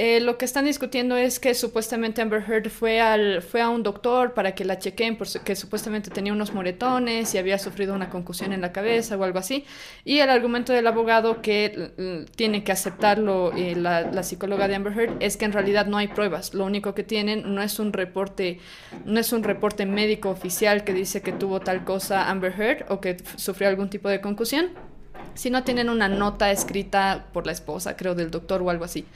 Eh, 0.00 0.20
lo 0.20 0.38
que 0.38 0.44
están 0.44 0.64
discutiendo 0.64 1.16
es 1.16 1.40
que 1.40 1.54
supuestamente 1.54 2.22
Amber 2.22 2.44
Heard 2.48 2.70
fue, 2.70 3.00
al, 3.00 3.42
fue 3.42 3.60
a 3.60 3.68
un 3.68 3.82
doctor 3.82 4.32
para 4.32 4.54
que 4.54 4.64
la 4.64 4.78
chequen 4.78 5.18
porque 5.18 5.56
supuestamente 5.56 6.08
tenía 6.08 6.32
unos 6.32 6.54
moretones 6.54 7.34
y 7.34 7.38
había 7.38 7.58
sufrido 7.58 7.96
una 7.96 8.08
concusión 8.08 8.52
en 8.52 8.60
la 8.60 8.70
cabeza 8.70 9.16
o 9.16 9.24
algo 9.24 9.40
así. 9.40 9.64
Y 10.04 10.20
el 10.20 10.30
argumento 10.30 10.72
del 10.72 10.86
abogado 10.86 11.42
que 11.42 12.26
tiene 12.36 12.62
que 12.62 12.70
aceptarlo 12.70 13.52
eh, 13.56 13.74
la, 13.74 14.02
la 14.02 14.22
psicóloga 14.22 14.68
de 14.68 14.76
Amber 14.76 14.96
Heard 14.96 15.16
es 15.18 15.36
que 15.36 15.46
en 15.46 15.52
realidad 15.52 15.86
no 15.86 15.96
hay 15.96 16.06
pruebas. 16.06 16.54
Lo 16.54 16.64
único 16.64 16.94
que 16.94 17.02
tienen 17.02 17.52
no 17.52 17.60
es 17.60 17.80
un 17.80 17.92
reporte, 17.92 18.60
no 19.04 19.18
es 19.18 19.32
un 19.32 19.42
reporte 19.42 19.84
médico 19.84 20.30
oficial 20.30 20.84
que 20.84 20.94
dice 20.94 21.22
que 21.22 21.32
tuvo 21.32 21.58
tal 21.58 21.84
cosa 21.84 22.30
Amber 22.30 22.54
Heard 22.56 22.84
o 22.88 23.00
que 23.00 23.16
sufrió 23.34 23.68
algún 23.68 23.90
tipo 23.90 24.08
de 24.08 24.20
concusión 24.20 24.70
si 25.34 25.50
no 25.50 25.62
tienen 25.64 25.88
una 25.88 26.08
nota 26.08 26.50
escrita 26.50 27.26
por 27.32 27.46
la 27.46 27.52
esposa, 27.52 27.96
creo, 27.96 28.14
del 28.14 28.30
doctor 28.30 28.62
o 28.62 28.70
algo 28.70 28.84
así. 28.84 29.06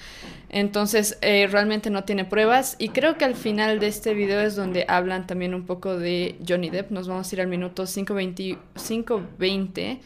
Entonces, 0.49 1.19
eh, 1.21 1.49
realmente 1.51 1.91
no 1.91 2.05
tiene 2.05 2.25
pruebas. 2.25 2.77
Y 2.79 2.91
creo 2.91 3.19
que 3.19 3.25
al 3.25 3.35
final 3.35 3.81
de 3.81 3.89
este 3.89 4.15
video 4.15 4.41
es 4.41 4.55
donde 4.55 4.85
hablan 4.89 5.27
también 5.27 5.55
un 5.55 5.67
poco 5.67 5.99
de 5.99 6.37
Johnny 6.47 6.71
Depp. 6.71 6.91
Nos 6.91 7.09
vamos 7.09 7.31
a 7.31 7.35
ir 7.35 7.41
al 7.41 7.49
minuto 7.49 7.85
5.20. 7.85 8.59
5.20. 8.75 10.01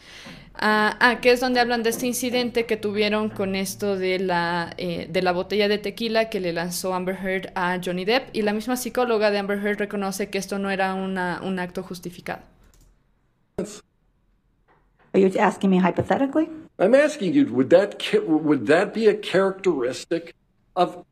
Ah, 0.59 0.97
ah, 0.99 1.19
que 1.21 1.31
es 1.31 1.39
donde 1.39 1.59
hablan 1.59 1.83
de 1.83 1.91
este 1.91 2.07
incidente 2.07 2.65
que 2.65 2.77
tuvieron 2.77 3.29
con 3.29 3.55
esto 3.55 3.95
de 3.95 4.17
la, 4.17 4.73
eh, 4.77 5.07
de 5.09 5.21
la 5.21 5.31
botella 5.31 5.67
de 5.67 5.77
tequila 5.77 6.29
que 6.29 6.39
le 6.39 6.51
lanzó 6.51 6.95
Amber 6.95 7.15
Heard 7.15 7.51
a 7.53 7.79
Johnny 7.83 8.05
Depp. 8.05 8.35
Y 8.35 8.41
la 8.41 8.53
misma 8.53 8.75
psicóloga 8.75 9.29
de 9.29 9.37
Amber 9.37 9.59
Heard 9.59 9.77
reconoce 9.77 10.29
que 10.29 10.39
esto 10.39 10.57
no 10.57 10.71
era 10.71 10.95
un 10.95 11.59
acto 11.59 11.83
justificado. 11.83 12.41
Are 15.17 15.19
you 15.19 15.35
asking 15.39 15.71
me 15.71 15.77
hypothetically? 15.77 16.47
I'm 16.77 16.93
asking 16.93 17.33
you, 17.33 17.51
would 17.51 17.71
that 17.71 17.99
would 18.27 18.67
that 18.67 18.93
be 18.93 19.07
a 19.07 19.15
characteristic 19.15 20.35
of 20.75 21.03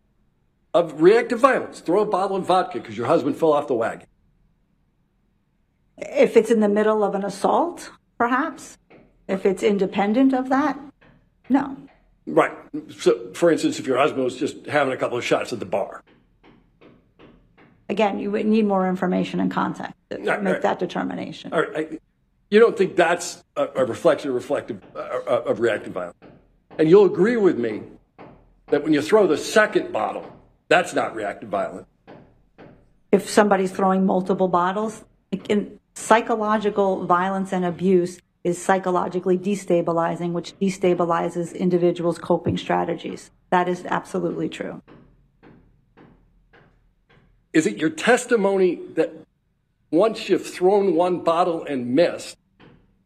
of 0.76 1.02
reactive 1.02 1.40
violence? 1.40 1.80
Throw 1.80 2.02
a 2.02 2.06
bottle 2.06 2.38
of 2.38 2.46
vodka 2.46 2.80
because 2.80 2.96
your 2.96 3.08
husband 3.08 3.36
fell 3.36 3.54
off 3.54 3.68
the 3.68 3.74
wagon. 3.74 4.06
If 5.98 6.38
it's 6.38 6.52
in 6.52 6.60
the 6.60 6.70
middle 6.70 7.04
of 7.04 7.16
an 7.16 7.26
assault, 7.26 7.90
perhaps. 8.20 8.78
If 9.28 9.44
it's 9.44 9.64
independent 9.64 10.36
of 10.36 10.50
that, 10.50 10.80
no. 11.50 11.76
Right. 12.28 12.52
So, 13.00 13.34
for 13.34 13.50
instance, 13.50 13.80
if 13.80 13.88
your 13.88 13.98
husband 13.98 14.24
was 14.24 14.36
just 14.38 14.68
having 14.68 14.94
a 14.94 14.98
couple 14.98 15.18
of 15.18 15.26
shots 15.26 15.52
at 15.52 15.60
the 15.60 15.66
bar. 15.66 16.04
Again, 17.90 18.20
you 18.20 18.30
would 18.30 18.46
need 18.46 18.68
more 18.68 18.88
information 18.88 19.40
and 19.40 19.50
context 19.50 19.96
to 20.12 20.18
Right, 20.20 20.44
make 20.44 20.54
right. 20.54 20.62
that 20.62 20.78
determination. 20.78 21.54
All 21.54 21.62
right, 21.62 21.76
I, 21.94 22.00
you 22.50 22.60
don't 22.60 22.78
think 22.78 22.96
that's 22.96 23.44
a, 23.56 23.68
a 23.76 23.86
reflection 23.86 24.34
reflective 24.34 24.82
uh, 24.96 25.00
uh, 25.00 25.44
of 25.46 25.60
reactive 25.60 25.94
violence, 25.94 26.18
and 26.78 26.90
you'll 26.90 27.06
agree 27.06 27.38
with 27.38 27.58
me 27.58 27.84
that 28.68 28.84
when 28.84 28.94
you 28.94 29.02
throw 29.02 29.28
the 29.28 29.38
second 29.38 29.92
bottle, 29.92 30.32
that's 30.68 30.94
not 30.94 31.16
reactive 31.16 31.50
violence. 31.50 31.88
If 33.12 33.30
somebody's 33.30 33.72
throwing 33.72 34.06
multiple 34.06 34.48
bottles, 34.48 35.04
in 35.50 35.80
psychological 35.94 37.06
violence 37.06 37.54
and 37.54 37.66
abuse 37.66 38.20
is 38.44 38.62
psychologically 38.62 39.38
destabilizing, 39.38 40.32
which 40.32 40.58
destabilizes 40.60 41.58
individuals' 41.58 42.20
coping 42.20 42.58
strategies. 42.58 43.32
That 43.50 43.68
is 43.68 43.86
absolutely 43.86 44.50
true. 44.50 44.82
Is 47.54 47.66
it 47.66 47.78
your 47.78 47.90
testimony 47.90 48.80
that 48.94 49.12
once 49.92 50.30
you've 50.30 50.46
thrown 50.46 50.96
one 50.96 51.20
bottle 51.24 51.64
and 51.66 51.96
missed, 51.96 52.38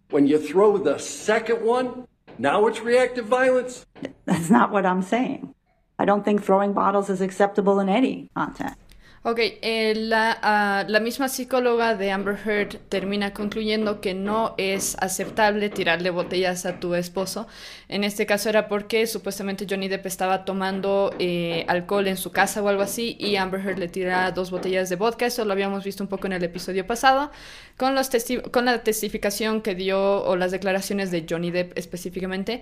when 0.09 0.27
you 0.27 0.39
throw 0.39 0.77
the 0.77 0.97
second 0.97 1.63
one, 1.63 2.07
now 2.37 2.65
it's 2.67 2.79
reactive 2.79 3.25
violence? 3.25 3.85
That's 4.25 4.49
not 4.49 4.71
what 4.71 4.85
I'm 4.85 5.01
saying. 5.01 5.53
I 5.99 6.05
don't 6.05 6.23
think 6.23 6.43
throwing 6.43 6.73
bottles 6.73 7.09
is 7.09 7.21
acceptable 7.21 7.79
in 7.79 7.89
any 7.89 8.29
context. 8.35 8.77
Ok, 9.21 9.37
eh, 9.41 9.95
la, 9.97 10.37
ah, 10.41 10.85
la 10.87 11.01
misma 11.01 11.27
psicóloga 11.27 11.93
de 11.93 12.09
Amber 12.09 12.37
Heard 12.45 12.77
termina 12.87 13.33
concluyendo 13.33 13.99
que 13.99 14.13
no 14.13 14.55
es 14.57 14.95
aceptable 15.01 15.69
tirarle 15.69 16.09
botellas 16.09 16.65
a 16.65 16.79
tu 16.79 16.95
esposo. 16.95 17.45
En 17.89 18.05
este 18.05 18.25
caso 18.25 18.47
era 18.47 18.69
porque 18.69 19.07
supuestamente 19.07 19.67
Johnny 19.69 19.89
Depp 19.89 20.05
estaba 20.05 20.45
tomando 20.45 21.13
eh, 21.19 21.65
alcohol 21.67 22.07
en 22.07 22.15
su 22.15 22.31
casa 22.31 22.63
o 22.63 22.69
algo 22.69 22.81
así 22.81 23.17
y 23.19 23.35
Amber 23.35 23.59
Heard 23.59 23.79
le 23.79 23.89
tira 23.89 24.31
dos 24.31 24.51
botellas 24.51 24.87
de 24.89 24.95
vodka. 24.95 25.25
Eso 25.25 25.43
lo 25.43 25.51
habíamos 25.51 25.83
visto 25.83 26.01
un 26.01 26.07
poco 26.07 26.27
en 26.27 26.33
el 26.33 26.43
episodio 26.45 26.87
pasado 26.87 27.29
con, 27.75 27.95
los 27.95 28.09
testi- 28.09 28.49
con 28.51 28.63
la 28.63 28.83
testificación 28.83 29.61
que 29.61 29.75
dio 29.75 30.23
o 30.23 30.37
las 30.37 30.51
declaraciones 30.51 31.11
de 31.11 31.25
Johnny 31.29 31.51
Depp 31.51 31.77
específicamente. 31.77 32.61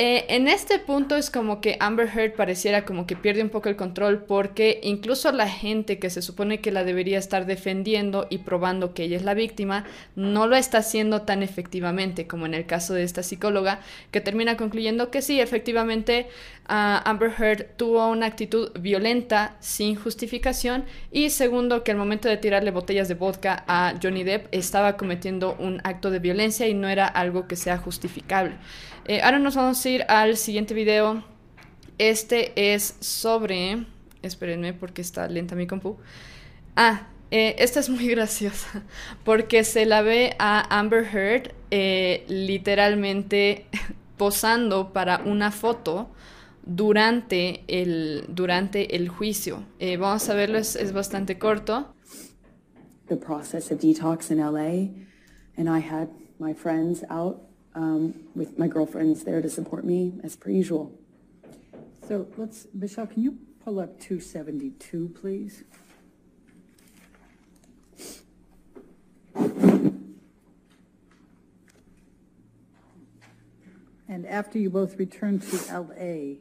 Eh, 0.00 0.26
en 0.28 0.46
este 0.46 0.78
punto 0.78 1.16
es 1.16 1.28
como 1.28 1.60
que 1.60 1.76
Amber 1.80 2.08
Heard 2.08 2.34
pareciera 2.36 2.84
como 2.84 3.04
que 3.04 3.16
pierde 3.16 3.42
un 3.42 3.48
poco 3.48 3.68
el 3.68 3.74
control 3.74 4.22
porque 4.22 4.78
incluso 4.84 5.32
la 5.32 5.48
gente 5.48 5.98
que 5.98 6.08
se 6.08 6.22
supone 6.22 6.60
que 6.60 6.70
la 6.70 6.84
debería 6.84 7.18
estar 7.18 7.46
defendiendo 7.46 8.28
y 8.30 8.38
probando 8.38 8.94
que 8.94 9.02
ella 9.02 9.16
es 9.16 9.24
la 9.24 9.34
víctima 9.34 9.86
no 10.14 10.46
lo 10.46 10.54
está 10.54 10.78
haciendo 10.78 11.22
tan 11.22 11.42
efectivamente 11.42 12.28
como 12.28 12.46
en 12.46 12.54
el 12.54 12.64
caso 12.64 12.94
de 12.94 13.02
esta 13.02 13.24
psicóloga 13.24 13.80
que 14.12 14.20
termina 14.20 14.56
concluyendo 14.56 15.10
que 15.10 15.20
sí, 15.20 15.40
efectivamente 15.40 16.28
ah, 16.68 17.02
Amber 17.04 17.32
Heard 17.36 17.66
tuvo 17.76 18.06
una 18.06 18.26
actitud 18.26 18.70
violenta 18.78 19.56
sin 19.58 19.96
justificación 19.96 20.84
y 21.10 21.30
segundo 21.30 21.82
que 21.82 21.90
al 21.90 21.96
momento 21.96 22.28
de 22.28 22.36
tirarle 22.36 22.70
botellas 22.70 23.08
de 23.08 23.14
vodka 23.14 23.64
a 23.66 23.94
Johnny 24.00 24.22
Depp 24.22 24.46
estaba 24.52 24.96
cometiendo 24.96 25.56
un 25.58 25.80
acto 25.82 26.12
de 26.12 26.20
violencia 26.20 26.68
y 26.68 26.74
no 26.74 26.88
era 26.88 27.08
algo 27.08 27.48
que 27.48 27.56
sea 27.56 27.78
justificable. 27.78 28.54
Eh, 29.10 29.22
ahora 29.22 29.38
nos 29.38 29.54
vamos 29.56 29.82
a 29.82 29.88
ir 29.88 30.04
al 30.06 30.36
siguiente 30.36 30.74
video. 30.74 31.24
Este 31.96 32.74
es 32.74 32.94
sobre... 33.00 33.86
Espérenme 34.20 34.74
porque 34.74 35.00
está 35.00 35.26
lenta 35.28 35.56
mi 35.56 35.66
compu. 35.66 35.96
Ah, 36.76 37.06
eh, 37.30 37.56
esta 37.58 37.80
es 37.80 37.88
muy 37.88 38.06
graciosa 38.14 38.82
porque 39.24 39.64
se 39.64 39.86
la 39.86 40.02
ve 40.02 40.36
a 40.38 40.78
Amber 40.78 41.04
Heard 41.04 41.54
eh, 41.70 42.26
literalmente 42.28 43.64
posando 44.18 44.92
para 44.92 45.22
una 45.24 45.52
foto 45.52 46.10
durante 46.66 47.64
el, 47.66 48.26
durante 48.28 48.94
el 48.94 49.08
juicio. 49.08 49.64
Vamos 49.98 50.28
a 50.28 50.34
verlo, 50.34 50.58
es, 50.58 50.76
es 50.76 50.92
bastante 50.92 51.38
corto. 51.38 51.94
the 53.06 53.16
process 53.16 53.70
of 53.70 53.78
detox 53.78 54.30
in 54.30 54.36
LA, 54.36 54.90
and 55.56 55.66
I 55.66 55.78
had 55.78 56.10
my 56.38 56.52
friends 56.52 57.02
out 57.08 57.47
um, 57.74 58.14
with 58.34 58.58
my 58.58 58.66
girlfriends 58.66 59.24
there 59.24 59.40
to 59.40 59.48
support 59.48 59.84
me 59.84 60.20
as 60.22 60.36
per 60.36 60.50
usual. 60.50 60.92
So 62.06 62.26
let's, 62.36 62.66
Michelle, 62.72 63.06
can 63.06 63.22
you 63.22 63.38
pull 63.64 63.80
up 63.80 64.00
272, 64.00 65.10
please? 65.20 65.64
And 74.10 74.26
after 74.26 74.58
you 74.58 74.70
both 74.70 74.98
return 74.98 75.38
to 75.38 75.56
LA, 75.70 76.38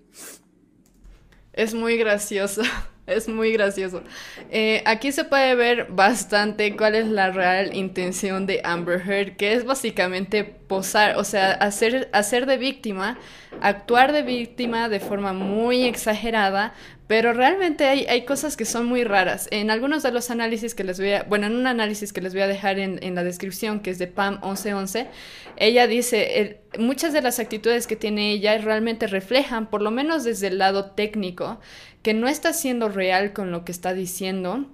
Es 1.57 1.73
muy 1.73 1.97
gracioso, 1.97 2.61
es 3.07 3.29
muy 3.29 3.53
gracioso. 3.53 4.03
Eh, 4.51 4.83
aquí 4.85 5.11
se 5.11 5.23
puede 5.23 5.55
ver 5.55 5.87
bastante 5.89 6.75
cuál 6.75 6.95
es 6.95 7.07
la 7.07 7.31
real 7.31 7.73
intención 7.73 8.45
de 8.45 8.61
Amber 8.63 9.01
Heard, 9.01 9.37
que 9.37 9.53
es 9.53 9.63
básicamente 9.63 10.43
posar, 10.43 11.17
o 11.17 11.23
sea, 11.23 11.51
hacer, 11.53 12.09
hacer 12.11 12.45
de 12.45 12.57
víctima, 12.57 13.17
actuar 13.61 14.11
de 14.11 14.23
víctima 14.23 14.89
de 14.89 14.99
forma 14.99 15.31
muy 15.31 15.85
exagerada, 15.85 16.73
pero 17.07 17.31
realmente 17.31 17.85
hay, 17.85 18.05
hay 18.07 18.25
cosas 18.25 18.57
que 18.57 18.65
son 18.65 18.85
muy 18.85 19.05
raras. 19.05 19.47
En 19.51 19.71
algunos 19.71 20.03
de 20.03 20.11
los 20.11 20.29
análisis 20.29 20.75
que 20.75 20.83
les 20.83 20.99
voy 20.99 21.13
a, 21.13 21.23
bueno, 21.23 21.47
en 21.47 21.55
un 21.55 21.65
análisis 21.65 22.11
que 22.11 22.19
les 22.19 22.33
voy 22.33 22.41
a 22.41 22.47
dejar 22.47 22.77
en, 22.77 23.01
en 23.01 23.15
la 23.15 23.23
descripción, 23.23 23.79
que 23.79 23.91
es 23.91 23.99
de 23.99 24.07
Pam 24.07 24.41
1111, 24.43 25.07
ella 25.55 25.87
dice, 25.87 26.59
muchas 26.77 27.13
de 27.13 27.21
las 27.21 27.39
actitudes 27.39 27.87
que 27.87 27.95
tiene 27.95 28.31
ella 28.31 28.57
realmente 28.57 29.07
reflejan, 29.07 29.69
por 29.69 29.81
lo 29.81 29.91
menos 29.91 30.25
desde 30.25 30.47
el 30.47 30.57
lado 30.57 30.91
técnico, 30.91 31.61
que 32.07 32.13
no 32.13 32.29
está 32.29 32.53
siendo 32.53 32.87
real 32.87 33.33
con 33.33 33.51
lo 33.51 33.65
que 33.65 33.73
está 33.73 33.93
diciendo. 33.93 34.65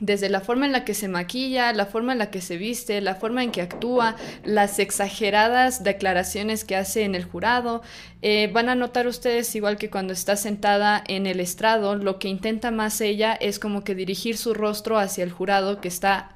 Desde 0.00 0.28
la 0.28 0.40
forma 0.40 0.66
en 0.66 0.72
la 0.72 0.84
que 0.84 0.94
se 0.94 1.06
maquilla, 1.06 1.72
la 1.72 1.86
forma 1.86 2.10
en 2.10 2.18
la 2.18 2.32
que 2.32 2.40
se 2.40 2.56
viste, 2.56 3.00
la 3.00 3.14
forma 3.14 3.44
en 3.44 3.52
que 3.52 3.62
actúa, 3.62 4.16
las 4.42 4.80
exageradas 4.80 5.84
declaraciones 5.84 6.64
que 6.64 6.74
hace 6.74 7.04
en 7.04 7.14
el 7.14 7.22
jurado, 7.22 7.82
eh, 8.20 8.50
van 8.52 8.68
a 8.68 8.74
notar 8.74 9.06
ustedes, 9.06 9.54
igual 9.54 9.76
que 9.76 9.90
cuando 9.90 10.12
está 10.12 10.34
sentada 10.34 11.04
en 11.06 11.28
el 11.28 11.38
estrado, 11.38 11.94
lo 11.94 12.18
que 12.18 12.26
intenta 12.26 12.72
más 12.72 13.00
ella 13.00 13.32
es 13.34 13.60
como 13.60 13.84
que 13.84 13.94
dirigir 13.94 14.36
su 14.36 14.52
rostro 14.52 14.98
hacia 14.98 15.22
el 15.22 15.30
jurado 15.30 15.80
que 15.80 15.86
está 15.86 16.31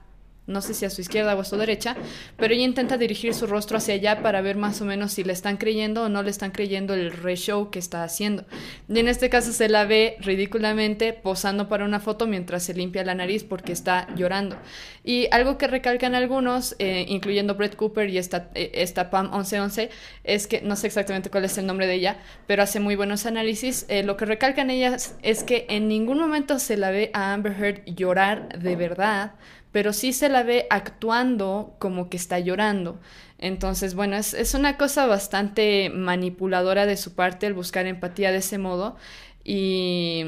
no 0.46 0.60
sé 0.60 0.74
si 0.74 0.84
a 0.84 0.90
su 0.90 1.00
izquierda 1.00 1.34
o 1.34 1.40
a 1.40 1.44
su 1.44 1.56
derecha, 1.56 1.96
pero 2.36 2.54
ella 2.54 2.64
intenta 2.64 2.96
dirigir 2.96 3.34
su 3.34 3.46
rostro 3.46 3.78
hacia 3.78 3.94
allá 3.94 4.22
para 4.22 4.40
ver 4.40 4.56
más 4.56 4.80
o 4.80 4.84
menos 4.84 5.12
si 5.12 5.24
le 5.24 5.32
están 5.32 5.56
creyendo 5.56 6.04
o 6.04 6.08
no 6.08 6.22
le 6.22 6.30
están 6.30 6.50
creyendo 6.50 6.94
el 6.94 7.12
re-show 7.12 7.70
que 7.70 7.78
está 7.78 8.04
haciendo. 8.04 8.44
Y 8.88 8.98
en 8.98 9.08
este 9.08 9.28
caso 9.28 9.52
se 9.52 9.68
la 9.68 9.84
ve 9.84 10.16
ridículamente 10.20 11.12
posando 11.12 11.68
para 11.68 11.84
una 11.84 12.00
foto 12.00 12.26
mientras 12.26 12.62
se 12.62 12.74
limpia 12.74 13.04
la 13.04 13.14
nariz 13.14 13.44
porque 13.44 13.72
está 13.72 14.08
llorando. 14.14 14.56
Y 15.04 15.28
algo 15.30 15.58
que 15.58 15.66
recalcan 15.66 16.14
algunos, 16.14 16.74
eh, 16.78 17.04
incluyendo 17.08 17.54
Brett 17.54 17.76
Cooper 17.76 18.08
y 18.08 18.18
esta, 18.18 18.50
eh, 18.54 18.72
esta 18.74 19.10
Pam 19.10 19.30
1111, 19.30 19.90
es 20.24 20.46
que 20.46 20.60
no 20.62 20.76
sé 20.76 20.86
exactamente 20.86 21.30
cuál 21.30 21.44
es 21.44 21.58
el 21.58 21.66
nombre 21.66 21.86
de 21.86 21.94
ella, 21.94 22.18
pero 22.46 22.62
hace 22.62 22.80
muy 22.80 22.96
buenos 22.96 23.26
análisis. 23.26 23.86
Eh, 23.88 24.02
lo 24.02 24.16
que 24.16 24.24
recalcan 24.24 24.70
ellas 24.70 25.16
es 25.22 25.42
que 25.42 25.66
en 25.68 25.88
ningún 25.88 26.18
momento 26.18 26.58
se 26.58 26.76
la 26.76 26.90
ve 26.90 27.10
a 27.14 27.32
Amber 27.32 27.52
Heard 27.52 27.84
llorar 27.86 28.58
de 28.58 28.76
verdad 28.76 29.34
pero 29.72 29.92
sí 29.92 30.12
se 30.12 30.28
la 30.28 30.42
ve 30.42 30.66
actuando 30.70 31.74
como 31.78 32.08
que 32.08 32.16
está 32.16 32.38
llorando. 32.38 32.98
Entonces, 33.38 33.94
bueno, 33.94 34.16
es, 34.16 34.34
es 34.34 34.54
una 34.54 34.76
cosa 34.78 35.06
bastante 35.06 35.90
manipuladora 35.90 36.86
de 36.86 36.96
su 36.96 37.14
parte 37.14 37.46
el 37.46 37.54
buscar 37.54 37.86
empatía 37.86 38.32
de 38.32 38.38
ese 38.38 38.58
modo. 38.58 38.96
Y, 39.44 40.24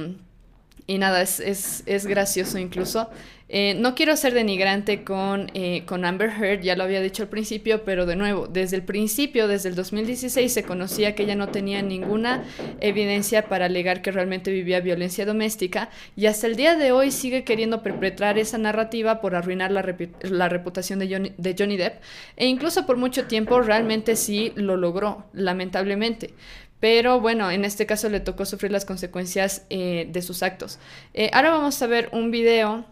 y 0.86 0.98
nada, 0.98 1.22
es, 1.22 1.40
es, 1.40 1.82
es 1.86 2.06
gracioso 2.06 2.58
incluso. 2.58 3.10
Eh, 3.50 3.74
no 3.78 3.94
quiero 3.94 4.14
ser 4.14 4.34
denigrante 4.34 5.04
con, 5.04 5.50
eh, 5.54 5.84
con 5.86 6.04
Amber 6.04 6.28
Heard, 6.30 6.60
ya 6.60 6.76
lo 6.76 6.84
había 6.84 7.00
dicho 7.00 7.22
al 7.22 7.30
principio, 7.30 7.82
pero 7.82 8.04
de 8.04 8.14
nuevo, 8.14 8.46
desde 8.46 8.76
el 8.76 8.82
principio, 8.82 9.48
desde 9.48 9.70
el 9.70 9.74
2016, 9.74 10.52
se 10.52 10.64
conocía 10.64 11.14
que 11.14 11.22
ella 11.22 11.34
no 11.34 11.48
tenía 11.48 11.80
ninguna 11.80 12.44
evidencia 12.80 13.48
para 13.48 13.64
alegar 13.64 14.02
que 14.02 14.10
realmente 14.12 14.50
vivía 14.50 14.80
violencia 14.80 15.24
doméstica 15.24 15.88
y 16.14 16.26
hasta 16.26 16.46
el 16.46 16.56
día 16.56 16.74
de 16.76 16.92
hoy 16.92 17.10
sigue 17.10 17.42
queriendo 17.44 17.82
perpetrar 17.82 18.36
esa 18.38 18.58
narrativa 18.58 19.22
por 19.22 19.34
arruinar 19.34 19.70
la, 19.70 19.82
repu- 19.82 20.10
la 20.28 20.50
reputación 20.50 20.98
de 20.98 21.08
Johnny, 21.10 21.32
de 21.38 21.54
Johnny 21.58 21.78
Depp 21.78 22.02
e 22.36 22.46
incluso 22.46 22.84
por 22.84 22.98
mucho 22.98 23.24
tiempo 23.24 23.62
realmente 23.62 24.16
sí 24.16 24.52
lo 24.56 24.76
logró, 24.76 25.24
lamentablemente. 25.32 26.34
Pero 26.80 27.20
bueno, 27.20 27.50
en 27.50 27.64
este 27.64 27.86
caso 27.86 28.08
le 28.08 28.20
tocó 28.20 28.44
sufrir 28.44 28.70
las 28.70 28.84
consecuencias 28.84 29.64
eh, 29.70 30.06
de 30.12 30.22
sus 30.22 30.42
actos. 30.42 30.78
Eh, 31.14 31.30
ahora 31.32 31.50
vamos 31.50 31.80
a 31.82 31.86
ver 31.86 32.08
un 32.12 32.30
video 32.30 32.84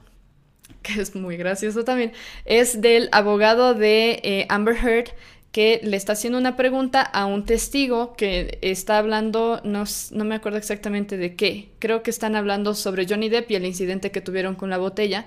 que 0.83 1.00
es 1.00 1.14
muy 1.14 1.37
gracioso 1.37 1.85
también, 1.85 2.12
es 2.44 2.81
del 2.81 3.09
abogado 3.12 3.74
de 3.74 4.20
eh, 4.22 4.46
Amber 4.48 4.76
Heard 4.76 5.11
que 5.57 5.81
le 5.83 5.96
está 5.96 6.12
haciendo 6.12 6.38
una 6.38 6.55
pregunta 6.55 7.00
a 7.00 7.24
un 7.24 7.46
testigo 7.46 8.14
que 8.14 8.59
está 8.61 8.98
hablando, 8.98 9.62
no, 9.64 9.85
no 10.11 10.24
me 10.26 10.35
acuerdo 10.35 10.59
exactamente 10.59 11.16
de 11.16 11.35
qué, 11.35 11.70
creo 11.79 12.02
que 12.02 12.11
están 12.11 12.37
hablando 12.37 12.74
sobre 12.74 13.07
Johnny 13.09 13.31
Depp 13.31 13.50
y 13.50 13.55
el 13.55 13.64
incidente 13.64 14.11
que 14.11 14.20
tuvieron 14.20 14.55
con 14.55 14.68
la 14.68 14.76
botella, 14.76 15.24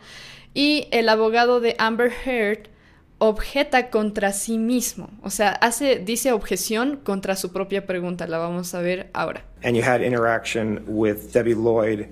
y 0.53 0.87
el 0.91 1.09
abogado 1.09 1.59
de 1.61 1.75
Amber 1.79 2.11
Heard 2.25 2.69
objeta 3.17 3.89
contra 3.89 4.31
sí 4.31 4.59
mismo, 4.59 5.09
o 5.23 5.31
sea, 5.31 5.49
hace, 5.49 5.97
dice 5.97 6.31
objeción 6.31 6.97
contra 6.97 7.35
su 7.35 7.51
propia 7.51 7.87
pregunta, 7.87 8.27
la 8.27 8.37
vamos 8.37 8.75
a 8.75 8.81
ver 8.81 9.09
ahora. 9.13 9.43
And 9.63 9.75
you 9.75 9.81
had 9.83 10.01
interaction 10.03 10.83
with 10.85 11.33
Debbie 11.33 11.55
Lloyd 11.55 12.07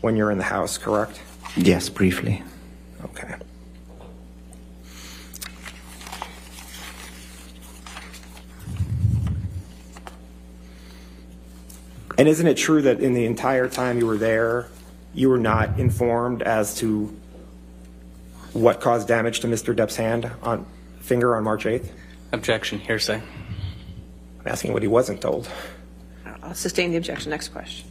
when 0.00 0.16
you're 0.16 0.32
in 0.32 0.38
the 0.38 0.48
house, 0.48 0.78
correct? 0.78 1.20
Yes, 1.56 1.90
briefly. 1.90 2.42
Okay. 3.10 3.34
And 12.18 12.26
isn't 12.26 12.46
it 12.46 12.56
true 12.56 12.82
that 12.82 13.00
in 13.00 13.14
the 13.14 13.24
entire 13.24 13.68
time 13.68 13.98
you 13.98 14.06
were 14.06 14.16
there, 14.16 14.66
you 15.14 15.28
were 15.28 15.38
not 15.38 15.78
informed 15.78 16.42
as 16.42 16.74
to 16.76 17.16
what 18.52 18.80
caused 18.80 19.06
damage 19.06 19.40
to 19.40 19.46
Mr. 19.46 19.74
Depp's 19.74 19.94
hand 19.94 20.30
on 20.42 20.66
finger 21.00 21.36
on 21.36 21.44
March 21.44 21.64
8th? 21.64 21.88
Objection, 22.32 22.80
hearsay. 22.80 23.22
I'm 24.40 24.46
asking 24.46 24.72
what 24.72 24.82
he 24.82 24.88
wasn't 24.88 25.20
told. 25.20 25.48
I'll 26.42 26.54
sustain 26.54 26.90
the 26.90 26.96
objection. 26.96 27.30
Next 27.30 27.48
question. 27.48 27.87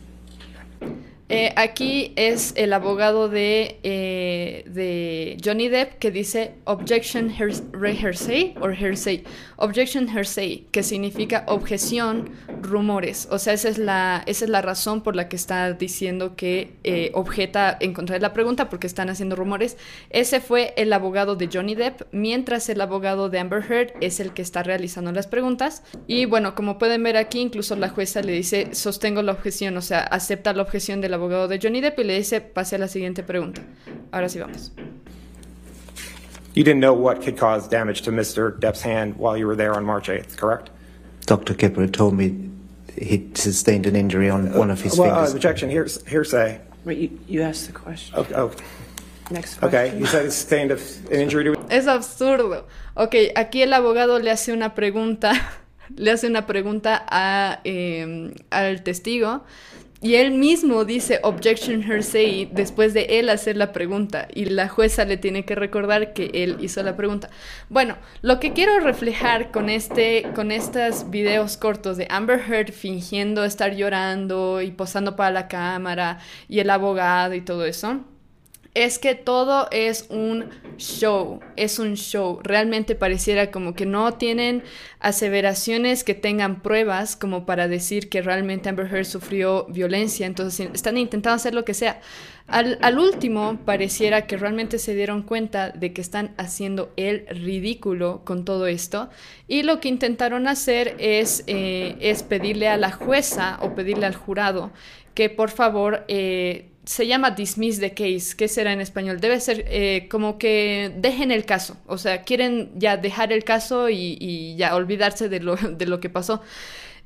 Eh, 1.30 1.52
aquí 1.58 2.14
es 2.16 2.54
el 2.56 2.72
abogado 2.72 3.28
de, 3.28 3.80
eh, 3.84 4.64
de 4.68 5.38
Johnny 5.44 5.68
Depp 5.68 6.00
que 6.00 6.10
dice 6.10 6.54
objection 6.64 7.30
hearsay 7.30 8.56
or 8.62 8.74
hearsay. 8.74 9.26
Objection 9.58 10.08
hearsay, 10.08 10.68
que 10.72 10.84
significa 10.84 11.44
objeción, 11.48 12.30
rumores. 12.62 13.28
O 13.30 13.40
sea, 13.40 13.54
esa 13.54 13.68
es 13.70 13.78
la, 13.78 14.24
esa 14.26 14.46
es 14.46 14.52
la 14.52 14.62
razón 14.62 15.02
por 15.02 15.16
la 15.16 15.28
que 15.28 15.36
está 15.36 15.74
diciendo 15.74 16.36
que 16.36 16.76
eh, 16.84 17.12
objeta 17.14 17.76
en 17.80 17.94
contra 17.94 18.14
de 18.14 18.22
la 18.22 18.34
pregunta 18.34 18.70
porque 18.70 18.88
están 18.88 19.10
haciendo 19.10 19.36
rumores. 19.36 19.78
Ese 20.10 20.40
fue 20.40 20.74
el 20.78 20.94
abogado 20.94 21.36
de 21.36 21.50
Johnny 21.52 21.76
Depp, 21.76 22.04
mientras 22.12 22.70
el 22.70 22.80
abogado 22.80 23.30
de 23.30 23.40
Amber 23.40 23.64
Heard 23.70 23.94
es 24.00 24.20
el 24.20 24.34
que 24.34 24.42
está 24.42 24.64
realizando 24.64 25.12
las 25.12 25.28
preguntas. 25.28 25.84
Y 26.08 26.26
bueno, 26.26 26.56
como 26.56 26.78
pueden 26.78 27.04
ver 27.04 27.18
aquí, 27.18 27.40
incluso 27.40 27.76
la 27.76 27.90
jueza 27.90 28.22
le 28.22 28.32
dice, 28.32 28.74
sostengo 28.74 29.22
la 29.22 29.34
objeción, 29.34 29.76
o 29.76 29.82
sea, 29.82 30.00
acepta 30.00 30.54
la 30.54 30.62
objeción 30.62 31.02
del 31.02 31.17
abogado 31.18 31.48
de 31.48 31.60
Johnny 31.60 31.82
Depp 31.82 32.00
y 32.00 32.04
le 32.04 32.18
dice, 32.18 32.42
pase 32.42 32.76
a 32.76 32.80
la 32.80 32.88
siguiente 32.88 33.24
pregunta. 33.24 33.62
Ahora 34.12 34.30
sí 34.30 34.40
vamos. 34.40 34.72
You 36.54 36.64
didn't 36.64 36.82
know 36.82 36.94
what 36.94 37.22
could 37.22 37.38
cause 37.38 37.68
damage 37.68 38.02
to 38.04 38.12
Mr. 38.12 38.60
Depp's 38.60 38.82
hand 38.82 39.18
while 39.18 39.38
you 39.38 39.46
were 39.46 39.56
there 39.56 39.76
on 39.76 39.86
March 39.86 40.08
8th, 40.10 40.38
correct? 40.38 40.72
Dr. 41.28 41.54
Kipper 41.54 41.82
had 41.82 41.94
told 41.94 42.16
me 42.16 42.50
he 43.00 43.30
sustained 43.36 43.86
an 43.86 43.96
injury 43.96 44.30
on 44.30 44.54
one 44.54 44.72
of 44.72 44.82
his 44.82 44.98
well, 44.98 45.12
uh, 45.12 45.16
fingers. 45.18 45.34
objection, 45.36 45.70
hears, 45.70 46.04
hearsay. 46.08 46.60
Wait, 46.84 46.98
you, 46.98 47.20
you 47.28 47.42
asked 47.44 47.68
the 47.68 47.74
question. 47.74 48.16
Okay, 48.16 48.34
oh, 48.34 48.52
Next 49.30 49.60
question. 49.60 49.68
okay. 49.68 50.00
you 50.00 50.06
said 50.08 50.26
he 50.26 50.32
sustained 50.32 50.72
a, 50.72 50.80
an 51.14 51.22
injury 51.22 51.44
to 51.44 51.54
Es 51.70 51.86
absurdo. 51.86 52.66
Ok, 52.96 53.16
aquí 53.36 53.62
el 53.62 53.74
abogado 53.74 54.20
le 54.20 54.32
hace 54.32 54.52
una 54.52 54.74
pregunta, 54.74 55.34
le 55.96 56.12
hace 56.12 56.26
una 56.26 56.48
pregunta 56.48 57.06
a, 57.08 57.60
eh, 57.66 58.34
al 58.50 58.82
testigo 58.84 59.44
y 60.02 60.16
él 60.16 60.32
mismo 60.32 60.86
dice 60.86 61.20
objection 61.24 61.84
hearsay 61.84 62.50
después 62.52 62.94
de 62.94 63.20
él 63.20 63.30
hacer 63.30 63.58
la 63.58 63.72
pregunta 63.72 64.28
y 64.34 64.46
la 64.46 64.70
jueza 64.70 65.06
le 65.06 65.18
tiene 65.18 65.44
que 65.44 65.56
recordar 65.56 66.14
que 66.14 66.30
él 66.34 66.58
hizo 66.62 66.84
la 66.84 66.96
pregunta. 66.96 67.30
Bueno, 67.70 67.98
lo 68.22 68.40
que 68.40 68.54
quiero 68.54 68.80
reflejar 68.80 69.52
con 69.52 69.70
este 69.70 70.28
con 70.36 70.52
estos 70.52 71.10
videos 71.10 71.58
cortos 71.58 71.98
de 71.98 72.08
Amber 72.10 72.40
Heard 72.40 72.72
fingiendo 72.74 73.44
estar 73.44 73.76
llorando 73.76 74.62
y 74.62 74.72
posando 74.72 75.16
para 75.16 75.32
la 75.32 75.48
cámara 75.48 76.20
y 76.48 76.60
el 76.60 76.70
abogado 76.70 77.34
y 77.34 77.42
todo 77.42 77.66
eso 77.66 78.04
es 78.78 79.00
que 79.00 79.16
todo 79.16 79.68
es 79.72 80.06
un 80.10 80.52
show, 80.78 81.40
es 81.56 81.80
un 81.80 81.96
show. 81.96 82.40
Realmente 82.44 82.94
pareciera 82.94 83.50
como 83.50 83.74
que 83.74 83.88
no 83.88 84.14
tienen 84.14 84.64
aseveraciones 85.00 86.04
que 86.04 86.14
tengan 86.14 86.62
pruebas 86.62 87.16
como 87.16 87.48
para 87.48 87.68
decir 87.68 88.08
que 88.08 88.22
realmente 88.22 88.70
Amber 88.70 88.86
Heard 88.86 89.06
sufrió 89.06 89.66
violencia, 89.66 90.28
entonces 90.28 90.70
están 90.76 90.98
intentando 90.98 91.38
hacer 91.38 91.56
lo 91.56 91.66
que 91.66 91.74
sea. 91.74 92.02
Al, 92.46 92.78
al 92.84 93.00
último, 93.00 93.58
pareciera 93.66 94.28
que 94.28 94.38
realmente 94.38 94.78
se 94.78 94.94
dieron 94.94 95.24
cuenta 95.24 95.72
de 95.72 95.92
que 95.92 96.02
están 96.02 96.36
haciendo 96.38 96.94
el 96.98 97.26
ridículo 97.30 98.22
con 98.26 98.46
todo 98.46 98.68
esto 98.68 99.10
y 99.48 99.64
lo 99.64 99.80
que 99.80 99.90
intentaron 99.90 100.48
hacer 100.48 100.96
es, 101.00 101.44
eh, 101.48 101.98
es 102.00 102.22
pedirle 102.22 102.68
a 102.68 102.78
la 102.78 102.92
jueza 102.92 103.58
o 103.64 103.74
pedirle 103.74 104.06
al 104.06 104.16
jurado 104.16 104.72
que 105.16 105.32
por 105.32 105.50
favor... 105.50 106.06
eh, 106.08 106.70
se 106.88 107.06
llama 107.06 107.32
dismiss 107.32 107.80
the 107.80 107.92
case. 107.92 108.34
¿Qué 108.36 108.48
será 108.48 108.72
en 108.72 108.80
español? 108.80 109.20
Debe 109.20 109.40
ser 109.42 109.66
eh, 109.68 110.08
como 110.10 110.38
que 110.38 110.92
dejen 110.96 111.32
el 111.32 111.44
caso. 111.44 111.78
O 111.86 111.98
sea, 111.98 112.24
quieren 112.24 112.72
ya 112.76 112.96
dejar 112.96 113.34
el 113.34 113.44
caso 113.44 113.90
y, 113.90 114.18
y 114.22 114.56
ya 114.56 114.74
olvidarse 114.74 115.28
de 115.28 115.42
lo, 115.42 115.56
de 115.80 115.86
lo 115.86 116.00
que 116.00 116.10
pasó. 116.10 116.42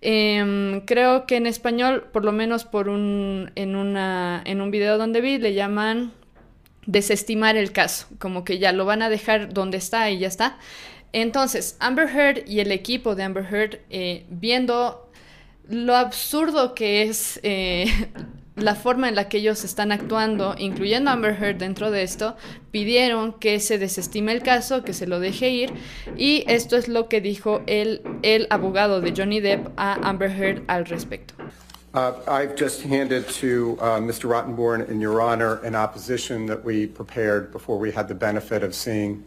Em, 0.01 0.81
creo 0.81 1.25
que 1.25 1.35
en 1.35 1.47
español, 1.47 2.09
por 2.13 2.23
lo 2.23 2.31
menos 2.31 2.63
por 2.63 2.89
un, 2.89 3.51
en, 3.55 3.75
una, 3.75 4.43
en 4.45 4.61
un 4.61 4.69
video 4.69 4.99
donde 4.99 5.19
vi, 5.19 5.39
le 5.39 5.55
llaman 5.55 6.11
desestimar 6.85 7.57
el 7.57 7.71
caso. 7.71 8.07
Como 8.19 8.43
que 8.43 8.59
ya 8.59 8.73
lo 8.73 8.85
van 8.85 9.01
a 9.01 9.09
dejar 9.09 9.51
donde 9.51 9.77
está 9.77 10.11
y 10.11 10.19
ya 10.19 10.27
está. 10.27 10.59
Entonces, 11.11 11.75
Amber 11.79 12.07
Heard 12.07 12.47
y 12.47 12.59
el 12.59 12.71
equipo 12.71 13.15
de 13.15 13.23
Amber 13.23 13.45
Heard, 13.51 13.79
eh, 13.89 14.25
viendo 14.29 15.09
lo 15.67 15.95
absurdo 15.95 16.75
que 16.75 17.03
es 17.03 17.39
eh, 17.41 17.85
la 18.61 18.75
forma 18.75 19.09
en 19.09 19.15
la 19.15 19.29
que 19.29 19.37
ellos 19.37 19.63
están 19.63 19.91
actuando, 19.91 20.55
incluyendo 20.57 21.09
Amber 21.11 21.35
Heard 21.41 21.57
dentro 21.57 21.91
de 21.91 22.03
esto, 22.03 22.35
pidieron 22.71 23.33
que 23.33 23.59
se 23.59 23.77
desestime 23.77 24.31
el 24.31 24.41
caso, 24.41 24.83
que 24.83 24.93
se 24.93 25.07
lo 25.07 25.19
deje 25.19 25.49
ir, 25.49 25.73
y 26.15 26.43
esto 26.47 26.77
es 26.77 26.87
lo 26.87 27.09
que 27.09 27.21
dijo 27.21 27.61
el, 27.67 28.01
el 28.23 28.47
abogado 28.49 29.01
de 29.01 29.13
Johnny 29.15 29.39
Depp 29.39 29.69
a 29.77 29.93
Amber 30.07 30.29
Heard 30.29 30.63
al 30.67 30.85
respecto. 30.85 31.33
Uh, 31.93 32.13
I've 32.25 32.55
just 32.55 32.83
handed 32.83 33.27
to 33.41 33.77
uh, 33.81 33.99
Mr. 33.99 34.29
Rottenborn 34.29 34.89
and 34.89 35.01
Your 35.01 35.21
Honor 35.21 35.55
an 35.63 35.75
opposition 35.75 36.45
that 36.45 36.63
we 36.63 36.87
prepared 36.87 37.51
before 37.51 37.77
we 37.77 37.91
had 37.91 38.07
the 38.07 38.15
benefit 38.15 38.63
of 38.63 38.73
seeing 38.73 39.25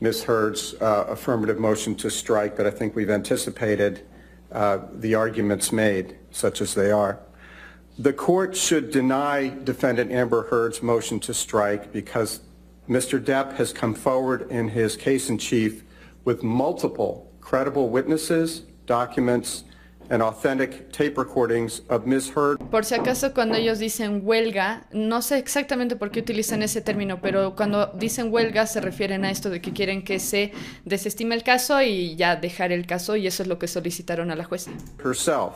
Ms. 0.00 0.24
Heard's 0.24 0.74
uh, 0.80 1.06
affirmative 1.08 1.60
motion 1.60 1.94
to 1.96 2.10
strike, 2.10 2.56
but 2.56 2.66
I 2.66 2.70
think 2.70 2.96
we've 2.96 3.08
anticipated 3.08 4.04
uh, 4.50 4.78
the 4.92 5.14
arguments 5.14 5.70
made, 5.70 6.16
such 6.32 6.60
as 6.60 6.74
they 6.74 6.90
are. 6.90 7.20
The 7.98 8.12
court 8.12 8.54
should 8.54 8.90
deny 8.90 9.48
defendant 9.48 10.12
Amber 10.12 10.48
Heard's 10.50 10.82
motion 10.82 11.18
to 11.20 11.32
strike 11.32 11.92
because 11.92 12.40
Mr. 12.86 13.18
Depp 13.18 13.54
has 13.54 13.72
come 13.72 13.94
forward 13.94 14.50
in 14.50 14.68
his 14.68 14.96
case 14.96 15.30
in 15.30 15.38
chief 15.38 15.82
with 16.24 16.42
multiple 16.42 17.32
credible 17.40 17.88
witnesses, 17.88 18.64
documents, 18.84 19.64
and 20.10 20.22
authentic 20.22 20.92
tape 20.92 21.16
recordings 21.16 21.80
of 21.88 22.06
Ms. 22.06 22.30
Heard 22.30 22.58
Por 22.70 22.84
si 22.84 22.94
acaso 22.94 23.32
cuando 23.32 23.56
ellos 23.56 23.78
dicen 23.78 24.22
huelga, 24.24 24.84
no 24.92 25.22
sé 25.22 25.38
exactamente 25.38 25.96
por 25.96 26.10
qué 26.10 26.20
utilizan 26.20 26.62
ese 26.62 26.80
término, 26.80 27.20
pero 27.20 27.56
cuando 27.56 27.86
dicen 27.94 28.30
huelga 28.30 28.66
se 28.66 28.80
refieren 28.80 29.24
a 29.24 29.30
esto 29.30 29.50
de 29.50 29.60
que 29.60 29.72
quieren 29.72 30.04
que 30.04 30.18
se 30.18 30.52
desestime 30.84 31.34
el 31.34 31.42
caso 31.42 31.80
y 31.82 32.14
ya 32.14 32.36
dejar 32.36 32.72
el 32.72 32.86
caso 32.86 33.16
y 33.16 33.26
eso 33.26 33.42
es 33.42 33.48
lo 33.48 33.58
que 33.58 33.68
solicitaron 33.68 34.30
a 34.30 34.36
la 34.36 34.44
jueza. 34.44 34.70
herself, 35.02 35.54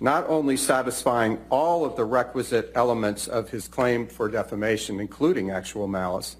not 0.00 0.28
only 0.28 0.56
satisfying 0.56 1.38
all 1.50 1.84
of 1.84 1.96
the 1.96 2.04
requisite 2.04 2.70
elements 2.74 3.26
of 3.26 3.50
his 3.50 3.66
claim 3.66 4.06
for 4.06 4.28
defamation, 4.28 5.00
including 5.00 5.50
actual 5.50 5.88
malice, 5.88 6.36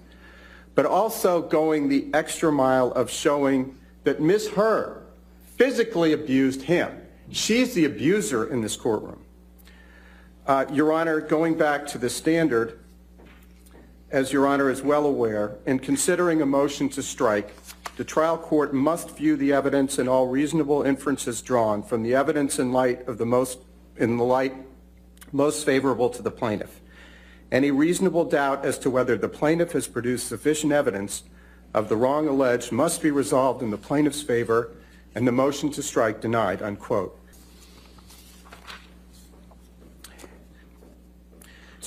but 0.75 0.85
also 0.85 1.41
going 1.41 1.89
the 1.89 2.07
extra 2.13 2.51
mile 2.51 2.91
of 2.93 3.09
showing 3.09 3.77
that 4.05 4.21
Ms. 4.21 4.49
Heard 4.49 5.03
physically 5.57 6.13
abused 6.13 6.61
him. 6.61 7.01
She's 7.31 7.73
the 7.73 7.85
abuser 7.85 8.49
in 8.49 8.61
this 8.61 8.77
courtroom. 8.77 9.21
Uh, 10.47 10.65
Your 10.71 10.93
Honor, 10.93 11.19
going 11.19 11.55
back 11.57 11.85
to 11.87 11.97
the 11.97 12.09
standard, 12.09 12.79
as 14.09 14.31
Your 14.31 14.47
Honor 14.47 14.69
is 14.69 14.81
well 14.81 15.05
aware, 15.05 15.57
in 15.65 15.79
considering 15.79 16.41
a 16.41 16.45
motion 16.45 16.87
to 16.89 17.03
strike, 17.03 17.53
the 17.99 18.05
trial 18.05 18.37
court 18.37 18.73
must 18.73 19.17
view 19.17 19.35
the 19.35 19.51
evidence 19.51 19.97
and 19.99 20.07
all 20.07 20.27
reasonable 20.27 20.83
inferences 20.83 21.41
drawn 21.41 21.83
from 21.83 22.01
the 22.01 22.15
evidence 22.15 22.57
in 22.57 22.71
light 22.71 23.05
of 23.09 23.17
the 23.17 23.25
most, 23.25 23.59
in 23.97 24.15
the 24.15 24.23
light 24.23 24.53
most 25.33 25.65
favorable 25.65 26.09
to 26.09 26.21
the 26.21 26.31
plaintiff. 26.31 26.79
Any 27.51 27.71
reasonable 27.71 28.23
doubt 28.23 28.63
as 28.63 28.79
to 28.79 28.89
whether 28.89 29.17
the 29.17 29.27
plaintiff 29.27 29.73
has 29.73 29.85
produced 29.85 30.29
sufficient 30.29 30.71
evidence 30.71 31.23
of 31.73 31.89
the 31.89 31.97
wrong 31.97 32.25
alleged 32.29 32.71
must 32.71 33.01
be 33.01 33.11
resolved 33.11 33.61
in 33.61 33.69
the 33.69 33.77
plaintiff's 33.77 34.21
favor 34.21 34.71
and 35.13 35.27
the 35.27 35.33
motion 35.33 35.69
to 35.71 35.83
strike 35.83 36.21
denied, 36.21 36.61
unquote. 36.61 37.18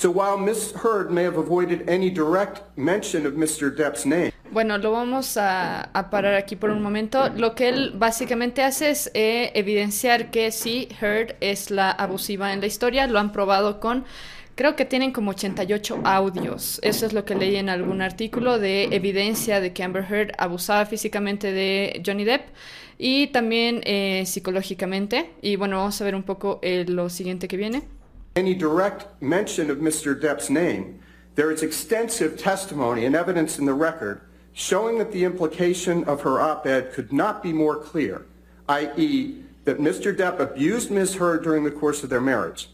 So 0.02 0.10
while 0.10 0.36
Ms. 0.36 0.72
Heard 0.82 1.12
may 1.12 1.22
have 1.22 1.36
avoided 1.36 1.88
any 1.88 2.10
direct 2.10 2.60
mention 2.76 3.24
of 3.24 3.34
Mr. 3.34 3.70
Depp's 3.70 4.04
name, 4.04 4.32
Bueno, 4.50 4.76
lo 4.76 4.90
vamos 4.90 5.36
a, 5.36 5.82
a 5.92 6.10
parar 6.10 6.34
aquí 6.34 6.56
por 6.56 6.70
un 6.70 6.82
momento. 6.82 7.28
Lo 7.36 7.54
que 7.54 7.68
él 7.68 7.92
básicamente 7.94 8.64
hace 8.64 8.90
es 8.90 9.12
eh, 9.14 9.52
evidenciar 9.54 10.32
que 10.32 10.50
sí, 10.50 10.88
Heard 11.00 11.36
es 11.40 11.70
la 11.70 11.92
abusiva 11.92 12.52
en 12.52 12.60
la 12.60 12.66
historia. 12.66 13.06
Lo 13.06 13.20
han 13.20 13.30
probado 13.30 13.78
con, 13.78 14.04
creo 14.56 14.74
que 14.74 14.84
tienen 14.84 15.12
como 15.12 15.30
88 15.30 16.00
audios. 16.02 16.80
Eso 16.82 17.06
es 17.06 17.12
lo 17.12 17.24
que 17.24 17.36
leí 17.36 17.54
en 17.54 17.68
algún 17.68 18.02
artículo 18.02 18.58
de 18.58 18.86
evidencia 18.86 19.60
de 19.60 19.72
que 19.72 19.84
Amber 19.84 20.04
Heard 20.10 20.32
abusaba 20.36 20.84
físicamente 20.84 21.52
de 21.52 22.02
Johnny 22.04 22.24
Depp 22.24 22.48
y 22.98 23.28
también 23.28 23.82
eh, 23.84 24.24
psicológicamente. 24.26 25.30
Y 25.42 25.54
bueno, 25.54 25.76
vamos 25.76 26.00
a 26.00 26.04
ver 26.04 26.16
un 26.16 26.24
poco 26.24 26.58
eh, 26.60 26.84
lo 26.88 27.08
siguiente 27.08 27.46
que 27.46 27.56
viene. 27.56 28.01
Any 28.34 28.54
direct 28.54 29.20
mention 29.22 29.70
of 29.70 29.78
Mr. 29.78 30.18
Depp's 30.18 30.48
name, 30.48 31.00
There 31.34 31.50
is 31.50 31.62
extensive 31.62 32.38
testimony 32.38 33.06
and 33.06 33.16
evidence 33.16 33.58
in 33.58 33.64
the 33.64 33.74
record 33.74 34.20
showing 34.52 34.98
that 34.98 35.12
the 35.12 35.24
implication 35.24 36.04
of 36.04 36.20
her 36.22 36.40
op-ed 36.40 36.92
could 36.92 37.10
not 37.10 37.42
be 37.42 37.54
more 37.54 37.76
clear, 37.76 38.26
i.e., 38.68 39.42
that 39.64 39.78
Mr. 39.78 40.14
Depp 40.14 40.40
abused 40.40 40.90
Ms. 40.90 41.14
Heard 41.14 41.42
during 41.42 41.64
the 41.64 41.70
course 41.70 42.02
of 42.02 42.10
their 42.10 42.20
marriage. 42.20 42.68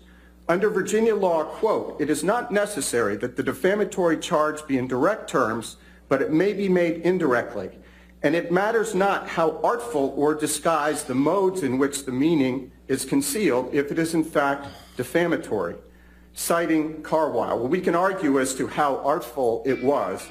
Under 0.49 0.71
Virginia 0.71 1.15
law, 1.15 1.45
quote, 1.45 2.01
it 2.01 2.11
is 2.11 2.25
not 2.25 2.51
necessary 2.51 3.17
that 3.19 3.37
the 3.37 3.45
defamatory 3.45 4.19
charge 4.19 4.67
be 4.67 4.77
in 4.77 4.89
direct 4.89 5.31
terms, 5.31 5.77
but 6.09 6.21
it 6.21 6.33
may 6.33 6.53
be 6.53 6.69
made 6.69 7.03
indirectly. 7.03 7.71
And 8.25 8.35
it 8.35 8.51
matters 8.51 8.93
not 8.93 9.29
how 9.29 9.61
artful 9.63 10.15
or 10.17 10.35
disguised 10.35 11.07
the 11.07 11.15
modes 11.15 11.63
in 11.63 11.79
which 11.79 12.07
the 12.07 12.13
meaning 12.13 12.73
is 12.89 13.05
concealed 13.05 13.73
if 13.73 13.93
it 13.93 14.01
is 14.01 14.15
in 14.15 14.25
fact 14.25 14.67
defamatory. 14.99 15.77
Citing 16.35 17.03
Carwile, 17.03 17.59
well, 17.59 17.69
we 17.69 17.81
can 17.81 17.95
argue 17.95 18.39
as 18.39 18.55
to 18.55 18.67
how 18.67 18.97
artful 18.99 19.63
it 19.65 19.83
was, 19.83 20.29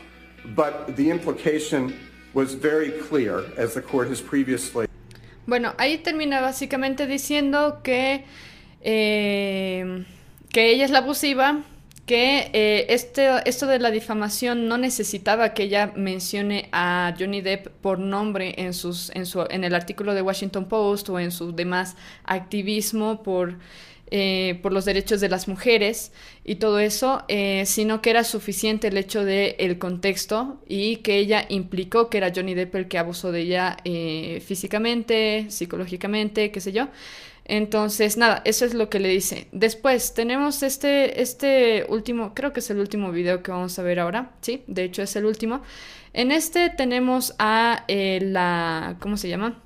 but 0.55 0.95
the 0.95 1.09
implication 1.09 1.93
was 2.33 2.53
very 2.53 2.91
clear, 3.09 3.43
as 3.57 3.73
the 3.73 3.81
court 3.81 4.07
has 4.09 4.21
previously. 4.21 4.87
Bueno, 5.47 5.73
ahí 5.77 5.97
termina 5.97 6.41
básicamente 6.41 7.07
diciendo 7.07 7.81
que, 7.83 8.25
eh, 8.81 10.05
que 10.49 10.71
ella 10.71 10.85
es 10.85 10.91
la 10.91 10.99
abusiva, 10.99 11.63
que 12.05 12.51
eh, 12.53 12.85
este, 12.89 13.27
esto 13.45 13.65
de 13.67 13.79
la 13.79 13.91
difamación 13.91 14.67
no 14.69 14.77
necesitaba 14.77 15.53
que 15.53 15.63
ella 15.63 15.91
mencione 15.95 16.69
a 16.71 17.13
Johnny 17.19 17.41
Depp 17.41 17.67
por 17.81 17.99
nombre 17.99 18.55
en, 18.57 18.73
sus, 18.73 19.09
en, 19.13 19.25
su, 19.25 19.45
en 19.49 19.65
el 19.65 19.75
artículo 19.75 20.13
de 20.13 20.21
Washington 20.21 20.65
Post 20.69 21.09
o 21.09 21.19
en 21.19 21.31
su 21.31 21.53
demás 21.53 21.97
activismo 22.23 23.23
por 23.23 23.57
eh, 24.09 24.59
por 24.63 24.71
los 24.71 24.85
derechos 24.85 25.19
de 25.19 25.27
las 25.27 25.49
mujeres 25.49 26.13
y 26.45 26.55
todo 26.55 26.79
eso, 26.79 27.23
eh, 27.27 27.63
sino 27.65 28.01
que 28.01 28.09
era 28.09 28.23
suficiente 28.23 28.87
el 28.87 28.97
hecho 28.97 29.25
del 29.25 29.55
el 29.57 29.79
contexto 29.79 30.61
y 30.65 30.97
que 30.97 31.17
ella 31.17 31.45
implicó 31.49 32.09
que 32.09 32.17
era 32.19 32.31
Johnny 32.33 32.53
Depp 32.53 32.75
el 32.75 32.87
que 32.87 32.99
abusó 32.99 33.33
de 33.33 33.41
ella 33.41 33.75
eh, 33.83 34.41
físicamente, 34.45 35.47
psicológicamente, 35.49 36.51
qué 36.51 36.61
sé 36.61 36.71
yo. 36.71 36.87
Entonces, 37.43 38.15
nada, 38.15 38.41
eso 38.45 38.63
es 38.65 38.73
lo 38.73 38.89
que 38.89 38.99
le 39.01 39.09
dice. 39.09 39.47
Después 39.51 40.13
tenemos 40.13 40.63
este, 40.63 41.21
este 41.21 41.85
último, 41.89 42.33
creo 42.33 42.53
que 42.53 42.61
es 42.61 42.69
el 42.69 42.79
último 42.79 43.11
video 43.11 43.43
que 43.43 43.51
vamos 43.51 43.77
a 43.77 43.83
ver 43.83 43.99
ahora, 43.99 44.31
sí, 44.41 44.63
de 44.67 44.85
hecho 44.85 45.01
es 45.01 45.15
el 45.17 45.25
último. 45.25 45.61
En 46.13 46.31
este 46.31 46.69
tenemos 46.69 47.35
a 47.39 47.83
la, 47.87 48.95
¿cómo 49.01 49.17
se 49.17 49.27
llama? 49.27 49.61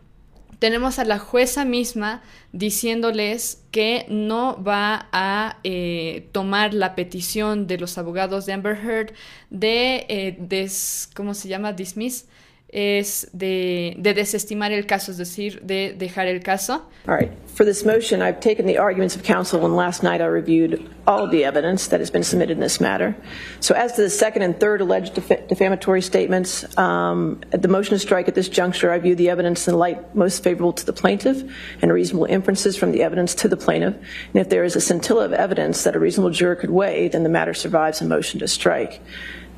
Tenemos 0.61 0.99
a 0.99 1.05
la 1.05 1.17
jueza 1.17 1.65
misma 1.65 2.21
diciéndoles 2.51 3.63
que 3.71 4.05
no 4.09 4.63
va 4.63 5.09
a 5.11 5.57
eh, 5.63 6.29
tomar 6.33 6.75
la 6.75 6.93
petición 6.93 7.65
de 7.65 7.79
los 7.79 7.97
abogados 7.97 8.45
de 8.45 8.53
Amber 8.53 8.77
Heard 8.77 9.13
de, 9.49 10.05
eh, 10.07 10.37
des, 10.39 11.09
¿cómo 11.15 11.33
se 11.33 11.47
llama? 11.47 11.73
Dismiss, 11.73 12.27
es 12.71 13.27
de, 13.33 13.95
de, 13.97 14.13
desestimar 14.13 14.71
el 14.71 14.85
caso, 14.85 15.11
es 15.11 15.17
decir, 15.17 15.61
de 15.61 15.93
dejar 15.93 16.27
el 16.27 16.39
caso. 16.41 16.85
All 17.07 17.15
right. 17.15 17.31
For 17.47 17.65
this 17.65 17.83
motion, 17.83 18.21
I've 18.21 18.39
taken 18.39 18.65
the 18.65 18.77
arguments 18.77 19.15
of 19.15 19.23
counsel, 19.23 19.65
and 19.65 19.75
last 19.75 20.03
night 20.03 20.21
I 20.21 20.25
reviewed 20.25 20.89
all 21.05 21.25
of 21.25 21.31
the 21.31 21.43
evidence 21.43 21.87
that 21.87 21.99
has 21.99 22.09
been 22.09 22.23
submitted 22.23 22.53
in 22.53 22.59
this 22.59 22.79
matter. 22.79 23.15
So, 23.59 23.75
as 23.75 23.93
to 23.93 24.03
the 24.03 24.09
second 24.09 24.43
and 24.43 24.57
third 24.57 24.79
alleged 24.79 25.15
def 25.15 25.47
defamatory 25.47 26.01
statements, 26.01 26.65
um, 26.77 27.41
at 27.51 27.61
the 27.61 27.67
motion 27.67 27.93
to 27.93 27.99
strike 27.99 28.29
at 28.29 28.35
this 28.35 28.47
juncture, 28.47 28.91
I 28.91 28.99
view 28.99 29.15
the 29.15 29.29
evidence 29.29 29.67
in 29.67 29.77
light 29.77 30.15
most 30.15 30.43
favorable 30.43 30.73
to 30.73 30.85
the 30.85 30.93
plaintiff 30.93 31.43
and 31.81 31.91
reasonable 31.91 32.25
inferences 32.25 32.77
from 32.77 32.91
the 32.91 33.03
evidence 33.03 33.35
to 33.35 33.49
the 33.49 33.57
plaintiff. 33.57 33.95
And 33.95 34.35
if 34.35 34.49
there 34.49 34.63
is 34.63 34.75
a 34.75 34.81
scintilla 34.81 35.25
of 35.25 35.33
evidence 35.33 35.83
that 35.83 35.95
a 35.95 35.99
reasonable 35.99 36.31
juror 36.31 36.55
could 36.55 36.69
weigh, 36.69 37.09
then 37.09 37.23
the 37.23 37.29
matter 37.29 37.53
survives 37.53 37.99
a 38.01 38.05
motion 38.05 38.39
to 38.39 38.47
strike. 38.47 39.01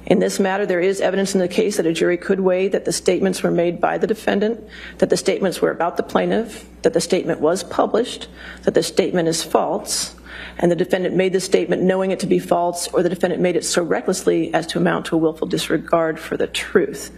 In 0.06 0.20
this 0.20 0.40
matter, 0.40 0.66
there 0.66 0.82
is 0.82 1.00
evidence 1.00 1.34
in 1.34 1.40
the 1.40 1.48
case 1.48 1.78
that 1.78 1.86
a 1.86 1.94
jury 1.94 2.18
could 2.18 2.42
weigh 2.42 2.68
that 2.68 2.84
the 2.84 2.92
statements 2.92 3.42
were 3.42 3.52
made 3.52 3.80
by 3.80 3.98
the 3.98 4.08
defendant, 4.08 4.62
that 4.98 5.10
the 5.10 5.18
statements 5.18 5.62
were 5.62 5.72
about 5.72 5.96
the 5.96 6.04
plaintiff, 6.04 6.66
that 6.82 6.94
the 6.94 7.00
statement 7.00 7.40
was 7.40 7.64
published, 7.64 8.28
that 8.64 8.74
the 8.74 8.84
statement 8.84 9.30
is 9.30 9.44
false, 9.44 10.16
and 10.58 10.70
the 10.70 10.76
defendant 10.76 11.16
made 11.16 11.32
the 11.32 11.40
statement 11.40 11.84
knowing 11.84 12.12
it 12.12 12.20
to 12.20 12.28
be 12.28 12.40
false, 12.40 12.88
or 12.90 13.02
the 13.02 13.10
defendant 13.10 13.42
made 13.42 13.56
it 13.56 13.64
so 13.64 13.82
recklessly 13.82 14.54
as 14.54 14.68
to 14.68 14.78
amount 14.78 15.06
to 15.06 15.16
a 15.16 15.18
willful 15.18 15.48
disregard 15.48 16.20
for 16.20 16.36
the 16.36 16.48
truth. 16.48 17.12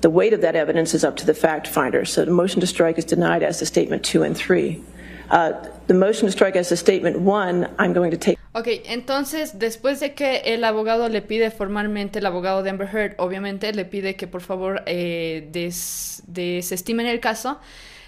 The 0.00 0.10
weight 0.10 0.32
of 0.32 0.40
that 0.40 0.56
evidence 0.56 0.94
is 0.94 1.04
up 1.04 1.16
to 1.16 1.26
the 1.26 1.34
fact 1.34 1.66
finder. 1.66 2.04
So 2.04 2.24
the 2.24 2.30
motion 2.30 2.60
to 2.60 2.66
strike 2.66 2.98
is 2.98 3.04
denied 3.04 3.42
as 3.42 3.58
to 3.58 3.66
statement 3.66 4.04
two 4.04 4.22
and 4.22 4.36
three. 4.36 4.82
Uh, 5.30 5.52
the 5.86 5.94
motion 5.94 6.26
to 6.26 6.32
strike 6.32 6.56
as 6.56 6.68
to 6.68 6.76
statement 6.76 7.20
one, 7.20 7.74
I'm 7.78 7.92
going 7.92 8.10
to 8.10 8.16
take. 8.16 8.38
Ok, 8.56 8.68
entonces 8.84 9.58
después 9.58 9.98
de 9.98 10.14
que 10.14 10.36
el 10.54 10.62
abogado 10.62 11.08
le 11.08 11.22
pide 11.22 11.50
formalmente, 11.50 12.20
el 12.20 12.26
abogado 12.26 12.62
de 12.62 12.70
Amber 12.70 12.88
Heard, 12.88 13.14
obviamente 13.18 13.72
le 13.74 13.84
pide 13.84 14.14
que 14.14 14.28
por 14.28 14.42
favor 14.42 14.84
eh, 14.86 15.48
des, 15.50 16.22
desestimen 16.28 17.06
el 17.06 17.18
caso, 17.18 17.58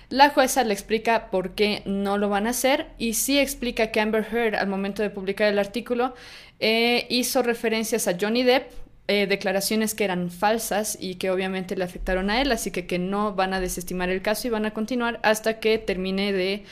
la 0.09 0.31
jueza 0.31 0.63
le 0.63 0.73
explica 0.73 1.31
por 1.31 1.57
qué 1.57 1.83
no 1.85 2.17
lo 2.17 2.29
van 2.29 2.47
a 2.47 2.51
hacer 2.51 2.87
y 2.97 3.15
sí 3.15 3.41
explica 3.41 3.91
que 3.91 4.01
Amber 4.01 4.25
Heard 4.33 4.55
al 4.55 4.69
momento 4.69 5.03
de 5.03 5.11
publicar 5.11 5.49
el 5.49 5.59
artículo 5.59 6.15
eh, 6.61 7.09
hizo 7.11 7.43
referencias 7.43 8.07
a 8.07 8.17
Johnny 8.19 8.45
Depp, 8.45 8.71
eh, 9.09 9.27
declaraciones 9.27 9.97
que 9.97 10.05
eran 10.05 10.31
falsas 10.31 10.97
y 11.01 11.17
que 11.17 11.31
obviamente 11.33 11.75
le 11.75 11.83
afectaron 11.83 12.31
a 12.31 12.41
él, 12.41 12.53
así 12.53 12.71
que 12.71 12.87
que 12.87 13.01
no 13.01 13.35
van 13.35 13.53
a 13.53 13.59
desestimar 13.59 14.11
el 14.11 14.23
caso 14.23 14.47
y 14.47 14.51
van 14.53 14.65
a 14.65 14.73
continuar 14.73 15.19
hasta 15.25 15.59
que 15.59 15.79
termine 15.79 16.33
de 16.33 16.63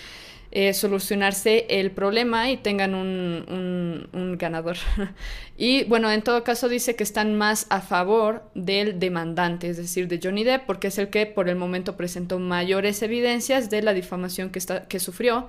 eh, 0.56 0.72
solucionarse 0.72 1.66
el 1.68 1.90
problema 1.90 2.48
y 2.48 2.56
tengan 2.56 2.94
un, 2.94 4.08
un, 4.12 4.38
ganador. 4.38 4.76
y 5.58 5.82
bueno, 5.84 6.12
en 6.12 6.22
todo 6.22 6.44
caso 6.44 6.68
dice 6.68 6.94
que 6.94 7.02
están 7.02 7.36
más 7.36 7.66
a 7.70 7.80
favor 7.80 8.44
del 8.54 9.00
demandante, 9.00 9.68
es 9.68 9.76
decir, 9.76 10.06
de 10.06 10.20
Johnny 10.22 10.44
Depp, 10.44 10.64
porque 10.64 10.86
es 10.86 10.98
el 10.98 11.08
que 11.08 11.26
por 11.26 11.48
el 11.48 11.56
momento 11.56 11.96
presentó 11.96 12.38
mayores 12.38 13.02
evidencias 13.02 13.68
de 13.68 13.82
la 13.82 13.94
difamación 13.94 14.50
que, 14.50 14.60
está, 14.60 14.86
que 14.86 15.00
sufrió 15.00 15.48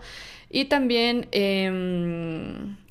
y 0.50 0.65
también, 0.65 1.28
eh, 1.32 1.70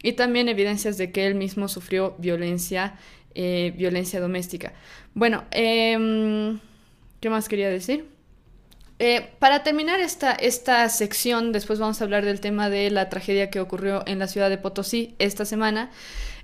y 0.00 0.12
también 0.12 0.48
evidencias 0.48 0.96
de 0.98 1.10
que 1.10 1.26
él 1.26 1.34
mismo 1.34 1.66
sufrió 1.66 2.14
violencia, 2.18 2.94
eh, 3.34 3.72
violencia 3.76 4.20
doméstica. 4.20 4.72
Bueno, 5.14 5.44
eh, 5.50 6.56
¿qué 7.18 7.28
más 7.28 7.48
quería 7.48 7.70
decir? 7.70 8.13
Eh, 9.00 9.28
para 9.40 9.64
terminar 9.64 10.00
esta, 10.00 10.32
esta 10.32 10.88
sección, 10.88 11.52
después 11.52 11.78
vamos 11.78 12.00
a 12.00 12.04
hablar 12.04 12.24
del 12.24 12.40
tema 12.40 12.70
de 12.70 12.90
la 12.90 13.08
tragedia 13.08 13.50
que 13.50 13.60
ocurrió 13.60 14.04
en 14.06 14.20
la 14.20 14.28
ciudad 14.28 14.48
de 14.48 14.58
Potosí 14.58 15.16
esta 15.18 15.44
semana. 15.44 15.90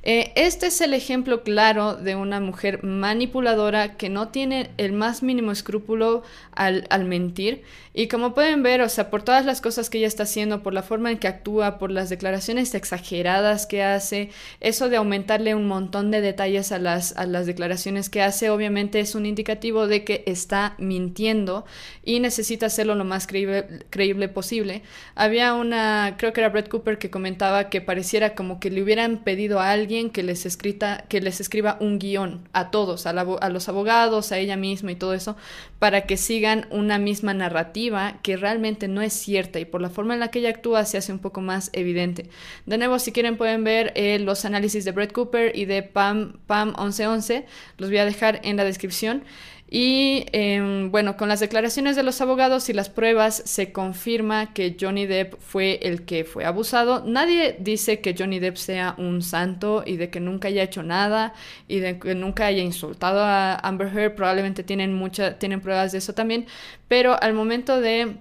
Eh, 0.03 0.33
este 0.35 0.69
es 0.69 0.81
el 0.81 0.95
ejemplo 0.95 1.43
claro 1.43 1.95
de 1.95 2.15
una 2.15 2.41
mujer 2.41 2.83
manipuladora 2.83 3.97
que 3.99 4.09
no 4.09 4.29
tiene 4.29 4.71
el 4.79 4.93
más 4.93 5.23
mínimo 5.23 5.53
escrúpulo 5.53 6.23
al, 6.53 6.87
al, 6.89 7.05
mentir. 7.05 7.63
Y 7.93 8.09
como 8.09 8.35
pueden 8.35 8.63
ver, 8.63 8.81
o 8.81 8.89
sea, 8.89 9.11
por 9.11 9.23
todas 9.23 9.45
las 9.45 9.61
cosas 9.61 9.91
que 9.91 9.99
ella 9.99 10.07
está 10.07 10.23
haciendo, 10.23 10.63
por 10.63 10.73
la 10.73 10.83
forma 10.83 11.11
en 11.11 11.19
que 11.19 11.29
actúa, 11.29 11.79
por 11.79 11.91
las 11.91 12.09
declaraciones 12.09 12.75
exageradas 12.75 13.67
que 13.67 13.83
hace, 13.83 14.31
eso 14.61 14.89
de 14.89 14.97
aumentarle 14.97 15.55
un 15.55 15.67
montón 15.67 16.11
de 16.11 16.21
detalles 16.23 16.73
a 16.73 16.79
las, 16.79 17.17
a 17.17 17.27
las 17.27 17.47
declaraciones 17.47 18.09
que 18.09 18.23
hace, 18.23 18.49
obviamente 18.49 19.01
es 19.01 19.15
un 19.15 19.27
indicativo 19.27 19.87
de 19.87 20.05
que 20.05 20.23
está 20.27 20.75
mintiendo 20.79 21.67
y 22.05 22.21
necesita 22.21 22.67
hacerlo 22.67 22.95
lo 22.95 23.05
más 23.05 23.27
creíble, 23.27 23.85
creíble 23.91 24.29
posible. 24.29 24.83
Había 25.15 25.53
una, 25.55 26.15
creo 26.17 26.33
que 26.33 26.41
era 26.41 26.49
Brett 26.49 26.69
Cooper, 26.69 26.99
que 26.99 27.11
comentaba 27.11 27.69
que 27.69 27.81
pareciera 27.81 28.35
como 28.35 28.61
que 28.61 28.71
le 28.71 28.83
hubieran 28.83 29.25
pedido 29.25 29.61
a 29.61 29.73
alguien 29.73 29.90
que 30.11 30.23
les, 30.23 30.47
escrita, 30.47 31.05
que 31.09 31.21
les 31.21 31.41
escriba 31.41 31.77
un 31.81 31.99
guion 31.99 32.49
a 32.53 32.71
todos, 32.71 33.07
a, 33.07 33.13
la, 33.13 33.23
a, 33.23 33.49
los 33.49 33.69
abogados, 33.69 34.31
a 34.31 34.39
ella 34.39 34.57
misma 34.57 34.93
y 34.93 34.97
todo 34.97 35.15
eso, 35.15 35.37
para 35.79 36.03
que 36.03 36.17
sigan 36.17 36.67
una 36.71 36.99
misma 36.99 37.35
narrativa 37.35 38.19
que 38.23 38.37
realmente 38.37 38.87
no 38.87 39.03
es 39.03 39.13
cierta 39.13 39.59
y 39.59 39.65
por 39.65 39.83
la 39.83 39.91
forma 39.91 40.15
en 40.15 40.21
la 40.21 40.29
que 40.29 40.39
ella 40.39 40.51
actúa 40.51 40.85
se 40.85 40.99
hace 40.99 41.13
un 41.13 41.19
poco 41.19 41.41
más 41.41 41.71
evidente. 41.73 42.31
De 42.67 42.79
nuevo, 42.79 42.99
si 42.99 43.13
quieren 43.13 43.37
pueden 43.37 43.65
ver 43.65 43.93
eh, 43.97 44.19
los 44.21 44.45
análisis 44.45 44.85
de 44.85 44.93
Brett 44.93 45.13
Cooper 45.13 45.57
y 45.57 45.65
de 45.65 45.83
Pam, 45.83 46.35
Pam 46.47 46.69
1111, 46.69 47.47
los 47.79 47.91
voy 47.91 47.99
a 47.99 48.05
dejar 48.05 48.41
en 48.45 48.57
la 48.57 48.65
descripción. 48.65 49.25
Y 49.73 50.27
eh, 50.33 50.89
bueno, 50.91 51.17
con 51.17 51.29
las 51.29 51.39
declaraciones 51.39 51.95
de 51.95 52.03
los 52.03 52.21
abogados 52.21 52.69
y 52.69 52.73
las 52.73 52.89
pruebas 52.89 53.41
se 53.47 53.71
confirma 53.71 54.53
que 54.53 54.77
Johnny 54.79 55.07
Depp 55.07 55.35
fue 55.39 55.79
el 55.83 56.05
que 56.05 56.25
fue 56.25 56.45
abusado. 56.45 57.05
Nadie 57.07 57.57
dice 57.61 58.01
que 58.01 58.17
Johnny 58.19 58.41
Depp 58.41 58.57
sea 58.57 58.97
un 58.99 59.23
santo 59.23 59.85
y 59.87 59.97
de 59.97 60.11
que 60.11 60.19
nunca 60.19 60.49
haya 60.49 60.65
hecho 60.65 60.83
nada 60.83 61.35
y 61.69 61.79
de 61.79 62.01
que 62.01 62.17
nunca 62.17 62.47
haya 62.47 62.63
insultado 62.63 63.21
a 63.21 63.55
Amber 63.55 63.97
Heard. 63.97 64.17
Probablemente 64.17 64.65
tienen, 64.65 64.93
mucha, 64.93 65.39
tienen 65.39 65.61
pruebas 65.61 65.93
de 65.93 65.99
eso 65.99 66.15
también. 66.15 66.47
Pero 66.89 67.17
al 67.23 67.33
momento 67.33 67.81
de 67.81 68.17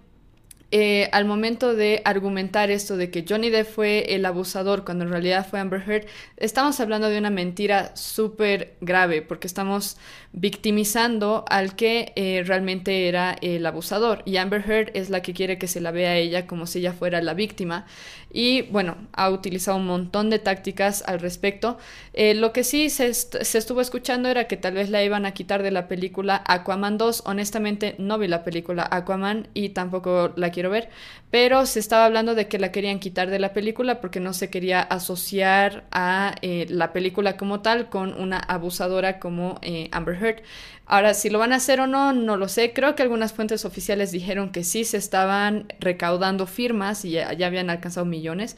eh, 0.72 1.10
al 1.14 1.26
momento 1.26 1.76
de 1.76 2.02
argumentar 2.06 2.70
esto 2.70 2.96
de 2.96 3.10
que 3.10 3.26
Johnny 3.28 3.50
Depp 3.50 3.68
fue 3.68 4.14
el 4.14 4.24
abusador 4.26 4.86
cuando 4.86 5.04
en 5.04 5.10
realidad 5.10 5.48
fue 5.50 5.60
Amber 5.60 5.84
Heard, 5.88 6.06
estamos 6.38 6.80
hablando 6.80 7.10
de 7.10 7.18
una 7.18 7.32
mentira 7.32 7.96
súper 7.96 8.76
grave 8.80 9.24
porque 9.24 9.48
estamos 9.48 9.98
victimizando 10.32 11.44
al 11.50 11.76
que 11.76 12.14
eh, 12.16 12.44
realmente 12.46 13.08
era 13.08 13.36
el 13.42 13.66
abusador. 13.66 14.22
Y 14.26 14.38
Amber 14.38 14.64
Heard 14.70 14.92
es 14.94 15.10
la 15.10 15.22
que 15.24 15.34
quiere 15.34 15.58
que 15.58 15.68
se 15.68 15.82
la 15.82 15.90
vea 15.90 16.12
a 16.12 16.18
ella 16.18 16.46
como 16.46 16.68
si 16.68 16.80
ella 16.80 16.94
fuera 16.94 17.20
la 17.22 17.34
víctima 17.34 17.88
y 18.32 18.64
bueno, 18.64 18.96
ha 19.14 19.30
utilizado 19.30 19.78
un 19.78 19.88
montón 19.88 20.30
de 20.30 20.38
tácticas 20.40 21.04
al 21.08 21.20
respecto. 21.20 21.78
Eh, 22.14 22.36
lo 22.36 22.54
que 22.54 22.64
sí 22.64 22.90
se, 22.90 23.08
estuvo 23.08 23.82
escuchando 23.82 24.30
era 24.30 24.48
que 24.48 24.58
tal 24.58 24.76
vez 24.76 24.90
la 24.90 25.04
iban 25.04 25.26
a 25.26 25.32
quitar 25.32 25.64
de 25.64 25.72
la 25.72 25.88
película 25.88 26.44
Aquaman 26.46 26.98
2. 26.98 27.24
Honestamente 27.26 27.96
no 27.98 28.20
vi 28.20 28.28
la 28.28 28.44
película 28.44 28.88
Aquaman 28.92 29.48
y 29.54 29.70
tampoco 29.70 30.32
la 30.36 30.52
quiero 30.52 30.70
ver, 30.70 30.90
pero 31.32 31.66
se 31.66 31.80
estaba 31.80 32.06
hablando 32.06 32.36
de 32.36 32.48
que 32.48 32.60
la 32.60 32.72
querían 32.72 33.00
quitar 33.00 33.30
de 33.30 33.40
la 33.40 33.54
película 33.54 34.00
porque 34.00 34.20
no 34.20 34.34
se 34.34 34.50
quería 34.50 34.82
asociar 34.82 35.86
a 35.92 36.36
eh, 36.42 36.68
la 36.70 36.94
película 36.94 37.36
como 37.36 37.62
tal 37.62 37.90
con 37.90 38.14
una 38.14 38.38
abusadora 38.38 39.20
como 39.20 39.58
eh, 39.64 39.90
Amber 39.92 40.24
Heard. 40.24 40.44
Ahora, 40.92 41.14
si 41.14 41.30
lo 41.30 41.38
van 41.38 41.54
a 41.54 41.58
hacer 41.58 41.80
o 41.82 41.86
no, 41.86 42.14
no 42.14 42.36
lo 42.36 42.48
sé. 42.48 42.74
Creo 42.74 42.96
que 42.96 43.04
algunas 43.04 43.32
fuentes 43.32 43.64
oficiales 43.64 44.12
dijeron 44.12 44.52
que 44.52 44.64
sí 44.64 44.84
se 44.84 44.98
estaban 44.98 45.68
recaudando 45.80 46.48
firmas 46.48 47.06
y 47.06 47.12
ya, 47.12 47.30
habían 47.30 47.70
alcanzado 47.70 48.08
millones, 48.08 48.58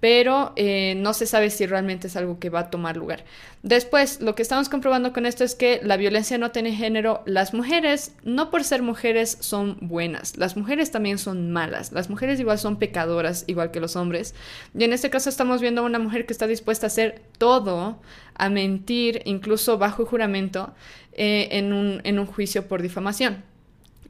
pero 0.00 0.52
eh, 0.56 0.94
no 0.96 1.14
se 1.14 1.26
sabe 1.26 1.50
si 1.50 1.66
realmente 1.66 2.06
es 2.08 2.16
algo 2.16 2.38
que 2.38 2.50
va 2.50 2.60
a 2.60 2.70
tomar 2.70 2.96
lugar. 2.96 3.24
Después, 3.62 4.20
lo 4.20 4.34
que 4.34 4.42
estamos 4.42 4.68
comprobando 4.68 5.12
con 5.12 5.26
esto 5.26 5.42
es 5.42 5.54
que 5.54 5.80
la 5.82 5.96
violencia 5.96 6.38
no 6.38 6.52
tiene 6.52 6.72
género. 6.72 7.22
Las 7.26 7.54
mujeres, 7.54 8.14
no 8.22 8.50
por 8.50 8.62
ser 8.62 8.82
mujeres, 8.82 9.38
son 9.40 9.78
buenas. 9.80 10.36
Las 10.36 10.56
mujeres 10.56 10.90
también 10.90 11.18
son 11.18 11.50
malas. 11.50 11.92
Las 11.92 12.10
mujeres 12.10 12.38
igual 12.38 12.58
son 12.58 12.78
pecadoras, 12.78 13.44
igual 13.46 13.70
que 13.70 13.80
los 13.80 13.96
hombres. 13.96 14.34
Y 14.78 14.84
en 14.84 14.92
este 14.92 15.10
caso 15.10 15.28
estamos 15.28 15.60
viendo 15.60 15.80
a 15.80 15.84
una 15.84 15.98
mujer 15.98 16.26
que 16.26 16.32
está 16.32 16.46
dispuesta 16.46 16.86
a 16.86 16.88
hacer 16.88 17.22
todo, 17.38 17.98
a 18.34 18.48
mentir, 18.50 19.22
incluso 19.24 19.78
bajo 19.78 20.06
juramento, 20.06 20.74
eh, 21.12 21.48
en, 21.52 21.72
un, 21.72 22.00
en 22.04 22.18
un 22.18 22.26
juicio 22.26 22.68
por 22.68 22.82
difamación. 22.82 23.42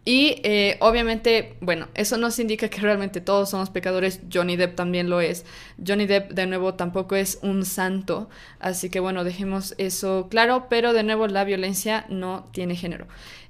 Y 0.08 0.40
eh, 0.44 0.76
obviamente, 0.78 1.56
bueno, 1.60 1.88
eso 1.94 2.16
nos 2.16 2.38
indica 2.38 2.68
que 2.68 2.80
realmente 2.80 3.20
todos 3.20 3.50
somos 3.50 3.70
pecadores. 3.70 4.20
Johnny 4.32 4.54
Depp 4.54 4.76
también 4.76 5.10
lo 5.10 5.20
es. 5.20 5.44
Johnny 5.84 6.06
Depp, 6.06 6.30
de 6.30 6.46
nuevo, 6.46 6.74
tampoco 6.74 7.16
es 7.16 7.40
un 7.42 7.64
santo. 7.64 8.30
Así 8.60 8.88
que 8.88 9.00
bueno, 9.00 9.24
dejemos 9.24 9.74
eso 9.78 10.28
claro. 10.30 10.68
Pero 10.70 10.92
de 10.92 11.02
nuevo, 11.02 11.26
la 11.26 11.42
violencia 11.42 12.06
no 12.08 12.48
tiene 12.52 12.76
género. 12.76 13.08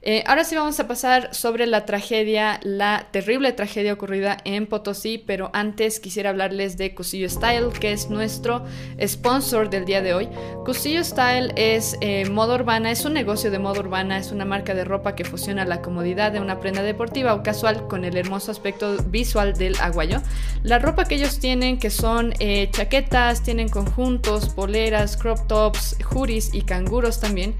Eh, 0.08 0.22
ahora 0.28 0.44
sí 0.44 0.54
vamos 0.54 0.78
a 0.78 0.86
pasar 0.86 1.34
sobre 1.34 1.66
la 1.66 1.84
tragedia, 1.84 2.60
la 2.62 3.08
terrible 3.10 3.50
tragedia 3.50 3.92
ocurrida 3.92 4.36
en 4.44 4.68
Potosí, 4.68 5.18
pero 5.18 5.50
antes 5.52 5.98
quisiera 5.98 6.30
hablarles 6.30 6.76
de 6.76 6.94
Cusillo 6.94 7.28
Style, 7.28 7.70
que 7.80 7.90
es 7.90 8.08
nuestro 8.08 8.64
sponsor 9.04 9.68
del 9.68 9.84
día 9.84 10.02
de 10.02 10.14
hoy. 10.14 10.28
Cusillo 10.64 11.02
Style 11.02 11.52
es 11.56 11.96
eh, 12.02 12.24
moda 12.30 12.54
urbana, 12.54 12.92
es 12.92 13.04
un 13.04 13.14
negocio 13.14 13.50
de 13.50 13.58
moda 13.58 13.80
urbana, 13.80 14.16
es 14.16 14.30
una 14.30 14.44
marca 14.44 14.74
de 14.74 14.84
ropa 14.84 15.16
que 15.16 15.24
fusiona 15.24 15.64
la 15.64 15.82
comodidad 15.82 16.30
de 16.30 16.38
una 16.38 16.60
prenda 16.60 16.82
deportiva 16.84 17.34
o 17.34 17.42
casual 17.42 17.88
con 17.88 18.04
el 18.04 18.16
hermoso 18.16 18.52
aspecto 18.52 18.98
visual 19.08 19.54
del 19.54 19.74
aguayo. 19.80 20.22
La 20.62 20.78
ropa 20.78 21.06
que 21.06 21.16
ellos 21.16 21.40
tienen, 21.40 21.80
que 21.80 21.90
son 21.90 22.32
eh, 22.38 22.70
chaquetas, 22.70 23.42
tienen 23.42 23.68
conjuntos, 23.68 24.50
poleras, 24.50 25.16
crop 25.16 25.48
tops, 25.48 25.96
juris 26.04 26.50
y 26.54 26.62
canguros 26.62 27.18
también. 27.18 27.56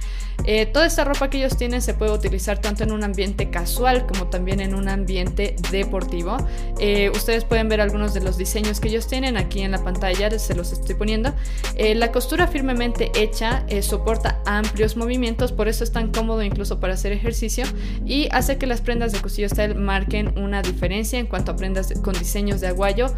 Toda 0.72 0.86
esta 0.86 1.02
ropa 1.02 1.28
que 1.28 1.38
ellos 1.38 1.56
tienen 1.56 1.82
se 1.82 1.94
puede 1.94 2.12
utilizar 2.12 2.35
tanto 2.58 2.84
en 2.84 2.92
un 2.92 3.04
ambiente 3.04 3.50
casual 3.50 4.06
como 4.06 4.28
también 4.28 4.60
en 4.60 4.74
un 4.74 4.88
ambiente 4.88 5.56
deportivo. 5.70 6.36
Eh, 6.78 7.10
ustedes 7.14 7.44
pueden 7.44 7.68
ver 7.68 7.80
algunos 7.80 8.14
de 8.14 8.20
los 8.20 8.36
diseños 8.36 8.80
que 8.80 8.88
ellos 8.88 9.06
tienen 9.06 9.36
aquí 9.36 9.62
en 9.62 9.72
la 9.72 9.82
pantalla, 9.82 10.30
se 10.38 10.54
los 10.54 10.72
estoy 10.72 10.94
poniendo. 10.94 11.32
Eh, 11.76 11.94
la 11.94 12.12
costura 12.12 12.46
firmemente 12.46 13.10
hecha 13.14 13.64
soporta 13.82 14.40
amplios 14.46 14.96
movimientos, 14.96 15.52
por 15.52 15.68
eso 15.68 15.84
es 15.84 15.92
tan 15.92 16.12
cómodo 16.12 16.42
incluso 16.42 16.80
para 16.80 16.94
hacer 16.94 17.12
ejercicio 17.12 17.64
y 18.04 18.28
hace 18.30 18.58
que 18.58 18.66
las 18.66 18.80
prendas 18.80 19.12
de 19.12 19.20
Cusillo 19.20 19.48
Style 19.48 19.74
marquen 19.74 20.38
una 20.38 20.62
diferencia 20.62 21.18
en 21.18 21.26
cuanto 21.26 21.52
a 21.52 21.56
prendas 21.56 21.92
con 22.02 22.14
diseños 22.14 22.60
de 22.60 22.68
aguayo 22.68 23.08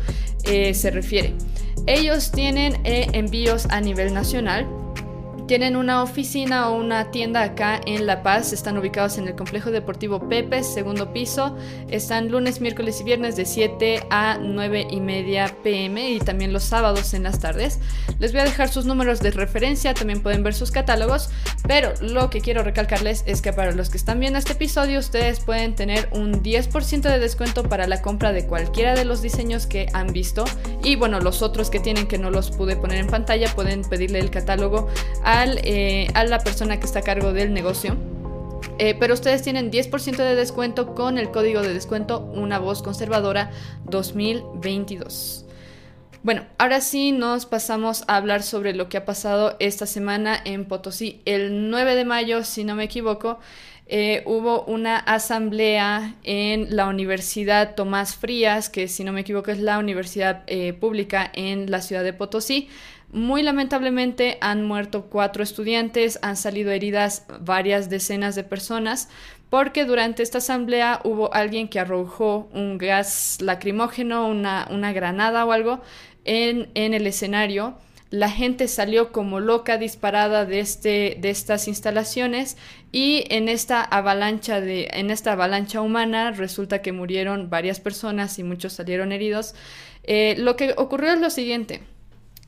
se 0.45 0.91
refiere. 0.91 1.35
Ellos 1.87 2.33
tienen 2.33 2.81
envíos 2.85 3.67
a 3.67 3.81
nivel 3.81 4.15
nacional 4.15 4.67
tienen 5.49 5.77
una 5.77 6.03
oficina 6.03 6.69
o 6.69 6.77
una 6.77 7.11
tienda 7.11 7.43
acá 7.43 7.81
en 7.87 8.07
La 8.07 8.23
Paz. 8.23 8.53
Están 8.53 8.77
ubicados 8.77 9.17
en 9.17 9.27
el 9.27 9.35
complejo 9.35 9.71
deportivo 9.71 10.29
Pepe, 10.29 10.63
segundo 10.63 11.15
piso. 11.15 11.57
Están 11.89 12.29
lunes, 12.29 12.61
miércoles 12.61 13.01
y 13.01 13.05
viernes 13.05 13.35
de 13.35 13.47
7 13.47 14.05
a 14.11 14.37
9 14.39 14.89
y 14.91 15.01
media 15.01 15.57
pm 15.63 16.11
y 16.11 16.19
también 16.19 16.53
los 16.53 16.65
sábados 16.65 17.15
en 17.15 17.23
las 17.23 17.41
tardes. 17.41 17.81
Les 18.19 18.33
voy 18.33 18.43
a 18.43 18.45
dejar 18.45 18.69
sus 18.69 18.85
números 18.85 19.21
de 19.21 19.31
referencia, 19.31 19.95
también 19.95 20.23
pueden 20.23 20.43
ver 20.43 20.53
sus 20.53 20.71
catálogos. 20.71 21.31
Pero 21.67 21.95
lo 22.03 22.29
que 22.29 22.43
quiero 22.43 22.63
recalcarles 22.63 23.25
es 23.27 23.41
que 23.41 23.55
para 23.55 23.73
los 23.73 23.89
que 23.89 23.97
están 23.97 24.21
viendo 24.21 24.39
este 24.39 24.53
episodio, 24.53 24.99
ustedes 24.99 25.41
pueden 25.41 25.75
tener 25.75 26.11
un 26.13 26.43
10% 26.43 27.01
de 27.01 27.19
descuento 27.19 27.63
para 27.63 27.87
la 27.87 28.03
compra 28.03 28.33
de 28.33 28.47
cualquiera 28.47 28.95
de 28.95 29.07
los 29.07 29.23
diseños 29.23 29.67
que 29.67 29.87
han 29.95 30.13
visto. 30.13 30.45
Y 30.85 30.97
bueno, 30.97 31.21
los 31.21 31.41
otros 31.41 31.71
que 31.71 31.81
tienen 31.81 32.07
que 32.07 32.19
no 32.19 32.31
los 32.31 32.51
pude 32.51 32.77
poner 32.77 32.99
en 32.99 33.07
pantalla, 33.07 33.51
pueden 33.55 33.81
pedirle 33.81 34.19
el 34.19 34.31
catálogo 34.31 34.89
a 35.25 35.38
eh, 35.47 36.09
a 36.15 36.25
la 36.25 36.41
persona 36.41 36.81
que 36.81 36.87
está 36.87 36.99
a 36.99 37.03
cargo 37.03 37.33
del 37.33 37.53
negocio. 37.53 37.97
Eh, 38.79 38.97
pero 38.99 39.15
ustedes 39.15 39.43
tienen 39.43 39.71
10% 39.71 40.17
de 40.17 40.35
descuento 40.35 40.97
con 40.97 41.17
el 41.17 41.31
código 41.31 41.63
de 41.63 41.73
descuento 41.73 42.21
Una 42.35 42.59
Voz 42.59 42.83
Conservadora 42.83 43.53
2022. 43.85 45.47
Bueno, 46.25 46.45
ahora 46.59 46.81
sí 46.81 47.13
nos 47.13 47.47
pasamos 47.47 48.03
a 48.09 48.17
hablar 48.17 48.43
sobre 48.43 48.75
lo 48.75 48.89
que 48.89 48.97
ha 48.97 49.05
pasado 49.05 49.55
esta 49.61 49.87
semana 49.87 50.37
en 50.45 50.65
Potosí. 50.65 51.21
El 51.25 51.71
9 51.71 51.95
de 51.95 52.05
mayo, 52.05 52.43
si 52.43 52.65
no 52.65 52.75
me 52.75 52.85
equivoco, 52.85 53.39
eh, 53.87 54.25
hubo 54.27 54.65
una 54.65 54.97
asamblea 54.97 56.17
en 56.25 56.75
la 56.75 56.89
Universidad 56.89 57.77
Tomás 57.77 58.17
Frías, 58.17 58.69
que 58.69 58.89
si 58.89 59.05
no 59.05 59.13
me 59.13 59.21
equivoco 59.21 59.53
es 59.53 59.61
la 59.61 59.79
universidad 59.79 60.45
pública 60.81 61.31
en 61.33 61.71
la 61.71 61.81
ciudad 61.81 62.03
de 62.03 62.13
Potosí, 62.13 62.69
muy 63.11 63.43
lamentablemente 63.43 64.37
han 64.41 64.65
muerto 64.67 65.07
cuatro 65.07 65.43
estudiantes, 65.43 66.19
han 66.23 66.37
salido 66.37 66.71
heridas 66.71 67.25
varias 67.41 67.89
decenas 67.89 68.35
de 68.35 68.45
personas, 68.45 69.09
porque 69.49 69.87
durante 69.87 70.23
esta 70.23 70.39
asamblea 70.39 71.01
hubo 71.05 71.33
alguien 71.33 71.69
que 71.69 71.81
arrojó 71.81 72.51
un 72.53 72.77
gas 72.77 73.39
lacrimógeno, 73.41 74.29
una, 74.29 74.69
una 74.71 74.93
granada 74.93 75.47
o 75.47 75.53
algo 75.53 75.81
en, 76.25 76.69
en, 76.75 76.93
el 76.93 77.07
escenario. 77.07 77.79
La 78.11 78.31
gente 78.31 78.69
salió 78.69 79.11
como 79.11 79.41
loca 79.41 79.79
disparada 79.79 80.45
de, 80.45 80.61
este, 80.61 81.17
de 81.19 81.31
estas 81.31 81.67
instalaciones 81.67 82.59
y 82.93 83.25
en 83.31 83.49
esta 83.49 83.83
avalancha 83.83 84.61
de, 84.61 84.89
en 84.93 85.11
esta 85.11 85.33
avalancha 85.33 85.81
humana 85.81 86.31
resulta 86.33 86.83
que 86.83 86.93
murieron 86.93 87.49
varias 87.49 87.81
personas 87.81 88.39
y 88.39 88.45
muchos 88.45 88.75
salieron 88.75 89.13
heridos. 89.13 89.55
Eh, 90.05 90.37
lo 90.39 90.57
que 90.57 90.75
ocurrió 90.77 91.13
es 91.13 91.21
lo 91.21 91.31
siguiente 91.31 91.81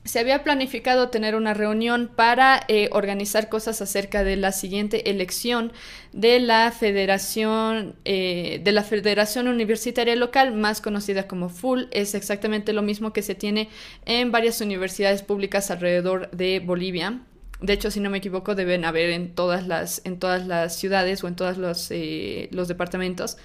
se 0.03 0.19
había 0.19 0.43
planificado 0.43 1.09
tener 1.09 1.35
una 1.35 1.53
reunión 1.53 2.09
para 2.15 2.61
eh, 2.67 2.89
organizar 2.91 3.49
cosas 3.49 3.81
acerca 3.81 4.23
de 4.23 4.35
la 4.35 4.51
siguiente 4.51 5.11
elección 5.11 5.71
de 6.11 6.39
la 6.39 6.71
Federación 6.71 7.95
eh, 8.03 8.61
de 8.63 8.71
la 8.71 8.83
Federación 8.83 9.47
Universitaria 9.47 10.15
Local, 10.15 10.53
más 10.53 10.81
conocida 10.81 11.27
como 11.27 11.49
FUL. 11.49 11.87
Es 11.91 12.15
exactamente 12.15 12.73
lo 12.73 12.81
mismo 12.81 13.13
que 13.13 13.21
se 13.21 13.35
tiene 13.35 13.69
en 14.05 14.31
varias 14.31 14.59
universidades 14.61 15.21
públicas 15.21 15.69
alrededor 15.69 16.31
de 16.31 16.59
Bolivia. 16.59 17.19
De 17.61 17.73
hecho, 17.73 17.91
si 17.91 17.99
no 17.99 18.09
me 18.09 18.17
equivoco, 18.17 18.55
deben 18.55 18.85
haber 18.85 19.11
en 19.11 19.35
todas 19.35 19.67
las, 19.67 20.01
en 20.03 20.17
todas 20.17 20.47
las 20.47 20.75
ciudades 20.75 21.23
o 21.23 21.27
en 21.27 21.35
todos 21.35 21.57
los, 21.57 21.91
eh, 21.91 22.49
los 22.51 22.67
departamentos. 22.67 23.37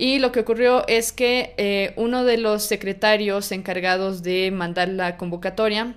Y 0.00 0.20
lo 0.20 0.30
que 0.30 0.38
ocurrió 0.38 0.86
es 0.86 1.10
que 1.10 1.54
eh, 1.56 1.92
uno 1.96 2.22
de 2.22 2.38
los 2.38 2.62
secretarios 2.62 3.50
encargados 3.50 4.22
de 4.22 4.52
mandar 4.52 4.88
la 4.88 5.16
convocatoria 5.16 5.96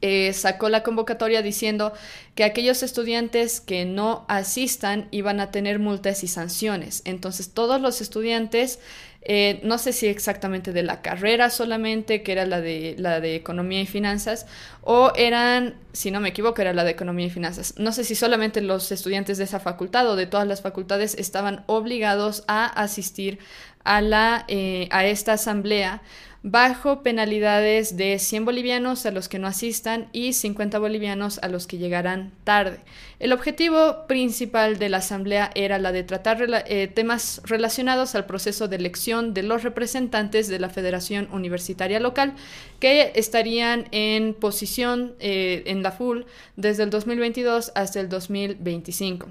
eh, 0.00 0.32
sacó 0.32 0.70
la 0.70 0.82
convocatoria 0.82 1.42
diciendo 1.42 1.92
que 2.34 2.44
aquellos 2.44 2.82
estudiantes 2.82 3.60
que 3.60 3.84
no 3.84 4.24
asistan 4.28 5.08
iban 5.10 5.40
a 5.40 5.50
tener 5.50 5.78
multas 5.78 6.24
y 6.24 6.26
sanciones. 6.26 7.02
Entonces 7.04 7.50
todos 7.52 7.82
los 7.82 8.00
estudiantes 8.00 8.78
eh, 9.22 9.60
no 9.64 9.78
sé 9.78 9.92
si 9.92 10.06
exactamente 10.06 10.72
de 10.72 10.82
la 10.82 11.02
carrera 11.02 11.50
solamente, 11.50 12.22
que 12.22 12.32
era 12.32 12.46
la 12.46 12.60
de, 12.60 12.94
la 12.98 13.20
de 13.20 13.34
economía 13.34 13.80
y 13.80 13.86
finanzas, 13.86 14.46
o 14.82 15.12
eran, 15.16 15.74
si 15.92 16.10
no 16.10 16.20
me 16.20 16.28
equivoco, 16.30 16.62
era 16.62 16.72
la 16.72 16.84
de 16.84 16.92
economía 16.92 17.26
y 17.26 17.30
finanzas. 17.30 17.74
No 17.78 17.92
sé 17.92 18.04
si 18.04 18.14
solamente 18.14 18.60
los 18.60 18.92
estudiantes 18.92 19.38
de 19.38 19.44
esa 19.44 19.60
facultad 19.60 20.08
o 20.08 20.16
de 20.16 20.26
todas 20.26 20.46
las 20.46 20.62
facultades 20.62 21.14
estaban 21.18 21.64
obligados 21.66 22.44
a 22.46 22.66
asistir 22.66 23.38
a, 23.84 24.00
la, 24.00 24.44
eh, 24.48 24.88
a 24.90 25.04
esta 25.04 25.32
asamblea 25.34 26.02
bajo 26.50 27.02
penalidades 27.02 27.98
de 27.98 28.18
100 28.18 28.46
bolivianos 28.46 29.04
a 29.04 29.10
los 29.10 29.28
que 29.28 29.38
no 29.38 29.46
asistan 29.46 30.08
y 30.12 30.32
50 30.32 30.78
bolivianos 30.78 31.38
a 31.42 31.48
los 31.48 31.66
que 31.66 31.76
llegarán 31.76 32.32
tarde. 32.44 32.80
El 33.18 33.34
objetivo 33.34 34.06
principal 34.06 34.78
de 34.78 34.88
la 34.88 34.98
Asamblea 34.98 35.50
era 35.54 35.78
la 35.78 35.92
de 35.92 36.04
tratar 36.04 36.38
eh, 36.66 36.88
temas 36.88 37.42
relacionados 37.44 38.14
al 38.14 38.24
proceso 38.24 38.66
de 38.66 38.76
elección 38.76 39.34
de 39.34 39.42
los 39.42 39.62
representantes 39.62 40.48
de 40.48 40.58
la 40.58 40.70
Federación 40.70 41.28
Universitaria 41.32 42.00
Local 42.00 42.32
que 42.80 43.12
estarían 43.14 43.86
en 43.90 44.32
posición 44.32 45.16
eh, 45.20 45.64
en 45.66 45.82
la 45.82 45.92
FUL 45.92 46.24
desde 46.56 46.84
el 46.84 46.90
2022 46.90 47.72
hasta 47.74 48.00
el 48.00 48.08
2025. 48.08 49.28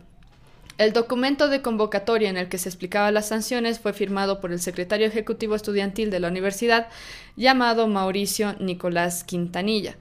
El 0.77 0.93
documento 0.93 1.49
de 1.49 1.63
convocatoria 1.63 2.29
en 2.29 2.37
el 2.37 2.49
que 2.49 2.59
se 2.59 2.69
explicaban 2.69 3.15
las 3.15 3.29
sanciones 3.29 3.79
fue 3.79 3.93
firmado 3.93 4.39
por 4.39 4.51
el 4.51 4.59
secretario 4.59 5.07
ejecutivo 5.07 5.55
estudiantil 5.55 6.11
de 6.11 6.19
la 6.19 6.27
universidad, 6.27 6.87
llamado 7.35 7.87
Mauricio 7.87 8.55
Nicolás 8.59 9.23
Quintanilla. 9.23 9.95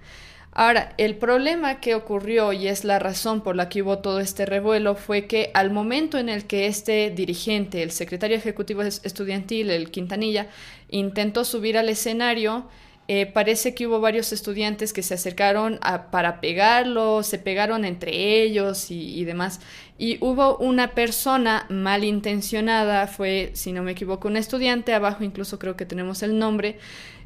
Ahora, 0.52 0.94
el 0.98 1.16
problema 1.16 1.80
que 1.80 1.94
ocurrió 1.94 2.52
y 2.52 2.68
es 2.68 2.84
la 2.84 2.98
razón 2.98 3.42
por 3.42 3.56
la 3.56 3.70
que 3.70 3.82
hubo 3.82 3.98
todo 3.98 4.20
este 4.20 4.44
revuelo 4.44 4.96
fue 4.96 5.26
que 5.26 5.50
al 5.54 5.70
momento 5.70 6.18
en 6.18 6.28
el 6.28 6.46
que 6.46 6.66
este 6.66 7.10
dirigente, 7.10 7.82
el 7.82 7.90
secretario 7.90 8.36
ejecutivo 8.36 8.82
estudiantil, 8.82 9.70
el 9.70 9.90
Quintanilla, 9.90 10.48
intentó 10.90 11.44
subir 11.44 11.78
al 11.78 11.88
escenario, 11.88 12.68
eh, 13.08 13.26
parece 13.26 13.72
que 13.72 13.86
hubo 13.86 14.00
varios 14.00 14.32
estudiantes 14.32 14.92
que 14.92 15.02
se 15.02 15.14
acercaron 15.14 15.78
para 16.10 16.40
pegarlo, 16.40 17.22
se 17.22 17.38
pegaron 17.38 17.84
entre 17.84 18.42
ellos 18.42 18.90
y, 18.90 19.24
demás. 19.24 19.60
Y 19.96 20.18
hubo 20.20 20.56
una 20.58 20.92
persona 20.92 21.66
malintencionada, 21.68 23.06
fue, 23.06 23.50
si 23.54 23.72
no 23.72 23.84
me 23.84 23.92
equivoco, 23.92 24.26
un 24.26 24.36
estudiante, 24.36 24.92
abajo 24.92 25.22
incluso 25.22 25.58
creo 25.60 25.76
que 25.76 25.86
tenemos 25.86 26.24
el 26.24 26.38
nombre, 26.38 26.78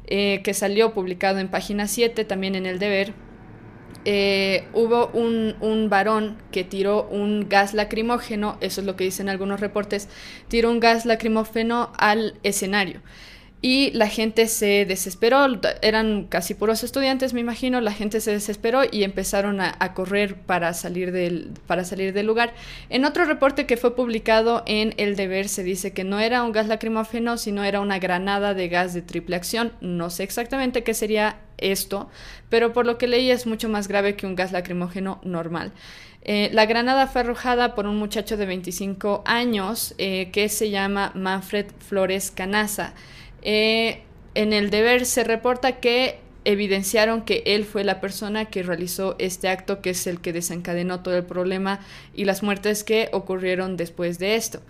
eh, 0.05 0.41
que 0.43 0.53
salió 0.53 0.93
publicado 0.93 1.39
en 1.39 1.49
página 1.49 1.87
7, 1.87 2.25
también 2.25 2.53
en 2.53 2.67
el 2.67 2.77
deber. 2.77 3.13
Eh, 4.05 4.67
hubo 4.73 5.07
un, 5.13 5.55
un, 5.61 5.89
varón 5.89 6.37
que 6.51 6.63
tiró 6.63 7.07
un 7.07 7.49
gas 7.49 7.73
lacrimógeno, 7.73 8.57
eso 8.61 8.81
es 8.81 8.87
lo 8.87 8.95
que 8.95 9.03
dicen 9.03 9.29
algunos 9.29 9.59
reportes, 9.59 10.09
tiró 10.47 10.71
un 10.71 10.79
gas 10.79 11.05
lacrimógeno 11.05 11.91
al 11.97 12.35
escenario 12.43 13.01
y 13.63 13.91
la 13.91 14.07
gente 14.07 14.47
se 14.47 14.85
desesperó, 14.85 15.45
eran 15.83 16.25
casi 16.25 16.55
puros 16.55 16.83
estudiantes, 16.83 17.33
me 17.33 17.41
imagino, 17.41 17.79
la 17.79 17.93
gente 17.93 18.19
se 18.19 18.31
desesperó 18.31 18.81
y 18.89 19.03
empezaron 19.03 19.61
a, 19.61 19.93
correr 19.93 20.35
para 20.35 20.73
salir, 20.73 21.11
del, 21.11 21.51
para 21.67 21.83
salir 21.83 22.11
del 22.11 22.25
lugar. 22.25 22.55
En 22.89 23.05
otro 23.05 23.25
reporte 23.25 23.67
que 23.67 23.77
fue 23.77 23.95
publicado 23.95 24.63
en 24.65 24.95
El 24.97 25.15
Deber 25.15 25.47
se 25.47 25.63
dice 25.63 25.93
que 25.93 26.03
no 26.03 26.19
era 26.19 26.41
un 26.41 26.53
gas 26.53 26.67
lacrimógeno, 26.67 27.37
sino 27.37 27.63
era 27.63 27.81
una 27.81 27.99
granada 27.99 28.55
de 28.55 28.67
gas 28.67 28.95
de 28.95 29.03
triple 29.03 29.35
acción. 29.35 29.73
No 29.79 30.09
sé 30.09 30.23
exactamente 30.23 30.83
qué 30.83 30.95
sería 30.95 31.37
esto, 31.57 32.09
pero 32.49 32.73
por 32.73 32.87
lo 32.87 32.97
que 32.97 33.07
leí 33.07 33.29
es 33.29 33.45
mucho 33.45 33.69
más 33.69 33.87
grave 33.87 34.15
que 34.15 34.25
un 34.25 34.35
gas 34.35 34.51
lacrimógeno 34.51 35.21
normal. 35.23 35.71
Eh, 36.23 36.49
la 36.53 36.65
granada 36.65 37.07
fue 37.07 37.21
arrojada 37.21 37.75
por 37.75 37.85
un 37.85 37.97
muchacho 37.97 38.37
de 38.37 38.45
25 38.45 39.23
años 39.25 39.95
eh, 39.97 40.29
que 40.31 40.49
se 40.49 40.69
llama 40.71 41.11
Manfred 41.13 41.67
Flores 41.79 42.31
Canaza. 42.31 42.93
Eh, 43.41 44.03
en 44.33 44.53
el 44.53 44.69
deber 44.69 45.05
se 45.05 45.23
reporta 45.23 45.79
que 45.79 46.19
evidenciaron 46.43 47.21
que 47.23 47.43
él 47.45 47.65
fue 47.65 47.83
la 47.83 48.01
persona 48.01 48.45
que 48.45 48.63
realizó 48.63 49.15
este 49.19 49.47
acto, 49.47 49.81
que 49.81 49.91
es 49.91 50.07
el 50.07 50.21
que 50.21 50.33
desencadenó 50.33 51.01
todo 51.01 51.15
el 51.15 51.25
problema 51.25 51.79
y 52.15 52.25
las 52.25 52.41
muertes 52.41 52.83
que 52.83 53.09
ocurrieron 53.11 53.77
después 53.77 54.17
de 54.17 54.35
esto. 54.35 54.61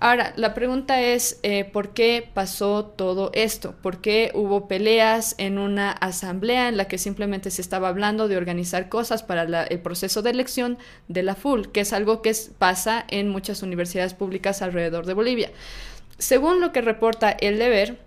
Ahora, 0.00 0.32
la 0.36 0.54
pregunta 0.54 1.02
es, 1.02 1.40
eh, 1.42 1.64
¿por 1.64 1.90
qué 1.90 2.30
pasó 2.32 2.84
todo 2.84 3.30
esto? 3.34 3.74
¿Por 3.82 4.00
qué 4.00 4.30
hubo 4.32 4.68
peleas 4.68 5.34
en 5.38 5.58
una 5.58 5.90
asamblea 5.90 6.68
en 6.68 6.76
la 6.76 6.86
que 6.86 6.98
simplemente 6.98 7.50
se 7.50 7.62
estaba 7.62 7.88
hablando 7.88 8.28
de 8.28 8.36
organizar 8.36 8.88
cosas 8.88 9.24
para 9.24 9.64
el 9.64 9.80
proceso 9.80 10.22
de 10.22 10.30
elección 10.30 10.78
de 11.08 11.24
la 11.24 11.34
FUL, 11.34 11.72
que 11.72 11.80
es 11.80 11.92
algo 11.92 12.22
que 12.22 12.32
pasa 12.58 13.04
en 13.08 13.28
muchas 13.28 13.62
universidades 13.62 14.14
públicas 14.14 14.62
alrededor 14.62 15.04
de 15.04 15.14
Bolivia? 15.14 15.50
Según 16.16 16.60
lo 16.60 16.72
que 16.72 16.80
reporta 16.80 17.30
el 17.30 17.58
deber, 17.58 17.98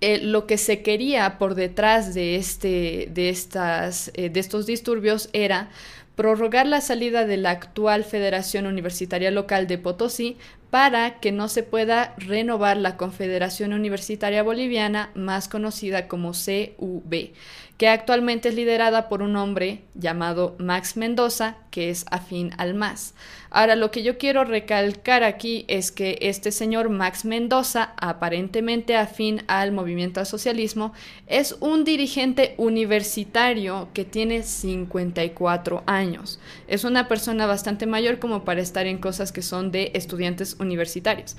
eh, 0.00 0.18
lo 0.22 0.46
que 0.46 0.58
se 0.58 0.82
quería 0.82 1.38
por 1.38 1.54
detrás 1.54 2.14
de, 2.14 2.36
este, 2.36 3.08
de, 3.12 3.28
estas, 3.28 4.10
eh, 4.14 4.30
de 4.30 4.40
estos 4.40 4.66
disturbios 4.66 5.28
era 5.32 5.68
prorrogar 6.16 6.66
la 6.66 6.80
salida 6.80 7.26
de 7.26 7.36
la 7.36 7.50
actual 7.50 8.04
Federación 8.04 8.66
Universitaria 8.66 9.30
Local 9.30 9.66
de 9.66 9.78
Potosí 9.78 10.36
para 10.70 11.18
que 11.18 11.32
no 11.32 11.48
se 11.48 11.62
pueda 11.62 12.14
renovar 12.16 12.76
la 12.76 12.96
Confederación 12.96 13.72
Universitaria 13.72 14.42
Boliviana, 14.42 15.10
más 15.14 15.48
conocida 15.48 16.08
como 16.08 16.32
CUB, 16.32 17.32
que 17.76 17.88
actualmente 17.88 18.50
es 18.50 18.54
liderada 18.54 19.08
por 19.08 19.22
un 19.22 19.36
hombre 19.36 19.82
llamado 19.94 20.54
Max 20.58 20.96
Mendoza, 20.96 21.56
que 21.70 21.90
es 21.90 22.04
afín 22.10 22.52
al 22.56 22.74
MAS. 22.74 23.14
Ahora, 23.52 23.74
lo 23.74 23.90
que 23.90 24.04
yo 24.04 24.16
quiero 24.16 24.44
recalcar 24.44 25.24
aquí 25.24 25.64
es 25.66 25.90
que 25.90 26.18
este 26.20 26.52
señor 26.52 26.88
Max 26.88 27.24
Mendoza, 27.24 27.94
aparentemente 27.96 28.96
afín 28.96 29.42
al 29.48 29.72
movimiento 29.72 30.20
al 30.20 30.26
socialismo, 30.26 30.92
es 31.26 31.56
un 31.58 31.82
dirigente 31.82 32.54
universitario 32.58 33.88
que 33.92 34.04
tiene 34.04 34.44
54 34.44 35.82
años. 35.86 36.38
Es 36.68 36.84
una 36.84 37.08
persona 37.08 37.46
bastante 37.46 37.86
mayor 37.86 38.20
como 38.20 38.44
para 38.44 38.60
estar 38.60 38.86
en 38.86 38.98
cosas 38.98 39.32
que 39.32 39.42
son 39.42 39.72
de 39.72 39.90
estudiantes 39.94 40.56
universitarios. 40.60 41.36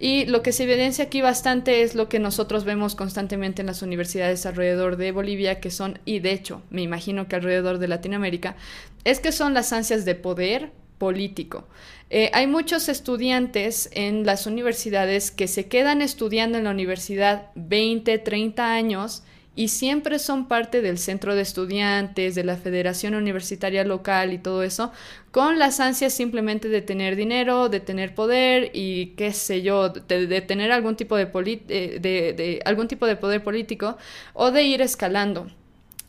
Y 0.00 0.24
lo 0.24 0.42
que 0.42 0.50
se 0.50 0.64
evidencia 0.64 1.04
aquí 1.04 1.20
bastante 1.20 1.82
es 1.82 1.94
lo 1.94 2.08
que 2.08 2.18
nosotros 2.18 2.64
vemos 2.64 2.96
constantemente 2.96 3.62
en 3.62 3.68
las 3.68 3.82
universidades 3.82 4.46
alrededor 4.46 4.96
de 4.96 5.12
Bolivia, 5.12 5.60
que 5.60 5.70
son, 5.70 6.00
y 6.04 6.18
de 6.18 6.32
hecho, 6.32 6.62
me 6.70 6.82
imagino 6.82 7.28
que 7.28 7.36
alrededor 7.36 7.78
de 7.78 7.86
Latinoamérica, 7.86 8.56
es 9.04 9.20
que 9.20 9.30
son 9.30 9.54
las 9.54 9.72
ansias 9.72 10.04
de 10.04 10.16
poder 10.16 10.72
político. 11.02 11.66
Eh, 12.10 12.30
hay 12.32 12.46
muchos 12.46 12.88
estudiantes 12.88 13.90
en 13.92 14.24
las 14.24 14.46
universidades 14.46 15.32
que 15.32 15.48
se 15.48 15.66
quedan 15.66 16.00
estudiando 16.00 16.58
en 16.58 16.64
la 16.64 16.70
universidad 16.70 17.50
20, 17.56 18.18
30 18.18 18.72
años 18.72 19.24
y 19.56 19.66
siempre 19.66 20.20
son 20.20 20.46
parte 20.46 20.80
del 20.80 20.98
centro 20.98 21.34
de 21.34 21.42
estudiantes, 21.42 22.36
de 22.36 22.44
la 22.44 22.56
federación 22.56 23.16
universitaria 23.16 23.82
local 23.82 24.32
y 24.32 24.38
todo 24.38 24.62
eso, 24.62 24.92
con 25.32 25.58
las 25.58 25.80
ansias 25.80 26.12
simplemente 26.12 26.68
de 26.68 26.82
tener 26.82 27.16
dinero, 27.16 27.68
de 27.68 27.80
tener 27.80 28.14
poder 28.14 28.70
y 28.72 29.06
qué 29.16 29.32
sé 29.32 29.62
yo, 29.62 29.88
de, 29.88 30.40
tener 30.42 30.70
algún 30.70 30.94
tipo 30.94 31.16
de, 31.16 31.28
eh, 31.68 31.98
de, 32.00 32.62
algún 32.64 32.86
tipo 32.86 33.06
de 33.08 33.16
poder 33.16 33.42
político 33.42 33.96
o 34.34 34.52
de 34.52 34.62
ir 34.62 34.82
escalando 34.82 35.50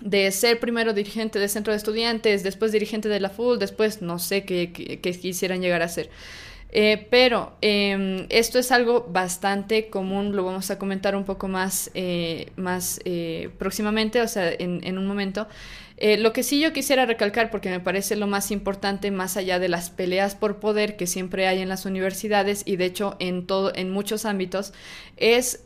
de 0.04 0.30
ser 0.32 0.60
primero 0.60 0.94
dirigente 0.94 1.40
del 1.40 1.50
centro 1.50 1.72
de 1.72 1.78
estudiantes, 1.78 2.44
después 2.44 2.72
dirigente 2.72 3.08
de 3.08 3.20
la 3.22 3.30
FUL, 3.30 3.58
después 3.58 4.02
no 4.02 4.20
sé 4.20 4.44
qué, 4.44 4.72
qué 4.72 5.12
quisieran 5.20 5.62
llegar 5.62 5.82
a 5.82 5.88
ser. 5.88 6.10
Eh, 6.76 7.08
pero 7.12 7.56
em, 7.62 8.26
esto 8.30 8.58
es 8.58 8.72
algo 8.72 9.06
bastante 9.08 9.92
común, 9.92 10.36
lo 10.36 10.44
vamos 10.44 10.72
a 10.72 10.80
comentar 10.80 11.16
un 11.16 11.24
poco 11.24 11.48
más, 11.48 11.92
eh, 11.94 12.52
más 12.56 13.00
eh, 13.06 13.52
próximamente, 13.60 14.22
o 14.22 14.28
sea, 14.28 14.52
en, 14.52 14.82
en 14.84 14.98
un 14.98 15.06
momento. 15.06 15.48
lo 16.18 16.34
que 16.34 16.44
sí 16.44 16.60
yo 16.60 16.74
quisiera 16.74 17.06
recalcar, 17.06 17.50
porque 17.52 17.70
me 17.70 17.80
parece 17.80 18.16
lo 18.16 18.28
más 18.28 18.52
importante, 18.52 19.12
más 19.12 19.38
allá 19.38 19.60
de 19.60 19.70
las 19.70 19.90
peleas 19.92 20.36
por 20.36 20.60
poder 20.60 20.98
que 20.98 21.08
siempre 21.08 21.48
hay 21.48 21.62
en 21.62 21.70
las 21.70 21.86
universidades 21.86 22.64
y 22.66 22.76
de 22.76 22.86
hecho 22.86 23.16
en, 23.20 23.46
todo, 23.46 23.72
en 23.76 23.92
muchos 23.92 24.26
ámbitos, 24.26 24.74
es 25.16 25.62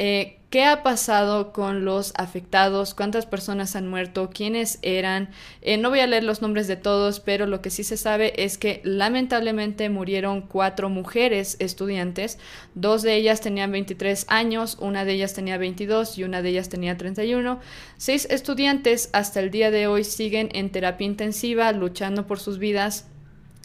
¿Qué 0.50 0.64
ha 0.64 0.82
pasado 0.82 1.52
con 1.52 1.84
los 1.84 2.14
afectados? 2.16 2.94
¿Cuántas 2.94 3.26
personas 3.26 3.76
han 3.76 3.90
muerto? 3.90 4.30
¿Quiénes 4.34 4.80
eran? 4.82 5.30
Eh, 5.62 5.76
no 5.76 5.90
voy 5.90 6.00
a 6.00 6.08
leer 6.08 6.24
los 6.24 6.42
nombres 6.42 6.70
de 6.70 6.78
todos, 6.78 7.20
pero 7.20 7.48
lo 7.48 7.62
que 7.62 7.70
sí 7.70 7.84
se 7.84 7.98
sabe 7.98 8.46
es 8.46 8.58
que 8.58 8.80
lamentablemente 8.86 9.90
murieron 9.90 10.40
cuatro 10.40 10.88
mujeres 10.88 11.58
estudiantes. 11.60 12.40
Dos 12.76 13.02
de 13.02 13.16
ellas 13.16 13.42
tenían 13.42 13.74
23 13.74 14.26
años, 14.30 14.78
una 14.80 15.04
de 15.04 15.16
ellas 15.16 15.34
tenía 15.34 15.58
22 15.58 16.18
y 16.18 16.24
una 16.24 16.42
de 16.42 16.48
ellas 16.48 16.70
tenía 16.70 16.96
31. 16.96 17.60
Seis 17.98 18.26
estudiantes 18.32 19.10
hasta 19.12 19.42
el 19.42 19.52
día 19.52 19.70
de 19.70 19.88
hoy 19.88 20.06
siguen 20.06 20.48
en 20.54 20.72
terapia 20.72 21.08
intensiva 21.08 21.74
luchando 21.74 22.26
por 22.26 22.40
sus 22.40 22.58
vidas 22.58 23.06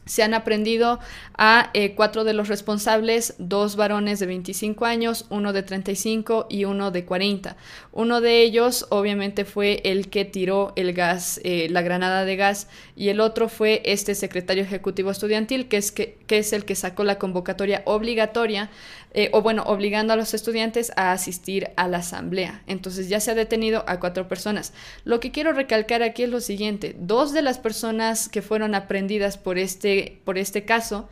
se 0.04 0.22
han 0.22 0.34
aprendido 0.34 0.98
a 1.36 1.70
eh, 1.74 1.94
cuatro 1.94 2.24
de 2.24 2.34
los 2.34 2.48
responsables, 2.48 3.34
dos 3.38 3.76
varones 3.76 4.18
de 4.18 4.26
25 4.26 4.84
años, 4.84 5.26
uno 5.30 5.52
de 5.52 5.62
35 5.62 6.46
y 6.48 6.64
uno 6.64 6.90
de 6.90 7.04
40. 7.04 7.56
Uno 7.92 8.20
de 8.20 8.42
ellos 8.42 8.86
obviamente 8.90 9.44
fue 9.44 9.80
el 9.84 10.08
que 10.08 10.24
tiró 10.24 10.72
el 10.76 10.92
gas, 10.92 11.40
eh, 11.44 11.68
la 11.70 11.82
granada 11.82 12.24
de 12.24 12.36
gas, 12.36 12.68
y 13.02 13.08
el 13.08 13.18
otro 13.18 13.48
fue 13.48 13.82
este 13.84 14.14
secretario 14.14 14.62
ejecutivo 14.62 15.10
estudiantil, 15.10 15.66
que 15.66 15.76
es, 15.76 15.90
que, 15.90 16.18
que 16.28 16.38
es 16.38 16.52
el 16.52 16.64
que 16.64 16.76
sacó 16.76 17.02
la 17.02 17.18
convocatoria 17.18 17.82
obligatoria 17.84 18.70
eh, 19.12 19.28
o 19.32 19.42
bueno, 19.42 19.64
obligando 19.64 20.12
a 20.12 20.16
los 20.16 20.34
estudiantes 20.34 20.92
a 20.94 21.10
asistir 21.10 21.70
a 21.74 21.88
la 21.88 21.98
asamblea. 21.98 22.62
Entonces 22.68 23.08
ya 23.08 23.18
se 23.18 23.32
ha 23.32 23.34
detenido 23.34 23.82
a 23.88 23.98
cuatro 23.98 24.28
personas. 24.28 24.72
Lo 25.02 25.18
que 25.18 25.32
quiero 25.32 25.52
recalcar 25.52 26.04
aquí 26.04 26.22
es 26.22 26.28
lo 26.28 26.40
siguiente, 26.40 26.94
dos 26.96 27.32
de 27.32 27.42
las 27.42 27.58
personas 27.58 28.28
que 28.28 28.40
fueron 28.40 28.76
aprendidas 28.76 29.36
por 29.36 29.58
este, 29.58 30.20
por 30.24 30.38
este 30.38 30.64
caso 30.64 31.08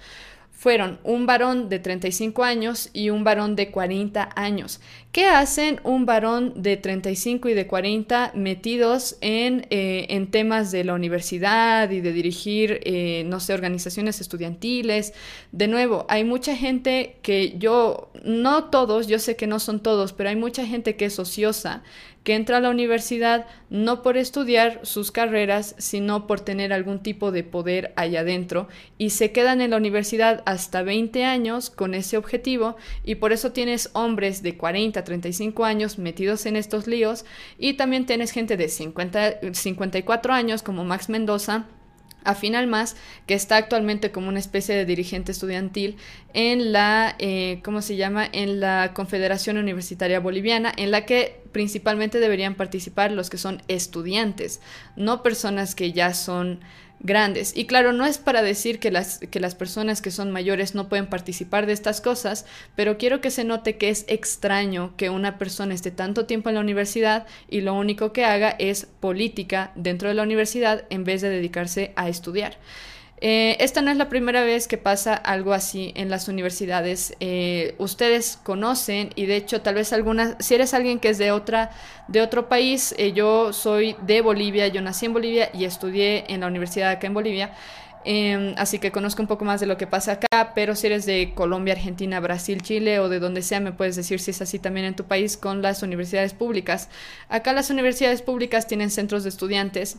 fueron 0.60 0.98
un 1.04 1.24
varón 1.24 1.70
de 1.70 1.78
35 1.78 2.44
años 2.44 2.90
y 2.92 3.08
un 3.08 3.24
varón 3.24 3.56
de 3.56 3.70
40 3.70 4.28
años. 4.36 4.82
¿Qué 5.10 5.24
hacen 5.24 5.80
un 5.84 6.04
varón 6.04 6.52
de 6.54 6.76
35 6.76 7.48
y 7.48 7.54
de 7.54 7.66
40 7.66 8.32
metidos 8.34 9.16
en, 9.22 9.66
eh, 9.70 10.04
en 10.10 10.30
temas 10.30 10.70
de 10.70 10.84
la 10.84 10.92
universidad 10.92 11.90
y 11.90 12.02
de 12.02 12.12
dirigir, 12.12 12.78
eh, 12.84 13.24
no 13.24 13.40
sé, 13.40 13.54
organizaciones 13.54 14.20
estudiantiles? 14.20 15.14
De 15.50 15.66
nuevo, 15.66 16.04
hay 16.10 16.24
mucha 16.24 16.54
gente 16.54 17.16
que 17.22 17.56
yo, 17.56 18.10
no 18.22 18.64
todos, 18.64 19.06
yo 19.06 19.18
sé 19.18 19.36
que 19.36 19.46
no 19.46 19.60
son 19.60 19.80
todos, 19.80 20.12
pero 20.12 20.28
hay 20.28 20.36
mucha 20.36 20.66
gente 20.66 20.94
que 20.94 21.06
es 21.06 21.18
ociosa 21.18 21.82
que 22.24 22.34
entra 22.34 22.58
a 22.58 22.60
la 22.60 22.70
universidad 22.70 23.46
no 23.70 24.02
por 24.02 24.16
estudiar 24.16 24.80
sus 24.82 25.10
carreras, 25.10 25.74
sino 25.78 26.26
por 26.26 26.40
tener 26.40 26.72
algún 26.72 27.02
tipo 27.02 27.32
de 27.32 27.44
poder 27.44 27.92
allá 27.96 28.20
adentro 28.20 28.68
y 28.98 29.10
se 29.10 29.32
quedan 29.32 29.60
en 29.60 29.70
la 29.70 29.76
universidad 29.76 30.42
hasta 30.46 30.82
20 30.82 31.24
años 31.24 31.70
con 31.70 31.94
ese 31.94 32.16
objetivo 32.16 32.76
y 33.04 33.16
por 33.16 33.32
eso 33.32 33.52
tienes 33.52 33.90
hombres 33.94 34.42
de 34.42 34.56
40, 34.56 35.02
35 35.02 35.64
años 35.64 35.98
metidos 35.98 36.46
en 36.46 36.56
estos 36.56 36.86
líos 36.86 37.24
y 37.58 37.74
también 37.74 38.06
tienes 38.06 38.32
gente 38.32 38.56
de 38.56 38.68
50, 38.68 39.52
54 39.52 40.32
años 40.32 40.62
como 40.62 40.84
Max 40.84 41.08
Mendoza 41.08 41.66
a 42.24 42.34
Final 42.34 42.66
Más, 42.66 42.96
que 43.26 43.34
está 43.34 43.56
actualmente 43.56 44.10
como 44.10 44.28
una 44.28 44.38
especie 44.38 44.74
de 44.74 44.84
dirigente 44.84 45.32
estudiantil 45.32 45.96
en 46.34 46.72
la, 46.72 47.16
eh, 47.18 47.60
¿cómo 47.64 47.82
se 47.82 47.96
llama?, 47.96 48.28
en 48.30 48.60
la 48.60 48.92
Confederación 48.94 49.56
Universitaria 49.56 50.20
Boliviana, 50.20 50.72
en 50.76 50.90
la 50.90 51.06
que 51.06 51.40
principalmente 51.52 52.20
deberían 52.20 52.54
participar 52.54 53.12
los 53.12 53.30
que 53.30 53.38
son 53.38 53.62
estudiantes, 53.68 54.60
no 54.96 55.22
personas 55.22 55.74
que 55.74 55.92
ya 55.92 56.14
son 56.14 56.60
grandes. 57.00 57.56
Y 57.56 57.66
claro, 57.66 57.92
no 57.92 58.06
es 58.06 58.18
para 58.18 58.42
decir 58.42 58.78
que 58.78 58.90
las, 58.90 59.18
que 59.18 59.40
las 59.40 59.54
personas 59.54 60.02
que 60.02 60.10
son 60.10 60.30
mayores 60.30 60.74
no 60.74 60.88
pueden 60.88 61.06
participar 61.06 61.66
de 61.66 61.72
estas 61.72 62.00
cosas, 62.00 62.46
pero 62.76 62.98
quiero 62.98 63.20
que 63.20 63.30
se 63.30 63.44
note 63.44 63.76
que 63.76 63.88
es 63.88 64.04
extraño 64.08 64.94
que 64.96 65.10
una 65.10 65.38
persona 65.38 65.74
esté 65.74 65.90
tanto 65.90 66.26
tiempo 66.26 66.48
en 66.48 66.56
la 66.56 66.60
universidad 66.60 67.26
y 67.48 67.62
lo 67.62 67.74
único 67.74 68.12
que 68.12 68.24
haga 68.24 68.54
es 68.58 68.86
política 69.00 69.72
dentro 69.74 70.08
de 70.08 70.14
la 70.14 70.22
universidad 70.22 70.84
en 70.90 71.04
vez 71.04 71.22
de 71.22 71.30
dedicarse 71.30 71.92
a 71.96 72.08
estudiar. 72.08 72.58
Eh, 73.22 73.56
esta 73.60 73.82
no 73.82 73.90
es 73.90 73.98
la 73.98 74.08
primera 74.08 74.42
vez 74.42 74.66
que 74.66 74.78
pasa 74.78 75.14
algo 75.14 75.52
así 75.52 75.92
en 75.94 76.08
las 76.08 76.28
universidades. 76.28 77.14
Eh, 77.20 77.74
ustedes 77.78 78.38
conocen 78.42 79.10
y 79.14 79.26
de 79.26 79.36
hecho 79.36 79.60
tal 79.60 79.74
vez 79.74 79.92
algunas, 79.92 80.36
si 80.38 80.54
eres 80.54 80.72
alguien 80.72 80.98
que 80.98 81.10
es 81.10 81.18
de 81.18 81.30
otra, 81.30 81.70
de 82.08 82.22
otro 82.22 82.48
país, 82.48 82.94
eh, 82.96 83.12
yo 83.12 83.52
soy 83.52 83.94
de 84.06 84.22
Bolivia, 84.22 84.68
yo 84.68 84.80
nací 84.80 85.06
en 85.06 85.12
Bolivia 85.12 85.50
y 85.52 85.64
estudié 85.64 86.24
en 86.32 86.40
la 86.40 86.46
universidad 86.46 86.90
acá 86.90 87.06
en 87.06 87.14
Bolivia. 87.14 87.52
Em, 88.02 88.54
así 88.56 88.78
que 88.78 88.90
conozco 88.92 89.20
un 89.20 89.28
poco 89.28 89.44
más 89.44 89.60
de 89.60 89.66
lo 89.66 89.76
que 89.76 89.86
pasa 89.86 90.12
acá, 90.12 90.52
pero 90.54 90.74
si 90.74 90.86
eres 90.86 91.04
de 91.04 91.34
Colombia, 91.34 91.74
Argentina, 91.74 92.18
Brasil, 92.20 92.62
Chile 92.62 92.98
o 92.98 93.10
de 93.10 93.20
donde 93.20 93.42
sea, 93.42 93.60
me 93.60 93.72
puedes 93.72 93.94
decir 93.96 94.20
si 94.20 94.30
es 94.30 94.40
así 94.40 94.58
también 94.58 94.86
en 94.86 94.96
tu 94.96 95.04
país 95.04 95.36
con 95.36 95.60
las 95.60 95.82
universidades 95.82 96.32
públicas. 96.32 96.88
Acá 97.28 97.52
las 97.52 97.68
universidades 97.68 98.22
públicas 98.22 98.66
tienen 98.66 98.90
centros 98.90 99.22
de 99.24 99.28
estudiantes 99.28 99.98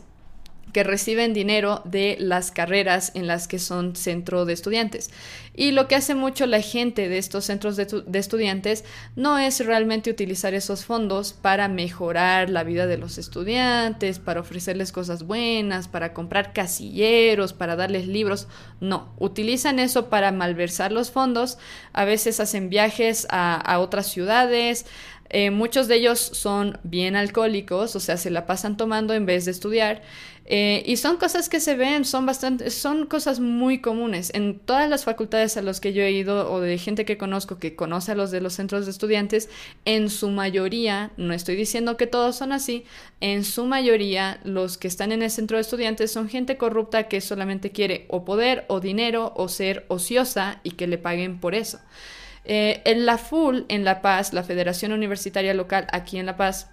que 0.72 0.84
reciben 0.84 1.34
dinero 1.34 1.82
de 1.84 2.16
las 2.18 2.50
carreras 2.50 3.12
en 3.14 3.26
las 3.26 3.46
que 3.48 3.58
son 3.58 3.94
centro 3.94 4.44
de 4.44 4.54
estudiantes. 4.54 5.10
Y 5.54 5.72
lo 5.72 5.86
que 5.86 5.96
hace 5.96 6.14
mucho 6.14 6.46
la 6.46 6.62
gente 6.62 7.10
de 7.10 7.18
estos 7.18 7.44
centros 7.44 7.76
de, 7.76 7.86
estudiantes 8.18 8.84
no 9.16 9.38
es 9.38 9.64
realmente 9.64 10.10
utilizar 10.10 10.54
esos 10.54 10.86
fondos 10.86 11.34
para 11.34 11.68
mejorar 11.68 12.48
la 12.48 12.64
vida 12.64 12.86
de 12.86 12.96
los 12.96 13.18
estudiantes, 13.18 14.18
para 14.18 14.40
ofrecerles 14.40 14.92
cosas 14.92 15.24
buenas, 15.24 15.88
para 15.88 16.14
comprar 16.14 16.54
casilleros, 16.54 17.52
para 17.52 17.76
darles 17.76 18.06
libros. 18.06 18.48
No, 18.80 19.12
utilizan 19.18 19.78
eso 19.78 20.08
para 20.08 20.32
malversar 20.32 20.90
los 20.90 21.10
fondos. 21.10 21.58
A 21.92 22.06
veces 22.06 22.40
hacen 22.40 22.70
viajes 22.70 23.26
a, 23.28 23.78
otras 23.78 24.06
ciudades. 24.06 24.86
Eh, 25.28 25.50
muchos 25.50 25.86
de 25.88 25.96
ellos 25.96 26.18
son 26.20 26.78
bien 26.82 27.16
alcohólicos, 27.16 27.96
o 27.96 28.00
sea, 28.00 28.16
se 28.16 28.30
la 28.30 28.46
pasan 28.46 28.76
tomando 28.76 29.14
en 29.14 29.26
vez 29.26 29.44
de 29.44 29.50
estudiar. 29.50 30.02
Eh, 30.44 30.82
y 30.86 30.96
son 30.96 31.18
cosas 31.18 31.48
que 31.48 31.60
se 31.60 31.76
ven, 31.76 32.04
son 32.04 32.26
bastante, 32.26 32.70
son 32.70 33.06
cosas 33.06 33.38
muy 33.38 33.80
comunes. 33.80 34.32
En 34.34 34.58
todas 34.58 34.90
las 34.90 35.04
facultades 35.04 35.56
a 35.56 35.62
las 35.62 35.80
que 35.80 35.92
yo 35.92 36.02
he 36.02 36.10
ido 36.10 36.52
o 36.52 36.60
de 36.60 36.78
gente 36.78 37.04
que 37.04 37.16
conozco 37.16 37.58
que 37.58 37.76
conoce 37.76 38.12
a 38.12 38.14
los 38.16 38.30
de 38.30 38.40
los 38.40 38.54
centros 38.54 38.84
de 38.84 38.90
estudiantes, 38.90 39.48
en 39.84 40.10
su 40.10 40.30
mayoría, 40.30 41.12
no 41.16 41.32
estoy 41.32 41.54
diciendo 41.54 41.96
que 41.96 42.08
todos 42.08 42.36
son 42.36 42.52
así, 42.52 42.84
en 43.20 43.44
su 43.44 43.66
mayoría 43.66 44.40
los 44.42 44.78
que 44.78 44.88
están 44.88 45.12
en 45.12 45.22
el 45.22 45.30
centro 45.30 45.56
de 45.56 45.62
estudiantes 45.62 46.10
son 46.10 46.28
gente 46.28 46.56
corrupta 46.56 47.04
que 47.04 47.20
solamente 47.20 47.70
quiere 47.70 48.06
o 48.08 48.24
poder 48.24 48.64
o 48.68 48.80
dinero 48.80 49.32
o 49.36 49.48
ser 49.48 49.84
ociosa 49.88 50.60
y 50.64 50.72
que 50.72 50.88
le 50.88 50.98
paguen 50.98 51.38
por 51.38 51.54
eso. 51.54 51.78
Eh, 52.44 52.82
en 52.84 53.06
la 53.06 53.18
FUL, 53.18 53.66
en 53.68 53.84
La 53.84 54.02
Paz, 54.02 54.32
la 54.32 54.42
Federación 54.42 54.92
Universitaria 54.92 55.54
Local 55.54 55.86
aquí 55.92 56.18
en 56.18 56.26
La 56.26 56.36
Paz, 56.36 56.68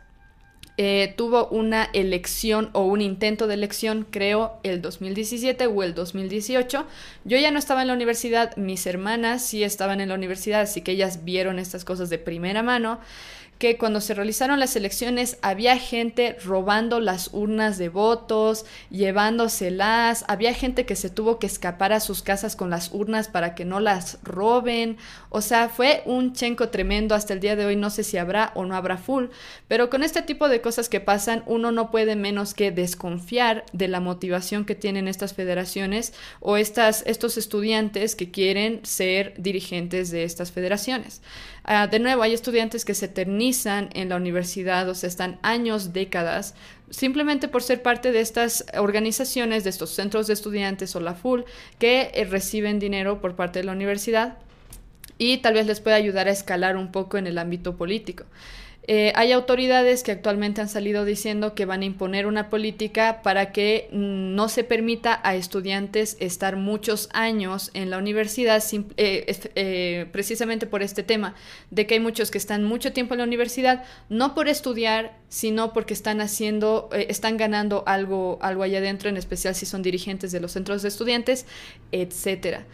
eh, 0.82 1.14
tuvo 1.18 1.50
una 1.50 1.90
elección 1.92 2.70
o 2.72 2.84
un 2.84 3.02
intento 3.02 3.48
de 3.48 3.56
elección, 3.56 4.08
creo, 4.10 4.62
el 4.64 4.82
2017 4.82 5.68
o 5.68 5.84
el 5.84 5.94
2018. 5.94 6.86
Yo 7.26 7.38
ya 7.38 7.52
no 7.52 7.60
estaba 7.60 7.82
en 7.82 7.90
la 7.90 7.94
universidad, 7.94 8.56
mis 8.56 8.88
hermanas 8.88 9.46
sí 9.46 9.62
estaban 9.62 10.00
en 10.00 10.08
la 10.08 10.16
universidad, 10.16 10.62
así 10.62 10.80
que 10.80 10.94
ellas 10.94 11.26
vieron 11.26 11.60
estas 11.60 11.84
cosas 11.84 12.10
de 12.10 12.18
primera 12.18 12.64
mano 12.64 13.02
que 13.60 13.78
cuando 13.78 14.00
se 14.00 14.14
realizaron 14.14 14.60
las 14.60 14.78
elecciones 14.78 15.38
había 15.42 15.78
gente 15.78 16.38
robando 16.46 17.02
las 17.02 17.30
urnas 17.34 17.78
de 17.78 17.90
votos, 17.90 18.66
llevándoselas, 18.90 20.24
había 20.30 20.54
gente 20.54 20.86
que 20.86 20.96
se 20.96 21.10
tuvo 21.10 21.40
que 21.40 21.48
escapar 21.48 21.92
a 21.92 22.00
sus 22.00 22.24
casas 22.24 22.56
con 22.56 22.70
las 22.70 22.94
urnas 22.94 23.28
para 23.28 23.56
que 23.56 23.66
no 23.66 23.82
las 23.82 24.18
roben, 24.24 24.98
o 25.30 25.42
sea, 25.42 25.68
fue 25.68 26.04
un 26.06 26.32
chenco 26.32 26.70
tremendo 26.70 27.16
hasta 27.16 27.34
el 27.34 27.42
día 27.42 27.58
de 27.58 27.66
hoy, 27.66 27.76
no 27.76 27.90
sé 27.90 28.06
si 28.06 28.18
habrá 28.18 28.54
o 28.56 28.66
no 28.66 28.78
habrá 28.78 28.98
full, 28.98 29.26
pero 29.68 29.90
con 29.90 30.04
este 30.04 30.22
tipo 30.22 30.48
de 30.48 30.62
cosas 30.62 30.88
que 30.88 31.02
pasan, 31.02 31.44
uno 31.46 31.74
no 31.74 31.92
puede 31.92 32.16
menos 32.16 32.54
que 32.54 32.72
desconfiar 32.72 33.66
de 33.74 33.90
la 33.90 34.00
motivación 34.00 34.64
que 34.64 34.76
tienen 34.76 35.10
estas 35.10 35.34
federaciones 35.34 36.14
o 36.40 36.56
estas, 36.56 37.04
estos 37.06 37.38
estudiantes 37.38 38.16
que 38.16 38.32
quieren 38.32 38.80
ser 38.84 39.34
dirigentes 39.38 40.12
de 40.12 40.24
estas 40.24 40.54
federaciones. 40.54 41.22
Ah, 41.72 41.86
de 41.86 42.00
nuevo, 42.00 42.24
hay 42.24 42.34
estudiantes 42.34 42.84
que 42.84 42.96
se 42.96 43.06
eternizan 43.06 43.90
en 43.94 44.10
la 44.10 44.16
universidad, 44.16 44.90
o 44.90 44.96
sea, 44.96 45.08
están 45.08 45.38
años, 45.44 45.94
décadas, 45.94 46.56
simplemente 46.90 47.48
por 47.48 47.62
ser 47.62 47.84
parte 47.84 48.12
de 48.12 48.22
estas 48.22 48.66
organizaciones, 48.76 49.64
de 49.64 49.70
estos 49.70 49.92
centros 49.92 50.26
de 50.26 50.34
estudiantes 50.34 50.96
o 50.96 51.00
la 51.00 51.14
FUL, 51.14 51.46
que 51.78 52.10
eh, 52.16 52.26
reciben 52.26 52.80
dinero 52.80 53.22
por 53.22 53.36
parte 53.36 53.60
de 53.60 53.66
la 53.66 53.74
universidad 53.74 54.40
y 55.20 55.38
tal 55.38 55.54
vez 55.54 55.68
les 55.68 55.80
pueda 55.80 55.96
ayudar 55.96 56.28
a 56.28 56.32
escalar 56.32 56.76
un 56.76 56.92
poco 56.92 57.20
en 57.20 57.28
el 57.28 57.38
ámbito 57.38 57.78
político. 57.78 58.24
Eh, 58.92 59.14
hay 59.14 59.34
autoridades 59.34 60.02
que 60.02 60.12
actualmente 60.12 60.62
han 60.62 60.68
salido 60.68 61.06
diciendo 61.06 61.54
que 61.54 61.66
van 61.66 61.84
a 61.84 61.86
imponer 61.86 62.26
una 62.26 62.50
política 62.50 63.22
para 63.22 63.52
que 63.52 63.88
mm, 63.92 64.34
no 64.34 64.50
se 64.50 64.64
permita 64.64 65.22
a 65.24 65.36
estudiantes 65.36 66.18
estar 66.20 66.56
muchos 66.56 67.08
años 67.14 67.70
en 67.76 67.92
la 67.92 68.00
universidad 68.00 68.64
eh, 68.98 69.38
eh, 69.54 70.08
precisamente 70.12 70.66
por 70.66 70.82
este 70.82 71.04
tema, 71.04 71.36
de 71.70 71.86
que 71.86 71.94
hay 71.94 72.00
muchos 72.00 72.32
que 72.32 72.40
están 72.40 72.64
mucho 72.64 72.92
tiempo 72.92 73.14
en 73.14 73.20
la 73.20 73.26
universidad, 73.26 73.84
no 74.10 74.34
por 74.34 74.48
estudiar, 74.48 75.16
sino 75.28 75.72
porque 75.72 75.94
están 75.94 76.20
haciendo, 76.20 76.90
están 76.92 77.38
ganando 77.38 77.84
algo, 77.86 78.40
algo 78.42 78.64
allá 78.64 78.80
adentro, 78.80 79.08
en 79.08 79.18
especial 79.18 79.54
si 79.54 79.68
son 79.68 79.84
dirigentes 79.84 80.32
de 80.32 80.40
los 80.40 80.54
centros 80.54 80.82
de 80.82 80.88
estudiantes, 80.88 81.46
etcétera. 81.92 82.66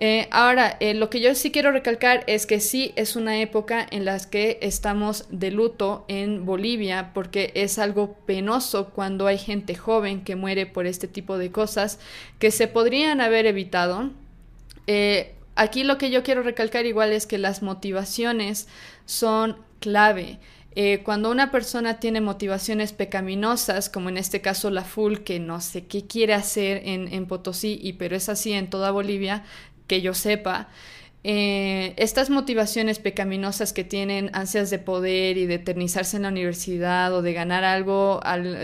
Eh, 0.00 0.28
ahora, 0.30 0.76
eh, 0.78 0.94
lo 0.94 1.10
que 1.10 1.20
yo 1.20 1.34
sí 1.34 1.50
quiero 1.50 1.72
recalcar 1.72 2.22
es 2.28 2.46
que 2.46 2.60
sí 2.60 2.92
es 2.94 3.16
una 3.16 3.40
época 3.40 3.84
en 3.90 4.04
la 4.04 4.18
que 4.20 4.58
estamos 4.62 5.26
de 5.30 5.50
luto 5.50 6.04
en 6.06 6.46
Bolivia 6.46 7.10
porque 7.12 7.50
es 7.54 7.80
algo 7.80 8.14
penoso 8.24 8.90
cuando 8.90 9.26
hay 9.26 9.38
gente 9.38 9.74
joven 9.74 10.22
que 10.22 10.36
muere 10.36 10.66
por 10.66 10.86
este 10.86 11.08
tipo 11.08 11.36
de 11.36 11.50
cosas 11.50 11.98
que 12.38 12.52
se 12.52 12.68
podrían 12.68 13.20
haber 13.20 13.46
evitado. 13.46 14.10
Eh, 14.86 15.34
aquí 15.56 15.82
lo 15.82 15.98
que 15.98 16.10
yo 16.10 16.22
quiero 16.22 16.44
recalcar 16.44 16.86
igual 16.86 17.10
es 17.12 17.26
que 17.26 17.38
las 17.38 17.62
motivaciones 17.62 18.68
son 19.04 19.56
clave. 19.80 20.38
cuando 21.02 21.32
una 21.32 21.50
persona 21.50 21.98
tiene 21.98 22.20
motivaciones 22.20 22.92
pecaminosas, 22.92 23.88
como 23.88 24.10
en 24.10 24.16
este 24.16 24.40
caso 24.40 24.70
la 24.70 24.84
FUL, 24.84 25.24
que 25.24 25.40
no 25.40 25.60
sé 25.60 25.86
qué 25.88 26.06
quiere 26.06 26.34
hacer 26.34 26.82
en, 26.84 27.12
en 27.12 27.26
Potosí, 27.26 27.80
y 27.82 27.94
pero 27.94 28.14
es 28.14 28.28
así 28.28 28.52
en 28.52 28.70
toda 28.70 28.92
Bolivia, 28.92 29.42
que 29.88 30.00
yo 30.00 30.14
sepa, 30.14 30.68
eh, 31.24 31.94
estas 31.96 32.30
motivaciones 32.30 33.00
pecaminosas 33.00 33.72
que 33.72 33.82
tienen 33.82 34.30
ansias 34.34 34.70
de 34.70 34.78
poder 34.78 35.36
y 35.36 35.46
de 35.46 35.54
eternizarse 35.54 36.16
en 36.16 36.22
la 36.22 36.28
universidad 36.28 37.12
o 37.12 37.22
de 37.22 37.32
ganar 37.32 37.64
algo 37.64 38.20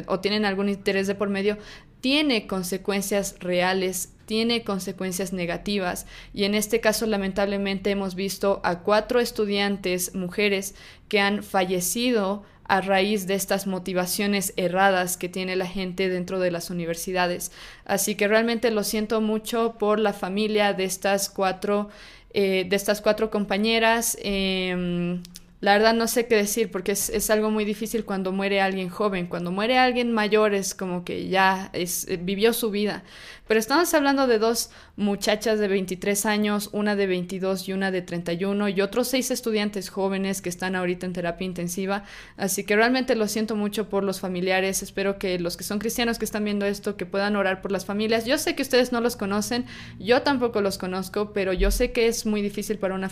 o 0.07 0.20
tienen 0.20 0.45
algún 0.45 0.68
interés 0.68 1.09
de 1.09 1.16
por 1.16 1.29
medio, 1.29 1.59
tiene 2.01 2.47
consecuencias 2.47 3.37
reales, 3.41 4.12
tiene 4.27 4.62
consecuencias 4.62 5.33
negativas. 5.33 6.07
Y 6.33 6.45
en 6.45 6.55
este 6.55 6.81
caso 6.81 7.07
lamentablemente 7.07 7.91
hemos 7.91 8.14
visto 8.14 8.61
a 8.62 8.81
cuatro 8.81 9.18
estudiantes 9.20 10.14
mujeres 10.14 10.77
que 11.09 11.18
han 11.20 11.43
fallecido 11.43 12.45
a 12.64 12.80
raíz 12.80 13.26
de 13.26 13.34
estas 13.34 13.66
motivaciones 13.66 14.52
erradas 14.56 15.16
que 15.16 15.28
tiene 15.28 15.56
la 15.56 15.66
gente 15.66 16.08
dentro 16.08 16.40
de 16.40 16.50
las 16.50 16.70
universidades. 16.70 17.52
Así 17.84 18.14
que 18.14 18.28
realmente 18.28 18.70
lo 18.70 18.84
siento 18.84 19.20
mucho 19.20 19.76
por 19.78 19.98
la 19.98 20.12
familia 20.12 20.72
de 20.72 20.84
estas 20.84 21.28
cuatro, 21.28 21.88
eh, 22.32 22.66
de 22.68 22.76
estas 22.76 23.00
cuatro 23.00 23.30
compañeras. 23.30 24.16
Eh, 24.22 25.20
la 25.64 25.72
verdad 25.72 25.94
no 25.94 26.08
sé 26.08 26.26
qué 26.26 26.36
decir 26.36 26.70
porque 26.70 26.92
es, 26.92 27.08
es, 27.08 27.30
algo 27.30 27.50
muy 27.50 27.64
difícil 27.64 28.04
cuando 28.04 28.32
muere 28.32 28.60
alguien 28.60 28.90
joven. 28.90 29.26
Cuando 29.26 29.50
muere 29.50 29.78
alguien 29.78 30.12
mayor 30.12 30.52
es 30.52 30.74
como 30.74 31.04
que 31.04 31.28
ya 31.28 31.70
es, 31.72 32.06
eh, 32.06 32.18
vivió 32.20 32.52
su 32.52 32.70
vida. 32.70 33.02
Pero 33.47 33.61
estamos 33.61 33.92
hablando 33.92 34.26
de 34.26 34.38
dos 34.38 34.70
muchachas 34.97 35.59
de 35.59 35.68
23 35.68 36.24
años, 36.24 36.70
una 36.72 36.97
de 36.97 37.07
22 37.07 37.68
y 37.68 37.74
una 37.74 37.90
de 37.90 38.01
31 38.01 38.70
y 38.70 38.80
otros 38.80 39.09
seis 39.09 39.30
estudiantes 39.30 39.90
jóvenes 39.90 40.40
que 40.40 40.49
están 40.49 40.74
ahorita 40.74 41.05
en 41.05 41.12
terapia 41.12 41.45
intensiva. 41.45 42.05
Así 42.38 42.64
que 42.64 42.74
realmente 42.74 43.14
lo 43.14 43.28
siento 43.28 43.55
mucho 43.55 43.90
por 43.90 44.03
los 44.03 44.20
familiares. 44.20 44.82
Espero 44.82 45.18
que 45.18 45.38
los 45.38 45.59
que 45.59 45.64
son 45.64 45.78
cristianos 45.78 46.18
que 46.18 46.24
están 46.24 46.45
viendo 46.45 46.64
esto, 46.64 46.97
que 46.97 47.05
puedan 47.05 47.36
orar 47.36 47.61
por 47.61 47.70
las 47.70 47.84
familias. 47.84 48.24
Yo 48.24 48.38
sé 48.38 48.55
que 48.55 48.62
ustedes 48.62 48.92
no 48.92 49.03
los 49.03 49.14
conocen, 49.14 49.66
yo 49.99 50.22
tampoco 50.22 50.62
los 50.62 50.78
conozco, 50.78 51.34
pero 51.34 51.53
yo 51.53 51.70
sé 51.70 51.92
que 51.92 52.07
es 52.07 52.24
muy 52.24 52.40
difícil 52.40 52.78
para 52.78 52.95
una, 52.95 53.11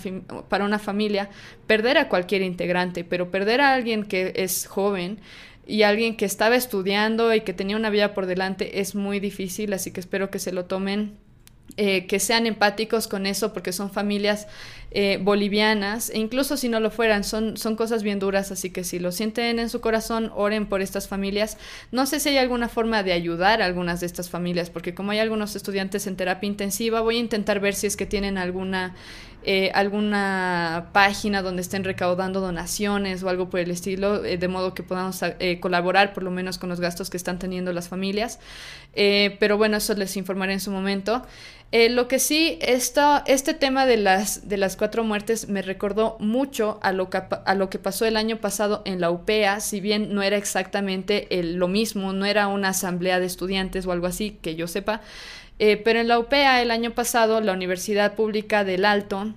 para 0.48 0.64
una 0.64 0.78
familia 0.78 1.28
perder 1.66 1.98
a 1.98 2.08
cualquier 2.08 2.40
integrante, 2.40 3.04
pero 3.04 3.30
perder 3.30 3.60
a 3.60 3.74
alguien 3.74 4.04
que 4.04 4.32
es 4.36 4.66
joven 4.66 5.20
y 5.66 5.82
alguien 5.82 6.16
que 6.16 6.24
estaba 6.24 6.56
estudiando 6.56 7.34
y 7.34 7.42
que 7.42 7.52
tenía 7.52 7.76
una 7.76 7.90
vida 7.90 8.14
por 8.14 8.26
delante 8.26 8.80
es 8.80 8.94
muy 8.94 9.20
difícil, 9.20 9.72
así 9.72 9.90
que 9.90 10.00
espero 10.00 10.30
que 10.30 10.38
se 10.38 10.52
lo 10.52 10.64
tomen 10.64 11.16
eh, 11.78 12.06
que 12.06 12.20
sean 12.20 12.46
empáticos 12.46 13.08
con 13.08 13.24
eso 13.24 13.54
porque 13.54 13.72
son 13.72 13.90
familias 13.90 14.46
eh, 14.94 15.18
bolivianas 15.22 16.10
e 16.10 16.18
incluso 16.18 16.56
si 16.56 16.68
no 16.68 16.80
lo 16.80 16.90
fueran 16.90 17.24
son, 17.24 17.56
son 17.56 17.76
cosas 17.76 18.02
bien 18.02 18.18
duras 18.18 18.52
así 18.52 18.70
que 18.70 18.84
si 18.84 18.98
lo 18.98 19.10
sienten 19.10 19.58
en 19.58 19.70
su 19.70 19.80
corazón 19.80 20.30
oren 20.34 20.66
por 20.66 20.82
estas 20.82 21.08
familias 21.08 21.56
no 21.90 22.06
sé 22.06 22.20
si 22.20 22.28
hay 22.28 22.38
alguna 22.38 22.68
forma 22.68 23.02
de 23.02 23.12
ayudar 23.12 23.62
a 23.62 23.64
algunas 23.64 24.00
de 24.00 24.06
estas 24.06 24.28
familias 24.28 24.70
porque 24.70 24.94
como 24.94 25.12
hay 25.12 25.18
algunos 25.18 25.56
estudiantes 25.56 26.06
en 26.06 26.16
terapia 26.16 26.46
intensiva 26.46 27.00
voy 27.00 27.16
a 27.16 27.20
intentar 27.20 27.60
ver 27.60 27.74
si 27.74 27.86
es 27.86 27.96
que 27.96 28.06
tienen 28.06 28.36
alguna 28.36 28.94
eh, 29.44 29.72
alguna 29.74 30.90
página 30.92 31.42
donde 31.42 31.62
estén 31.62 31.82
recaudando 31.82 32.40
donaciones 32.40 33.22
o 33.22 33.28
algo 33.28 33.50
por 33.50 33.58
el 33.58 33.72
estilo, 33.72 34.24
eh, 34.24 34.36
de 34.36 34.48
modo 34.48 34.72
que 34.72 34.84
podamos 34.84 35.20
eh, 35.22 35.58
colaborar 35.58 36.12
por 36.12 36.22
lo 36.22 36.30
menos 36.30 36.58
con 36.58 36.68
los 36.68 36.80
gastos 36.80 37.10
que 37.10 37.16
están 37.16 37.38
teniendo 37.40 37.72
las 37.72 37.88
familias. 37.88 38.38
Eh, 38.94 39.36
pero 39.40 39.56
bueno, 39.56 39.78
eso 39.78 39.94
les 39.94 40.16
informaré 40.16 40.52
en 40.52 40.60
su 40.60 40.70
momento. 40.70 41.22
Eh, 41.74 41.88
lo 41.88 42.06
que 42.06 42.18
sí, 42.18 42.58
este 42.60 43.54
tema 43.54 43.86
de 43.86 43.96
las, 43.96 44.46
de 44.46 44.58
las 44.58 44.76
cuatro 44.76 45.04
muertes 45.04 45.48
me 45.48 45.62
recordó 45.62 46.18
mucho 46.20 46.78
a 46.82 46.92
lo, 46.92 47.08
que, 47.08 47.22
a 47.46 47.54
lo 47.54 47.70
que 47.70 47.78
pasó 47.78 48.04
el 48.04 48.18
año 48.18 48.36
pasado 48.36 48.82
en 48.84 49.00
la 49.00 49.10
UPEA, 49.10 49.58
si 49.60 49.80
bien 49.80 50.14
no 50.14 50.22
era 50.22 50.36
exactamente 50.36 51.26
lo 51.30 51.68
mismo, 51.68 52.12
no 52.12 52.26
era 52.26 52.48
una 52.48 52.68
asamblea 52.68 53.20
de 53.20 53.26
estudiantes 53.26 53.86
o 53.86 53.92
algo 53.92 54.06
así, 54.06 54.38
que 54.42 54.54
yo 54.54 54.68
sepa, 54.68 55.00
eh, 55.58 55.78
pero 55.78 55.98
en 56.00 56.08
la 56.08 56.18
UPEA 56.18 56.60
el 56.60 56.70
año 56.70 56.90
pasado, 56.90 57.40
la 57.40 57.54
Universidad 57.54 58.16
Pública 58.16 58.64
del 58.64 58.84
Alto 58.84 59.32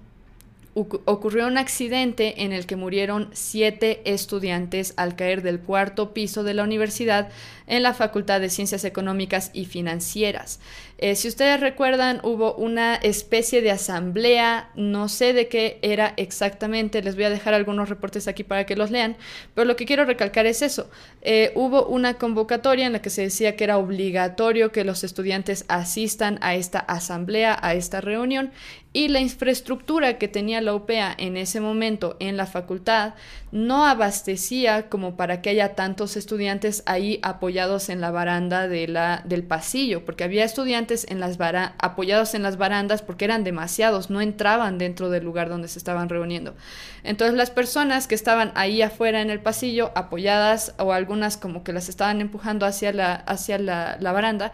ocurrió 0.76 1.48
un 1.48 1.58
accidente 1.58 2.44
en 2.44 2.52
el 2.52 2.66
que 2.66 2.76
murieron 2.76 3.30
siete 3.32 4.02
estudiantes 4.04 4.94
al 4.98 5.16
caer 5.16 5.42
del 5.42 5.62
cuarto 5.62 6.14
piso 6.14 6.44
de 6.44 6.54
la 6.54 6.64
universidad 6.64 7.30
en 7.66 7.82
la 7.82 7.94
Facultad 7.94 8.42
de 8.42 8.50
Ciencias 8.50 8.84
Económicas 8.84 9.52
y 9.54 9.66
Financieras. 9.66 10.60
Eh, 10.98 11.16
si 11.16 11.28
ustedes 11.28 11.60
recuerdan, 11.60 12.22
hubo 12.24 12.56
una 12.56 12.96
especie 12.96 13.62
de 13.62 13.72
asamblea, 13.72 14.70
no 14.76 15.10
sé 15.10 15.34
de 15.34 15.50
qué 15.50 15.78
era 15.82 16.14
exactamente, 16.16 17.02
les 17.02 17.16
voy 17.16 17.26
a 17.26 17.30
dejar 17.30 17.54
algunos 17.54 17.90
reportes 17.90 18.30
aquí 18.30 18.46
para 18.46 18.66
que 18.66 18.78
los 18.78 18.92
lean, 18.92 19.18
pero 19.54 19.66
lo 19.66 19.76
que 19.76 19.86
quiero 19.86 20.06
recalcar 20.06 20.46
es 20.46 20.62
eso. 20.62 20.90
Eh, 21.22 21.52
hubo 21.56 21.86
una 21.88 22.14
convocatoria 22.14 22.86
en 22.86 22.94
la 22.94 23.02
que 23.02 23.10
se 23.10 23.24
decía 23.24 23.58
que 23.58 23.66
era 23.66 23.78
obligatorio 23.78 24.72
que 24.72 24.86
los 24.86 25.04
estudiantes 25.04 25.66
asistan 25.68 26.40
a 26.42 26.56
esta 26.56 26.80
asamblea, 26.80 27.60
a 27.62 27.74
esta 27.74 28.00
reunión, 28.00 28.52
y 28.96 29.10
la 29.10 29.20
infraestructura 29.20 30.18
que 30.18 30.30
tenía 30.30 30.62
la 30.62 30.74
UPEA 30.74 31.14
en 31.18 31.36
ese 31.36 31.60
momento 31.60 32.16
en 32.22 32.38
la 32.38 32.46
facultad 32.46 33.14
no 33.52 33.86
abastecía 33.86 34.88
como 34.88 35.18
para 35.18 35.42
que 35.42 35.50
haya 35.50 35.76
tantos 35.76 36.16
estudiantes 36.16 36.82
ahí 36.86 37.20
apoyados 37.22 37.90
en 37.90 38.00
la 38.00 38.12
baranda 38.12 38.70
de 38.70 38.88
la, 38.88 39.22
del 39.26 39.44
pasillo, 39.44 40.06
porque 40.06 40.24
había 40.24 40.46
estudiantes 40.46 41.06
en 41.10 41.20
las 41.20 41.38
apoyados 41.78 42.36
en 42.36 42.44
las 42.44 42.56
barandas 42.56 43.02
porque 43.02 43.26
eran 43.26 43.44
demasiados, 43.44 44.10
no 44.10 44.22
entraban 44.22 44.78
dentro 44.78 45.10
del 45.10 45.26
lugar 45.26 45.50
donde 45.50 45.68
se 45.68 45.78
estaban 45.78 46.08
reuniendo. 46.08 46.56
Entonces 47.04 47.36
las 47.36 47.52
personas 47.52 48.08
que 48.08 48.16
estaban 48.16 48.54
ahí 48.56 48.82
afuera 48.82 49.22
en 49.22 49.30
el 49.30 49.42
pasillo, 49.42 49.92
apoyadas 49.96 50.74
o 50.78 50.94
algunas 50.94 51.36
como 51.36 51.66
que 51.66 51.74
las 51.74 51.90
estaban 51.90 52.22
empujando 52.22 52.66
hacia 52.66 52.94
la, 52.94 53.14
hacia 53.14 53.60
la, 53.60 53.98
la 54.00 54.14
baranda, 54.14 54.54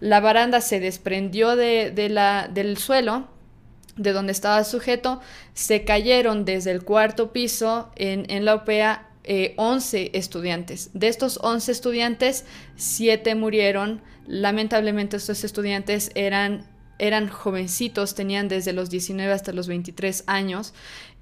la 0.00 0.20
baranda 0.20 0.62
se 0.62 0.80
desprendió 0.80 1.56
de, 1.56 1.90
de 1.90 2.08
la, 2.08 2.48
del 2.48 2.78
suelo 2.78 3.28
de 3.96 4.12
donde 4.12 4.32
estaba 4.32 4.64
sujeto, 4.64 5.20
se 5.54 5.84
cayeron 5.84 6.44
desde 6.44 6.70
el 6.70 6.82
cuarto 6.82 7.32
piso 7.32 7.90
en, 7.96 8.26
en 8.30 8.44
la 8.44 8.54
OPEA 8.54 9.08
eh, 9.24 9.54
11 9.56 10.10
estudiantes. 10.14 10.90
De 10.94 11.06
estos 11.06 11.38
11 11.42 11.70
estudiantes, 11.70 12.44
7 12.76 13.34
murieron. 13.36 14.02
Lamentablemente 14.26 15.16
estos 15.16 15.44
estudiantes 15.44 16.10
eran, 16.16 16.66
eran 16.98 17.28
jovencitos, 17.28 18.16
tenían 18.16 18.48
desde 18.48 18.72
los 18.72 18.90
19 18.90 19.32
hasta 19.32 19.52
los 19.52 19.68
23 19.68 20.24
años 20.26 20.74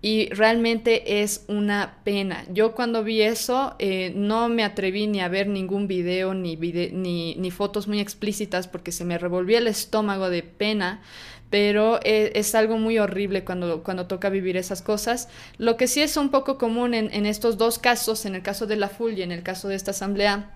y 0.03 0.31
realmente 0.31 1.23
es 1.23 1.45
una 1.49 1.99
pena. 2.05 2.47
Yo 2.51 2.75
cuando 2.75 3.05
vi 3.05 3.21
eso 3.21 3.75
eh, 3.79 4.13
no 4.17 4.49
me 4.49 4.65
atreví 4.65 5.07
ni 5.07 5.21
a 5.21 5.29
ver 5.29 5.47
ningún 5.47 5.87
video 5.87 6.33
ni, 6.33 6.57
ni, 6.57 7.35
ni 7.35 7.51
fotos 7.51 7.87
muy 7.87 8.01
explícitas 8.01 8.67
porque 8.67 8.93
se 8.93 9.05
me 9.05 9.19
revolvía 9.19 9.59
el 9.59 9.67
estómago 9.67 10.31
de 10.31 10.43
pena 10.43 11.03
pero 11.51 12.01
es, 12.05 12.31
es, 12.35 12.55
algo 12.55 12.79
muy 12.79 12.99
horrible 12.99 13.45
cuando, 13.45 13.83
cuando 13.83 14.07
toca 14.07 14.31
vivir 14.31 14.57
esas 14.57 14.83
cosas. 14.83 15.29
Lo 15.59 15.77
que 15.77 15.89
sí 15.89 16.01
es 16.01 16.17
un 16.17 16.31
poco 16.31 16.57
común 16.57 16.95
en, 16.95 17.13
en 17.13 17.27
estos 17.27 17.59
dos 17.59 17.79
casos, 17.79 18.25
en 18.25 18.37
el 18.37 18.43
caso 18.43 18.67
de 18.67 18.77
la 18.77 18.89
FUL 18.89 19.19
y 19.19 19.23
en 19.23 19.33
el 19.33 19.43
caso 19.43 19.69
de 19.69 19.75
esta 19.75 19.91
asamblea, 19.91 20.51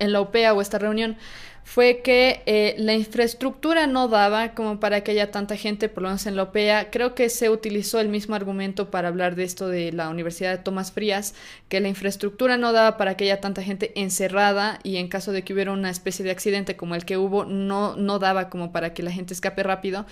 en 0.00 0.12
la 0.12 0.20
OPEA 0.20 0.52
o 0.54 0.60
esta 0.60 0.78
reunión, 0.78 1.16
fue 1.64 2.02
que 2.02 2.42
eh, 2.44 2.74
la 2.76 2.92
infraestructura 2.92 3.86
no 3.86 4.08
daba 4.08 4.52
como 4.52 4.78
para 4.78 5.00
que 5.02 5.12
haya 5.12 5.30
tanta 5.30 5.56
gente, 5.56 5.88
por 5.88 6.02
lo 6.02 6.10
menos 6.10 6.26
en 6.26 6.36
la 6.36 6.44
OPEA. 6.44 6.90
Creo 6.90 7.14
que 7.14 7.30
se 7.30 7.48
utilizó 7.48 8.00
el 8.00 8.10
mismo 8.10 8.34
argumento 8.34 8.90
para 8.90 9.08
hablar 9.08 9.34
de 9.34 9.44
esto 9.44 9.68
de 9.68 9.90
la 9.90 10.10
Universidad 10.10 10.52
de 10.52 10.62
Tomás 10.62 10.92
Frías, 10.92 11.34
que 11.70 11.80
la 11.80 11.88
infraestructura 11.88 12.58
no 12.58 12.72
daba 12.72 12.98
para 12.98 13.16
que 13.16 13.24
haya 13.24 13.40
tanta 13.40 13.62
gente 13.62 13.98
encerrada 13.98 14.78
y 14.82 14.98
en 14.98 15.08
caso 15.08 15.32
de 15.32 15.42
que 15.42 15.54
hubiera 15.54 15.72
una 15.72 15.90
especie 15.90 16.22
de 16.22 16.30
accidente 16.30 16.76
como 16.76 16.94
el 16.94 17.06
que 17.06 17.16
hubo, 17.16 17.46
no, 17.46 17.96
no 17.96 18.18
daba 18.18 18.50
como 18.50 18.70
para 18.70 18.92
que 18.92 19.02
la 19.02 19.10
gente 19.10 19.32
escape 19.32 19.62
rápido. 19.62 20.04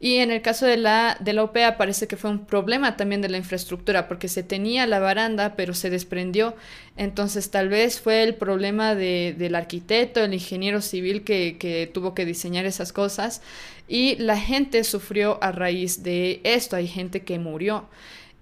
Y 0.00 0.16
en 0.16 0.30
el 0.30 0.42
caso 0.42 0.66
de 0.66 0.76
la, 0.76 1.16
de 1.20 1.32
la 1.32 1.44
OPEA 1.44 1.78
parece 1.78 2.06
que 2.06 2.16
fue 2.16 2.28
un 2.30 2.44
problema 2.44 2.96
también 2.96 3.22
de 3.22 3.28
la 3.28 3.38
infraestructura, 3.38 4.08
porque 4.08 4.28
se 4.28 4.42
tenía 4.42 4.86
la 4.86 4.98
baranda, 4.98 5.54
pero 5.56 5.72
se 5.72 5.88
desprendió. 5.88 6.56
Entonces 6.96 7.50
tal 7.50 7.68
vez 7.68 8.00
fue 8.00 8.22
el 8.22 8.34
problema 8.34 8.94
de, 8.94 9.34
del 9.38 9.54
arquitecto, 9.54 10.22
el 10.22 10.34
ingeniero 10.34 10.80
que, 11.24 11.56
que 11.58 11.90
tuvo 11.92 12.14
que 12.14 12.24
diseñar 12.24 12.66
esas 12.66 12.92
cosas. 12.92 13.42
Y 13.88 14.16
la 14.16 14.38
gente 14.38 14.84
sufrió 14.84 15.42
a 15.42 15.52
raíz 15.52 16.02
de 16.02 16.40
esto, 16.44 16.76
hay 16.76 16.88
gente 16.88 17.22
que 17.22 17.38
murió. 17.38 17.88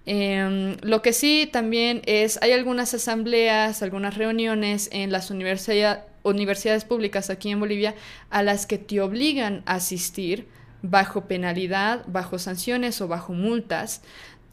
Eh, 0.05 0.77
lo 0.83 1.01
que 1.01 1.13
sí 1.13 1.49
también 1.53 2.03
es, 2.07 2.39
hay 2.43 2.53
algunas 2.53 2.93
asambleas, 2.95 3.83
algunas 3.83 4.17
reuniones 4.17 4.89
en 4.93 5.13
las 5.13 5.31
universidad, 5.31 6.07
universidades 6.25 6.85
públicas 6.85 7.31
aquí 7.31 7.51
en 7.51 7.61
Bolivia 7.61 7.95
a 8.31 8.43
las 8.43 8.67
que 8.67 8.79
te 8.79 9.01
obligan 9.01 9.63
a 9.67 9.75
asistir 9.75 10.47
bajo 10.83 11.27
penalidad, 11.27 12.05
bajo 12.09 12.39
sanciones 12.39 13.01
o 13.01 13.09
bajo 13.09 13.33
multas. 13.33 14.03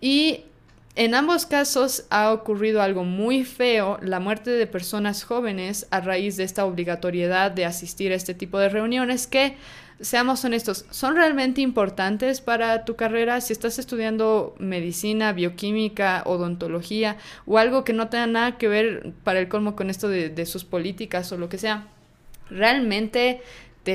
Y 0.02 0.46
en 0.96 1.16
ambos 1.16 1.46
casos 1.46 2.06
ha 2.10 2.34
ocurrido 2.34 2.82
algo 2.82 3.04
muy 3.04 3.46
feo, 3.46 3.98
la 4.02 4.20
muerte 4.20 4.52
de 4.52 4.68
personas 4.68 5.24
jóvenes 5.24 5.88
a 5.92 6.02
raíz 6.02 6.36
de 6.36 6.44
esta 6.44 6.66
obligatoriedad 6.66 7.52
de 7.52 7.66
asistir 7.66 8.12
a 8.12 8.16
este 8.16 8.34
tipo 8.34 8.60
de 8.60 8.70
reuniones 8.70 9.28
que, 9.28 9.56
seamos 10.02 10.44
honestos, 10.46 10.86
son 10.90 11.16
realmente 11.16 11.62
importantes 11.62 12.42
para 12.42 12.86
tu 12.86 12.96
carrera 12.96 13.42
si 13.42 13.54
estás 13.54 13.80
estudiando 13.80 14.56
medicina, 14.58 15.34
bioquímica, 15.34 16.24
odontología 16.26 17.18
o 17.46 17.58
algo 17.58 17.84
que 17.84 17.94
no 17.94 18.10
tenga 18.10 18.28
nada 18.28 18.58
que 18.58 18.68
ver 18.68 19.14
para 19.24 19.40
el 19.40 19.50
colmo 19.50 19.76
con 19.76 19.90
esto 19.90 20.08
de, 20.08 20.30
de 20.30 20.46
sus 20.46 20.64
políticas 20.64 21.32
o 21.32 21.38
lo 21.38 21.50
que 21.50 21.58
sea. 21.58 21.88
Realmente 22.50 23.42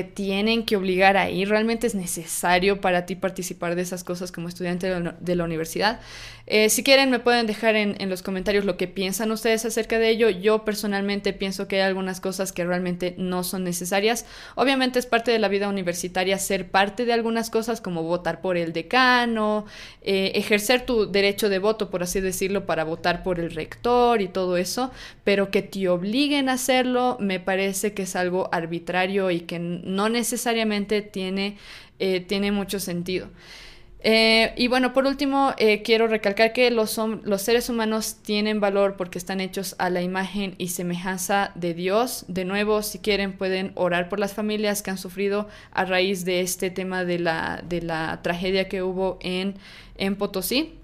tienen 0.03 0.65
que 0.65 0.75
obligar 0.75 1.17
a 1.17 1.29
ir, 1.29 1.49
realmente 1.49 1.87
es 1.87 1.95
necesario 1.95 2.81
para 2.81 3.05
ti 3.05 3.15
participar 3.15 3.75
de 3.75 3.81
esas 3.81 4.03
cosas 4.03 4.31
como 4.31 4.47
estudiante 4.49 4.87
de 4.87 5.35
la, 5.35 5.43
universidad. 5.43 5.99
Eh, 6.47 6.69
si 6.69 6.83
quieren, 6.83 7.09
me 7.09 7.19
pueden 7.19 7.47
dejar 7.47 7.75
en, 7.75 7.95
en, 7.99 8.09
los 8.09 8.21
comentarios 8.21 8.65
lo 8.65 8.77
que 8.77 8.87
piensan 8.87 9.31
ustedes 9.31 9.65
acerca 9.65 9.97
de 9.97 10.09
ello. 10.09 10.29
Yo 10.29 10.63
personalmente 10.65 11.33
pienso 11.33 11.67
que 11.67 11.77
hay 11.77 11.81
algunas 11.83 12.19
cosas 12.19 12.51
que 12.51 12.65
realmente 12.65 13.15
no 13.17 13.43
son 13.43 13.63
necesarias. 13.63 14.25
Obviamente 14.55 14.99
es 14.99 15.05
parte 15.05 15.31
de 15.31 15.39
la 15.39 15.47
vida 15.47 15.67
universitaria 15.69 16.37
ser 16.37 16.69
parte 16.69 17.05
de 17.05 17.13
algunas 17.13 17.49
cosas 17.49 17.81
como 17.81 18.03
votar 18.03 18.41
por 18.41 18.57
el 18.57 18.73
decano, 18.73 19.65
eh, 20.01 20.33
ejercer 20.35 20.85
tu 20.85 21.11
derecho 21.11 21.49
de 21.49 21.59
voto, 21.59 21.89
por 21.89 22.03
así 22.03 22.19
decirlo, 22.19 22.65
para 22.65 22.83
votar 22.83 23.23
por 23.23 23.39
el 23.39 23.51
rector 23.51 24.21
y 24.21 24.27
todo 24.27 24.57
eso, 24.57 24.91
pero 25.23 25.51
que 25.51 25.61
te 25.61 25.87
obliguen 25.89 26.49
a 26.49 26.53
hacerlo 26.53 27.17
me 27.19 27.39
parece 27.39 27.93
que 27.93 28.03
es 28.03 28.15
algo 28.15 28.49
arbitrario 28.51 29.31
y 29.31 29.41
que 29.41 29.59
no 29.85 30.09
necesariamente 30.09 31.01
tiene, 31.01 31.57
eh, 31.99 32.19
tiene 32.19 32.51
mucho 32.51 32.79
sentido. 32.79 33.29
Eh, 34.07 34.53
y 34.55 34.67
bueno, 34.67 34.93
por 34.93 35.07
último, 35.07 35.55
eh, 35.57 35.81
quiero 35.81 36.05
recalcar 36.05 36.53
que 36.53 36.69
los, 36.69 36.99
seres 37.37 37.69
humanos 37.69 38.17
tienen 38.21 38.59
valor 38.59 38.97
porque 38.97 39.17
están 39.17 39.41
hechos 39.41 39.75
a 39.79 39.89
la 39.89 40.03
imagen 40.03 40.53
y 40.59 40.67
semejanza 40.67 41.51
de 41.55 41.73
Dios. 41.73 42.23
De 42.27 42.45
nuevo, 42.45 42.83
si 42.83 42.99
quieren, 42.99 43.33
pueden 43.33 43.71
orar 43.73 44.07
por 44.07 44.19
las 44.19 44.35
familias 44.35 44.83
que 44.83 44.91
han 44.91 44.99
sufrido 44.99 45.47
a 45.71 45.85
raíz 45.85 46.23
de 46.23 46.41
este 46.41 46.69
tema 46.69 47.03
de 47.03 47.17
la, 47.17 47.63
de 47.67 47.81
la 47.81 48.19
tragedia 48.21 48.69
que 48.69 48.83
hubo 48.83 49.17
en, 49.21 49.55
en 49.97 50.15
Potosí. 50.17 50.75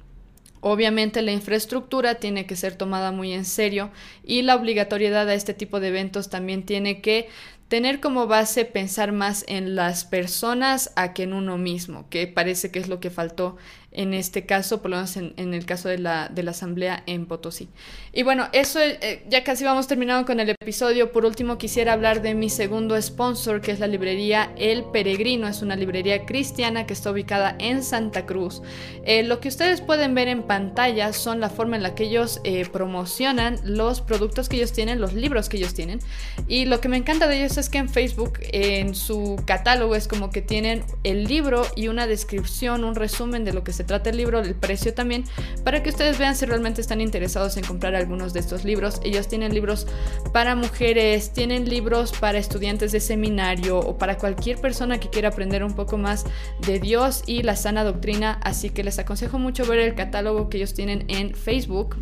Obviamente 0.62 1.22
la 1.22 1.32
infraestructura 1.32 2.16
tiene 2.16 2.48
que 2.48 2.56
ser 2.56 2.76
tomada 2.76 3.12
muy 3.12 3.34
en 3.34 3.46
serio 3.46 3.92
y 4.24 4.42
la 4.42 4.56
obligatoriedad 4.56 5.30
a 5.30 5.36
este 5.36 5.54
tipo 5.54 5.80
de 5.80 5.90
eventos 5.90 6.32
también 6.32 6.64
tiene 6.64 7.02
que 7.02 7.30
tener 7.72 8.02
como 8.02 8.28
base 8.28 8.66
pensar 8.66 9.14
más 9.14 9.46
en 9.48 9.78
las 9.78 10.04
personas 10.04 10.92
a 10.98 11.14
que 11.14 11.24
en 11.24 11.32
uno 11.32 11.58
mismo, 11.58 12.06
que 12.10 12.28
parece 12.28 12.70
que 12.70 12.80
es 12.80 12.90
lo 12.90 13.00
que 13.00 13.10
faltó 13.10 13.56
en 13.92 14.14
este 14.14 14.46
caso, 14.46 14.82
por 14.82 14.92
lo 14.92 14.98
menos 14.98 15.18
en, 15.18 15.54
el 15.54 15.66
caso 15.66 15.90
de 15.90 15.98
la, 15.98 16.30
de 16.30 16.44
la, 16.44 16.52
asamblea 16.52 17.04
en 17.08 17.26
Potosí. 17.26 17.68
Y 18.14 18.24
bueno, 18.24 18.48
eso 18.54 18.80
eh, 18.80 19.26
ya 19.30 19.44
casi 19.44 19.66
vamos 19.66 19.88
terminando 19.88 20.26
con 20.26 20.40
el 20.40 20.50
episodio. 20.50 21.12
Por 21.12 21.26
último, 21.26 21.58
quisiera 21.58 21.94
hablar 21.94 22.22
de 22.22 22.34
mi 22.34 22.50
segundo 22.50 23.02
sponsor, 23.02 23.60
que 23.60 23.72
es 23.72 23.80
la 23.80 23.88
librería 23.88 24.54
El 24.56 24.86
Peregrino. 24.86 25.48
Es 25.48 25.62
una 25.62 25.76
librería 25.76 26.26
cristiana 26.26 26.86
que 26.86 26.94
está 26.94 27.12
ubicada 27.12 27.56
en 27.60 27.84
Santa 27.84 28.26
Cruz. 28.26 28.62
Eh, 29.06 29.24
lo 29.24 29.42
que 29.42 29.50
ustedes 29.50 29.82
pueden 29.82 30.16
ver 30.16 30.30
en 30.30 30.44
pantalla 30.44 31.12
son 31.12 31.42
la 31.42 31.50
forma 31.50 31.76
en 31.76 31.84
la 31.84 31.94
que 31.94 32.06
ellos 32.06 32.40
eh, 32.46 32.66
promocionan 32.72 33.60
los 33.64 34.00
productos 34.02 34.48
que 34.48 34.56
ellos 34.56 34.72
tienen, 34.72 35.02
los 35.02 35.14
libros 35.14 35.50
que 35.50 35.58
ellos 35.58 35.74
tienen. 35.74 36.00
Y 36.48 36.66
lo 36.66 36.80
que 36.80 36.88
me 36.88 36.98
encanta 36.98 37.28
de 37.28 37.44
ellos 37.44 37.58
es 37.58 37.70
que 37.70 37.78
en 37.78 37.90
Facebook, 37.90 38.40
en 38.54 38.96
su 38.96 39.42
catálogo, 39.46 39.96
es 39.96 40.08
como 40.08 40.30
que 40.30 40.42
tienen 40.42 40.84
el 41.04 41.26
libro 41.26 41.64
y 41.76 41.90
una 41.90 42.08
descripción, 42.08 42.86
un 42.86 42.96
resumen 42.96 43.44
de 43.44 43.52
lo 43.52 43.64
que 43.66 43.74
se 43.74 43.81
trata 43.84 44.10
el 44.10 44.18
libro, 44.18 44.40
el 44.40 44.56
precio 44.56 44.94
también, 44.94 45.24
para 45.64 45.84
que 45.84 45.90
ustedes 45.90 46.18
vean 46.18 46.36
si 46.36 46.46
realmente 46.46 46.82
están 46.82 47.02
interesados 47.02 47.58
en 47.58 47.64
comprar 47.64 47.96
algunos 47.96 48.34
de 48.34 48.40
estos 48.40 48.64
libros. 48.64 49.00
Ellos 49.04 49.28
tienen 49.28 49.54
libros 49.54 49.88
para 50.34 50.56
mujeres, 50.56 51.34
tienen 51.34 51.70
libros 51.70 52.12
para 52.20 52.38
estudiantes 52.38 52.92
de 52.92 53.00
seminario 53.00 53.80
o 53.80 53.98
para 53.98 54.18
cualquier 54.18 54.60
persona 54.60 55.00
que 55.00 55.10
quiera 55.10 55.30
aprender 55.30 55.64
un 55.64 55.74
poco 55.74 55.98
más 55.98 56.26
de 56.66 56.80
Dios 56.80 57.24
y 57.26 57.44
la 57.44 57.56
sana 57.56 57.84
doctrina, 57.84 58.40
así 58.44 58.70
que 58.70 58.84
les 58.84 59.00
aconsejo 59.00 59.40
mucho 59.40 59.66
ver 59.66 59.80
el 59.80 59.96
catálogo 59.96 60.50
que 60.50 60.58
ellos 60.58 60.74
tienen 60.74 61.06
en 61.08 61.34
Facebook. 61.34 61.98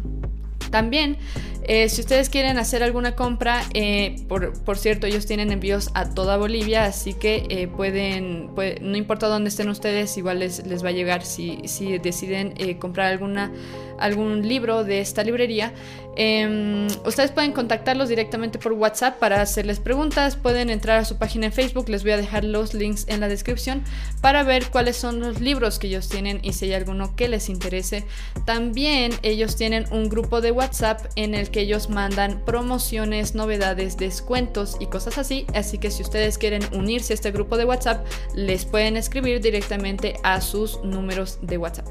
También, 0.69 1.17
eh, 1.63 1.89
si 1.89 2.01
ustedes 2.01 2.29
quieren 2.29 2.57
hacer 2.57 2.83
alguna 2.83 3.15
compra, 3.15 3.63
eh, 3.73 4.15
por, 4.27 4.53
por, 4.63 4.77
cierto, 4.77 5.07
ellos 5.07 5.25
tienen 5.25 5.51
envíos 5.51 5.89
a 5.93 6.09
toda 6.09 6.37
Bolivia, 6.37 6.85
así 6.85 7.13
que 7.13 7.45
eh, 7.49 7.67
pueden, 7.67 8.49
puede, 8.55 8.79
no 8.81 8.97
importa 8.97 9.27
dónde 9.27 9.49
estén 9.49 9.69
ustedes, 9.69 10.17
igual 10.17 10.39
les, 10.39 10.65
les 10.65 10.83
va 10.83 10.89
a 10.89 10.93
llegar 10.93 11.23
si, 11.23 11.59
si 11.65 11.97
deciden 11.97 12.53
comprar 12.79 13.11
alguna, 13.11 13.51
algún 13.99 14.47
libro 14.47 14.83
de 14.83 15.01
esta 15.01 15.23
librería. 15.23 15.73
Eh, 16.21 16.87
ustedes 17.05 17.31
pueden 17.31 17.53
contactarlos 17.53 18.09
directamente 18.09 18.59
por 18.59 18.73
WhatsApp 18.73 19.19
para 19.19 19.41
hacerles 19.41 19.79
preguntas, 19.79 20.35
pueden 20.35 20.69
entrar 20.69 20.99
a 20.99 21.05
su 21.05 21.17
página 21.17 21.45
en 21.45 21.53
Facebook, 21.53 21.87
les 21.87 22.03
voy 22.03 22.11
a 22.11 22.17
dejar 22.17 22.43
los 22.43 22.73
links 22.73 23.05
en 23.07 23.21
la 23.21 23.29
descripción 23.29 23.83
para 24.21 24.43
ver 24.43 24.69
cuáles 24.69 24.97
son 24.97 25.21
los 25.21 25.39
libros 25.39 25.79
que 25.79 25.87
ellos 25.87 26.09
tienen 26.09 26.39
y 26.43 26.51
si 26.53 26.65
hay 26.65 26.73
alguno 26.73 27.15
que 27.15 27.29
les 27.29 27.47
interese. 27.47 28.05
También 28.45 29.13
ellos 29.23 29.55
tienen 29.55 29.85
un 29.91 30.09
grupo 30.09 30.41
de 30.41 30.51
WhatsApp 30.51 31.05
en 31.15 31.35
el 31.35 31.51
que 31.51 31.61
ellos 31.61 31.89
mandan 31.89 32.43
promociones, 32.43 33.33
novedades, 33.33 33.95
descuentos 33.95 34.75
y 34.79 34.87
cosas 34.87 35.17
así, 35.17 35.45
así 35.53 35.77
que 35.77 35.89
si 35.89 36.03
ustedes 36.03 36.37
quieren 36.37 36.63
unirse 36.73 37.13
a 37.13 37.15
este 37.15 37.31
grupo 37.31 37.55
de 37.55 37.65
WhatsApp, 37.65 38.05
les 38.35 38.65
pueden 38.65 38.97
escribir 38.97 39.39
directamente 39.39 40.15
a 40.23 40.41
sus 40.41 40.83
números 40.83 41.39
de 41.41 41.57
WhatsApp. 41.57 41.87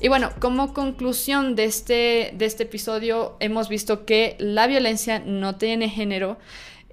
Y 0.00 0.08
bueno, 0.08 0.30
como 0.40 0.74
conclusión 0.74 1.56
de 1.56 1.64
este, 1.64 2.32
de 2.34 2.44
este 2.44 2.64
episodio, 2.64 3.36
hemos 3.40 3.68
visto 3.68 4.04
que 4.04 4.36
la 4.38 4.66
violencia 4.66 5.20
no 5.20 5.56
tiene 5.56 5.88
género. 5.88 6.36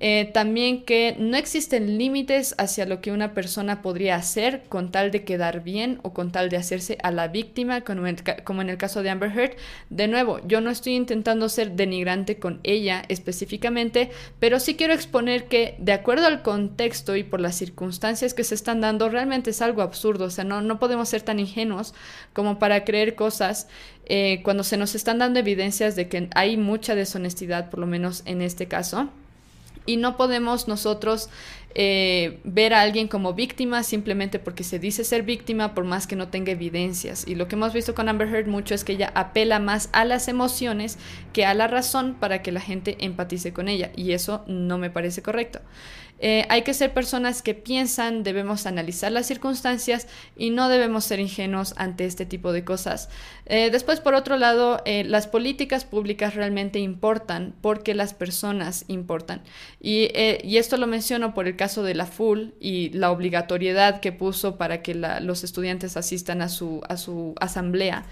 Eh, 0.06 0.30
también 0.34 0.84
que 0.84 1.16
no 1.18 1.38
existen 1.38 1.98
límites 1.98 2.56
hacia 2.58 2.86
lo 2.86 3.00
que 3.00 3.14
una 3.14 3.34
persona 3.34 3.82
podría 3.82 4.18
hacer 4.18 4.64
con 4.68 4.92
tal 4.92 5.12
de 5.12 5.24
quedar 5.24 5.64
bien 5.64 6.02
o 6.04 6.12
con 6.14 6.34
tal 6.34 6.50
de 6.50 6.58
hacerse 6.58 6.98
a 7.04 7.10
la 7.10 7.30
víctima, 7.30 7.86
como 7.86 8.06
en, 8.08 8.70
el, 8.70 8.78
caso 8.78 9.02
de 9.02 9.10
Amber 9.10 9.32
Heard. 9.32 9.56
De 9.90 10.10
nuevo, 10.10 10.46
yo 10.46 10.60
no 10.60 10.72
estoy 10.72 10.96
intentando 10.96 11.48
ser 11.48 11.72
denigrante 11.78 12.38
con 12.38 12.60
ella 12.64 13.04
específicamente, 13.08 14.12
pero 14.42 14.60
sí 14.60 14.76
quiero 14.76 14.94
exponer 14.94 15.46
que 15.46 15.76
de 15.78 15.94
acuerdo 15.94 16.28
al 16.28 16.42
contexto 16.42 17.16
y 17.16 17.24
por 17.24 17.40
las 17.40 17.56
circunstancias 17.56 18.34
que 18.34 18.44
se 18.44 18.56
están 18.56 18.82
dando, 18.82 19.08
realmente 19.08 19.52
es 19.52 19.62
algo 19.62 19.82
absurdo. 19.82 20.26
O 20.26 20.32
sea, 20.32 20.44
no, 20.44 20.60
no 20.60 20.80
podemos 20.80 21.08
ser 21.08 21.22
tan 21.22 21.40
ingenuos 21.40 21.94
como 22.34 22.60
para 22.60 22.84
creer 22.84 23.16
cosas 23.16 23.70
eh, 24.08 24.42
cuando 24.44 24.66
se 24.66 24.76
nos 24.76 24.96
están 24.96 25.20
dando 25.20 25.40
evidencias 25.40 25.96
de 25.96 26.10
que 26.10 26.28
hay 26.36 26.58
mucha 26.58 26.94
deshonestidad, 26.94 27.70
por 27.70 27.80
lo 27.80 27.88
menos 27.88 28.24
en 28.26 28.42
este 28.42 28.68
caso 28.68 29.10
y 29.86 29.98
no 29.98 30.18
podemos 30.18 30.68
nosotros 30.68 31.30
eh, 31.76 32.40
ver 32.44 32.76
a 32.76 32.82
alguien 32.82 33.08
como 33.08 33.34
víctima 33.34 33.82
simplemente 33.82 34.38
porque 34.38 34.64
se 34.64 34.78
dice 34.78 35.04
ser 35.04 35.24
víctima 35.24 35.74
por 35.74 35.86
más 35.86 36.06
que 36.06 36.16
no 36.16 36.28
tenga 36.28 36.52
evidencias. 36.52 37.28
Y 37.28 37.34
lo 37.34 37.48
que 37.48 37.56
hemos 37.56 37.74
visto 37.74 37.96
con 37.96 38.10
Amber 38.10 38.28
Heard 38.28 38.48
mucho 38.48 38.76
es 38.76 38.84
que 38.84 38.94
ella 38.94 39.12
apela 39.16 39.60
más 39.60 39.90
a 39.92 40.06
las 40.06 40.28
emociones 40.28 41.00
que 41.34 41.46
a 41.46 41.54
la 41.56 41.68
razón 41.68 42.16
para 42.20 42.44
que 42.44 42.52
la 42.52 42.62
gente 42.62 42.98
empatice 43.00 43.54
con 43.54 43.68
ella. 43.68 43.92
Y 43.96 44.12
eso 44.12 44.44
no 44.46 44.78
me 44.78 44.92
parece 44.92 45.24
correcto. 45.24 45.62
Eh, 46.26 46.46
hay 46.48 46.62
que 46.62 46.74
ser 46.74 46.94
personas 46.94 47.42
que 47.42 47.54
piensan, 47.54 48.24
debemos 48.24 48.66
analizar 48.66 49.12
las 49.12 49.26
circunstancias 49.26 50.08
y 50.38 50.52
no 50.52 50.70
debemos 50.70 51.04
ser 51.04 51.20
ingenuos 51.20 51.74
ante 51.76 52.06
este 52.06 52.26
tipo 52.26 52.54
de 52.54 52.64
cosas. 52.64 53.10
Eh, 53.46 53.70
después, 53.72 54.00
por 54.00 54.14
otro 54.14 54.38
lado, 54.38 54.82
eh, 54.86 55.04
las 55.04 55.28
políticas 55.28 55.84
públicas 55.84 56.34
realmente 56.34 56.80
importan 56.80 57.54
porque 57.60 57.94
las 57.94 58.14
personas 58.14 58.86
importan. 58.88 59.42
Y, 59.82 60.12
esto 60.64 60.78
lo 60.78 60.88
menciono 60.88 61.34
por 61.34 61.46
el 61.46 61.58
caso 61.58 61.84
de 61.84 61.94
la 61.94 62.06
FUL 62.06 62.54
y 62.62 62.90
la 62.92 63.12
obligatoriedad 63.12 64.00
que 64.00 64.14
puso 64.14 64.58
para 64.58 64.82
que 64.82 64.96
los 64.96 65.44
estudiantes 65.44 65.98
asistan 65.98 66.42
a 66.42 66.48
su, 66.48 66.82
a 66.88 66.96
su 66.96 67.36
asamblea. 67.42 68.06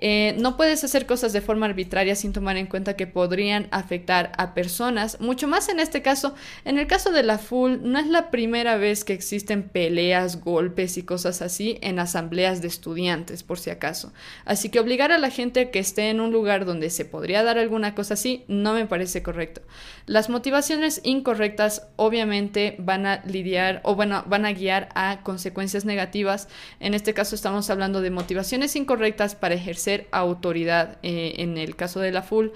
Eh, 0.00 0.36
no 0.38 0.56
puedes 0.56 0.84
hacer 0.84 1.06
cosas 1.06 1.32
de 1.32 1.40
forma 1.40 1.66
arbitraria 1.66 2.14
sin 2.14 2.32
tomar 2.32 2.56
en 2.56 2.66
cuenta 2.66 2.94
que 2.94 3.08
podrían 3.08 3.66
afectar 3.72 4.30
a 4.38 4.54
personas, 4.54 5.20
mucho 5.20 5.48
más 5.48 5.68
en 5.68 5.80
este 5.80 6.02
caso. 6.02 6.34
En 6.64 6.78
el 6.78 6.86
caso 6.86 7.10
de 7.10 7.24
la 7.24 7.38
FUL, 7.38 7.80
no 7.82 7.98
es 7.98 8.06
la 8.06 8.30
primera 8.30 8.76
vez 8.76 9.04
que 9.04 9.12
existen 9.12 9.64
peleas, 9.64 10.40
golpes 10.40 10.98
y 10.98 11.02
cosas 11.02 11.42
así 11.42 11.78
en 11.82 11.98
asambleas 11.98 12.62
de 12.62 12.68
estudiantes, 12.68 13.42
por 13.42 13.58
si 13.58 13.70
acaso. 13.70 14.12
Así 14.44 14.68
que 14.68 14.78
obligar 14.78 15.10
a 15.10 15.18
la 15.18 15.30
gente 15.30 15.70
que 15.70 15.80
esté 15.80 16.10
en 16.10 16.20
un 16.20 16.32
lugar 16.32 16.64
donde 16.64 16.90
se 16.90 17.04
podría 17.04 17.42
dar 17.42 17.58
alguna 17.58 17.94
cosa 17.94 18.14
así 18.14 18.44
no 18.46 18.74
me 18.74 18.86
parece 18.86 19.22
correcto. 19.22 19.62
Las 20.06 20.30
motivaciones 20.30 21.00
incorrectas 21.02 21.88
obviamente 21.96 22.76
van 22.78 23.04
a 23.04 23.22
lidiar 23.24 23.80
o 23.82 23.96
bueno, 23.96 24.22
van 24.26 24.46
a 24.46 24.52
guiar 24.52 24.88
a 24.94 25.22
consecuencias 25.22 25.84
negativas. 25.84 26.48
En 26.78 26.94
este 26.94 27.14
caso 27.14 27.34
estamos 27.34 27.68
hablando 27.68 28.00
de 28.00 28.10
motivaciones 28.10 28.76
incorrectas 28.76 29.34
para 29.34 29.54
ejercer 29.54 29.87
autoridad 30.10 30.98
eh, 31.02 31.34
en 31.38 31.58
el 31.58 31.76
caso 31.76 32.00
de 32.00 32.12
la 32.12 32.22
FUL 32.22 32.52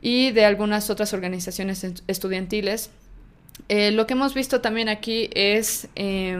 y 0.00 0.30
de 0.30 0.44
algunas 0.44 0.90
otras 0.90 1.12
organizaciones 1.12 1.84
estudiantiles. 2.06 2.90
Eh, 3.68 3.90
lo 3.90 4.06
que 4.06 4.14
hemos 4.14 4.34
visto 4.34 4.60
también 4.60 4.88
aquí 4.88 5.30
es, 5.34 5.88
eh, 5.94 6.36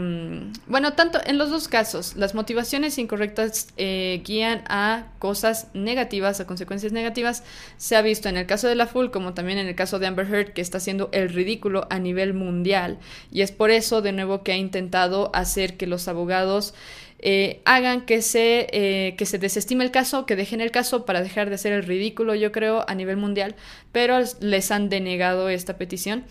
bueno, 0.66 0.94
tanto 0.94 1.20
en 1.24 1.38
los 1.38 1.50
dos 1.50 1.68
casos, 1.68 2.16
las 2.16 2.34
motivaciones 2.34 2.98
incorrectas 2.98 3.68
eh, 3.76 4.22
guían 4.24 4.64
a 4.68 5.06
cosas 5.18 5.68
negativas, 5.74 6.40
a 6.40 6.46
consecuencias 6.46 6.92
negativas. 6.92 7.44
Se 7.76 7.96
ha 7.96 8.02
visto 8.02 8.28
en 8.28 8.36
el 8.36 8.46
caso 8.46 8.68
de 8.68 8.74
la 8.74 8.86
FUL 8.86 9.10
como 9.10 9.34
también 9.34 9.58
en 9.58 9.68
el 9.68 9.74
caso 9.74 9.98
de 9.98 10.06
Amber 10.06 10.26
Heard 10.26 10.52
que 10.52 10.60
está 10.60 10.78
haciendo 10.78 11.08
el 11.12 11.28
ridículo 11.28 11.86
a 11.90 11.98
nivel 11.98 12.34
mundial. 12.34 12.98
Y 13.30 13.42
es 13.42 13.52
por 13.52 13.70
eso, 13.70 14.02
de 14.02 14.12
nuevo, 14.12 14.42
que 14.42 14.52
ha 14.52 14.56
intentado 14.56 15.30
hacer 15.34 15.76
que 15.76 15.86
los 15.86 16.08
abogados 16.08 16.74
eh, 17.22 17.60
hagan 17.64 18.06
que 18.06 18.22
se, 18.22 18.66
eh, 18.72 19.14
que 19.16 19.26
se 19.26 19.38
desestime 19.38 19.84
el 19.84 19.90
caso, 19.90 20.26
que 20.26 20.36
dejen 20.36 20.60
el 20.60 20.70
caso 20.70 21.04
para 21.04 21.22
dejar 21.22 21.48
de 21.48 21.56
hacer 21.56 21.72
el 21.72 21.82
ridículo, 21.82 22.34
yo 22.34 22.50
creo, 22.50 22.84
a 22.88 22.94
nivel 22.94 23.16
mundial, 23.16 23.56
pero 23.92 24.18
les 24.40 24.70
han 24.70 24.88
denegado 24.88 25.48
esta 25.48 25.76
petición. 25.76 26.24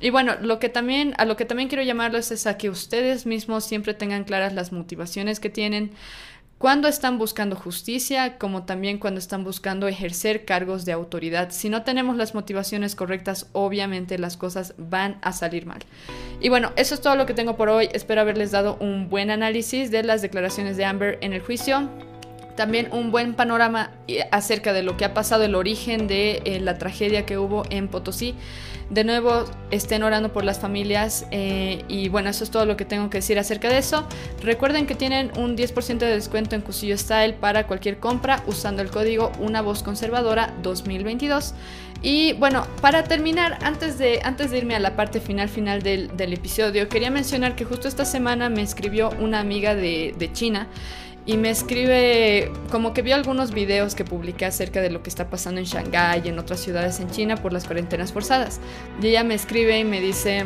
y 0.00 0.10
bueno, 0.10 0.36
lo 0.40 0.58
que 0.58 0.68
también, 0.68 1.14
a 1.18 1.24
lo 1.24 1.36
que 1.36 1.46
también 1.46 1.68
quiero 1.68 1.82
llamarlos 1.82 2.30
es 2.30 2.46
a 2.46 2.58
que 2.58 2.70
ustedes 2.70 3.26
mismos 3.26 3.64
siempre 3.64 3.94
tengan 3.94 4.24
claras 4.24 4.52
las 4.52 4.72
motivaciones 4.72 5.40
que 5.40 5.50
tienen 5.50 5.92
cuando 6.58 6.88
están 6.88 7.18
buscando 7.18 7.54
justicia, 7.54 8.38
como 8.38 8.64
también 8.64 8.98
cuando 8.98 9.18
están 9.18 9.44
buscando 9.44 9.88
ejercer 9.88 10.46
cargos 10.46 10.84
de 10.86 10.92
autoridad. 10.92 11.50
Si 11.50 11.68
no 11.68 11.82
tenemos 11.82 12.16
las 12.16 12.34
motivaciones 12.34 12.94
correctas, 12.94 13.48
obviamente 13.52 14.18
las 14.18 14.36
cosas 14.36 14.74
van 14.78 15.18
a 15.20 15.32
salir 15.32 15.66
mal. 15.66 15.80
Y 16.40 16.48
bueno, 16.48 16.72
eso 16.76 16.94
es 16.94 17.02
todo 17.02 17.14
lo 17.14 17.26
que 17.26 17.34
tengo 17.34 17.56
por 17.56 17.68
hoy. 17.68 17.90
Espero 17.92 18.22
haberles 18.22 18.52
dado 18.52 18.78
un 18.80 19.10
buen 19.10 19.30
análisis 19.30 19.90
de 19.90 20.02
las 20.02 20.22
declaraciones 20.22 20.78
de 20.78 20.86
Amber 20.86 21.18
en 21.20 21.34
el 21.34 21.42
juicio 21.42 21.90
también 22.56 22.88
un 22.90 23.12
buen 23.12 23.34
panorama 23.34 23.92
acerca 24.32 24.72
de 24.72 24.82
lo 24.82 24.96
que 24.96 25.04
ha 25.04 25.14
pasado, 25.14 25.44
el 25.44 25.54
origen 25.54 26.08
de 26.08 26.42
eh, 26.44 26.58
la 26.58 26.78
tragedia 26.78 27.26
que 27.26 27.38
hubo 27.38 27.64
en 27.70 27.88
Potosí. 27.88 28.34
De 28.88 29.02
nuevo, 29.02 29.44
estén 29.72 30.04
orando 30.04 30.32
por 30.32 30.44
las 30.44 30.60
familias 30.60 31.26
eh, 31.32 31.84
y 31.88 32.08
bueno, 32.08 32.30
eso 32.30 32.44
es 32.44 32.50
todo 32.50 32.66
lo 32.66 32.76
que 32.76 32.84
tengo 32.84 33.10
que 33.10 33.18
decir 33.18 33.36
acerca 33.36 33.68
de 33.68 33.78
eso. 33.78 34.06
Recuerden 34.42 34.86
que 34.86 34.94
tienen 34.94 35.32
un 35.36 35.56
10% 35.56 35.98
de 35.98 36.06
descuento 36.06 36.54
en 36.54 36.62
Cusillo 36.62 36.96
Style 36.96 37.34
para 37.34 37.66
cualquier 37.66 37.98
compra 37.98 38.44
usando 38.46 38.82
el 38.82 38.90
código 38.90 39.32
Una 39.40 39.60
Voz 39.60 39.82
Conservadora 39.82 40.54
2022. 40.62 41.54
Y 42.00 42.34
bueno, 42.34 42.64
para 42.80 43.02
terminar, 43.02 43.58
antes 43.62 43.98
de, 43.98 44.20
antes 44.22 44.52
de 44.52 44.58
irme 44.58 44.76
a 44.76 44.80
la 44.80 44.94
parte 44.94 45.18
final 45.18 45.48
final 45.48 45.82
del, 45.82 46.16
del 46.16 46.32
episodio, 46.34 46.88
quería 46.88 47.10
mencionar 47.10 47.56
que 47.56 47.64
justo 47.64 47.88
esta 47.88 48.04
semana 48.04 48.48
me 48.50 48.62
escribió 48.62 49.10
una 49.18 49.40
amiga 49.40 49.74
de, 49.74 50.14
de 50.16 50.32
China 50.32 50.68
y 51.26 51.36
me 51.36 51.50
escribe 51.50 52.52
como 52.70 52.94
que 52.94 53.02
vio 53.02 53.16
algunos 53.16 53.52
videos 53.52 53.96
que 53.96 54.04
publiqué 54.04 54.44
acerca 54.44 54.80
de 54.80 54.90
lo 54.90 55.02
que 55.02 55.10
está 55.10 55.28
pasando 55.28 55.60
en 55.60 55.66
Shanghái 55.66 56.22
y 56.24 56.28
en 56.28 56.38
otras 56.38 56.60
ciudades 56.60 57.00
en 57.00 57.10
China 57.10 57.36
por 57.36 57.52
las 57.52 57.64
cuarentenas 57.64 58.12
forzadas. 58.12 58.60
Y 59.02 59.08
ella 59.08 59.24
me 59.24 59.34
escribe 59.34 59.76
y 59.78 59.84
me 59.84 60.00
dice, 60.00 60.44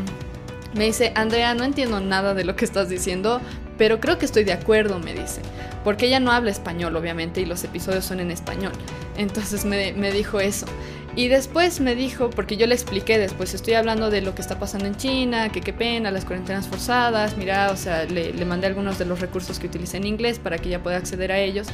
me 0.74 0.84
dice, 0.84 1.12
Andrea, 1.14 1.54
no 1.54 1.64
entiendo 1.64 2.00
nada 2.00 2.34
de 2.34 2.44
lo 2.44 2.56
que 2.56 2.64
estás 2.64 2.88
diciendo, 2.88 3.40
pero 3.76 4.00
creo 4.00 4.18
que 4.18 4.26
estoy 4.26 4.44
de 4.44 4.52
acuerdo, 4.52 4.98
me 4.98 5.14
dice. 5.14 5.40
Porque 5.84 6.06
ella 6.06 6.20
no 6.20 6.30
habla 6.30 6.50
español, 6.50 6.94
obviamente, 6.96 7.40
y 7.40 7.46
los 7.46 7.64
episodios 7.64 8.04
son 8.04 8.20
en 8.20 8.30
español. 8.30 8.72
Entonces 9.16 9.64
me, 9.64 9.92
me 9.94 10.12
dijo 10.12 10.38
eso. 10.38 10.66
Y 11.16 11.28
después 11.28 11.80
me 11.80 11.96
dijo, 11.96 12.30
porque 12.30 12.56
yo 12.56 12.66
le 12.68 12.74
expliqué 12.74 13.18
después, 13.18 13.52
estoy 13.52 13.74
hablando 13.74 14.10
de 14.10 14.20
lo 14.20 14.34
que 14.34 14.42
está 14.42 14.60
pasando 14.60 14.86
en 14.86 14.96
China, 14.96 15.48
que 15.48 15.60
qué 15.60 15.72
pena, 15.72 16.12
las 16.12 16.24
cuarentenas 16.24 16.68
forzadas, 16.68 17.36
mira, 17.36 17.70
o 17.72 17.76
sea, 17.76 18.04
le, 18.04 18.32
le 18.32 18.44
mandé 18.44 18.68
algunos 18.68 18.98
de 18.98 19.06
los 19.06 19.20
recursos 19.20 19.58
que 19.58 19.66
utilicé 19.66 19.96
en 19.96 20.06
inglés 20.06 20.38
para 20.38 20.58
que 20.58 20.68
ella 20.68 20.82
pueda 20.82 20.98
acceder 20.98 21.32
a 21.32 21.40
ellos. 21.40 21.66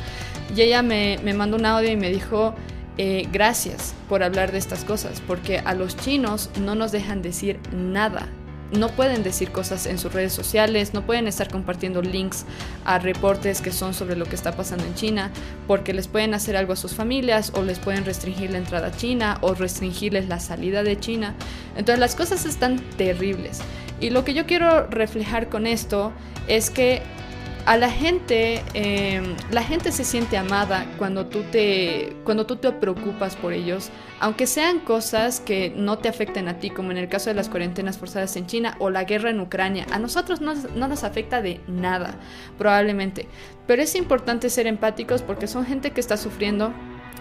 Y 0.55 0.63
ella 0.63 0.81
me, 0.81 1.19
me 1.23 1.35
mandó 1.35 1.59
un 1.59 1.67
audio 1.67 1.91
y 1.91 1.97
me 1.97 2.11
dijo, 2.11 2.55
eh, 2.99 3.29
gracias 3.31 3.95
por 4.09 4.23
hablar 4.23 4.53
de 4.53 4.59
estas 4.59 4.85
cosas, 4.85 5.21
porque 5.27 5.59
a 5.59 5.75
los 5.75 5.99
chinos 5.99 6.49
no 6.59 6.75
nos 6.75 6.93
dejan 6.93 7.21
decir 7.21 7.61
nada 7.75 8.29
no 8.73 8.89
pueden 8.89 9.23
decir 9.23 9.51
cosas 9.51 9.87
en 9.87 9.99
sus 9.99 10.13
redes 10.13 10.33
sociales, 10.33 10.93
no 10.95 11.07
pueden 11.07 11.29
estar 11.29 11.49
compartiendo 11.49 12.03
links 12.03 12.45
a 12.85 12.99
reportes 12.99 13.61
que 13.61 13.71
son 13.71 13.95
sobre 13.95 14.17
lo 14.17 14.27
que 14.27 14.35
está 14.35 14.53
pasando 14.53 14.85
en 14.85 14.95
China, 14.95 15.31
porque 15.67 15.93
les 15.93 16.09
pueden 16.09 16.35
hacer 16.35 16.57
algo 16.57 16.73
a 16.73 16.77
sus 16.77 16.95
familias 16.95 17.53
o 17.55 17.63
les 17.63 17.79
pueden 17.79 18.05
restringir 18.05 18.51
la 18.51 18.59
entrada 18.59 18.89
a 18.89 18.93
China 18.93 19.39
o 19.41 19.55
restringirles 19.55 20.29
la 20.29 20.41
salida 20.41 20.83
de 20.83 20.99
China. 20.99 21.35
Entonces 21.77 22.01
las 22.01 22.15
cosas 22.15 22.45
están 22.45 22.81
terribles. 22.97 23.61
Y 24.01 24.11
lo 24.11 24.25
que 24.25 24.35
yo 24.35 24.47
quiero 24.47 24.87
reflejar 24.89 25.49
con 25.49 25.67
esto 25.67 26.13
es 26.49 26.71
que 26.71 27.03
a 27.67 27.77
la 27.77 27.91
gente, 27.91 28.63
eh, 28.75 29.35
la 29.51 29.63
gente 29.65 29.91
se 29.91 30.05
siente 30.05 30.37
amada 30.37 30.87
cuando 30.99 31.27
tú, 31.27 31.43
te, 31.51 32.17
cuando 32.23 32.47
tú 32.47 32.57
te 32.57 32.71
preocupas 32.71 33.35
por 33.35 33.53
ellos, 33.53 33.91
aunque 34.21 34.47
sean 34.47 34.79
cosas 34.79 35.41
que 35.41 35.73
no 35.77 35.99
te 35.99 36.09
afecten 36.09 36.47
a 36.47 36.61
ti, 36.61 36.71
como 36.71 36.93
en 36.93 36.97
el 36.97 37.09
caso 37.09 37.29
de 37.29 37.35
las 37.35 37.49
cuarentenas 37.49 37.99
forzadas 37.99 38.37
en 38.37 38.47
China 38.47 38.77
o 38.79 38.89
la 38.89 39.03
guerra 39.03 39.31
en 39.31 39.41
Ucrania. 39.41 39.85
A 39.91 39.99
nosotros 39.99 40.41
no, 40.41 40.55
no 40.55 40.87
nos 40.87 41.03
afecta 41.03 41.43
de 41.43 41.61
nada, 41.67 42.15
probablemente. 42.57 43.27
Pero 43.67 43.83
es 43.83 43.97
importante 43.97 44.49
ser 44.49 44.69
empáticos 44.69 45.23
porque 45.23 45.49
son 45.49 45.67
gente 45.67 45.91
que 45.91 46.01
está 46.01 46.17
sufriendo 46.17 46.73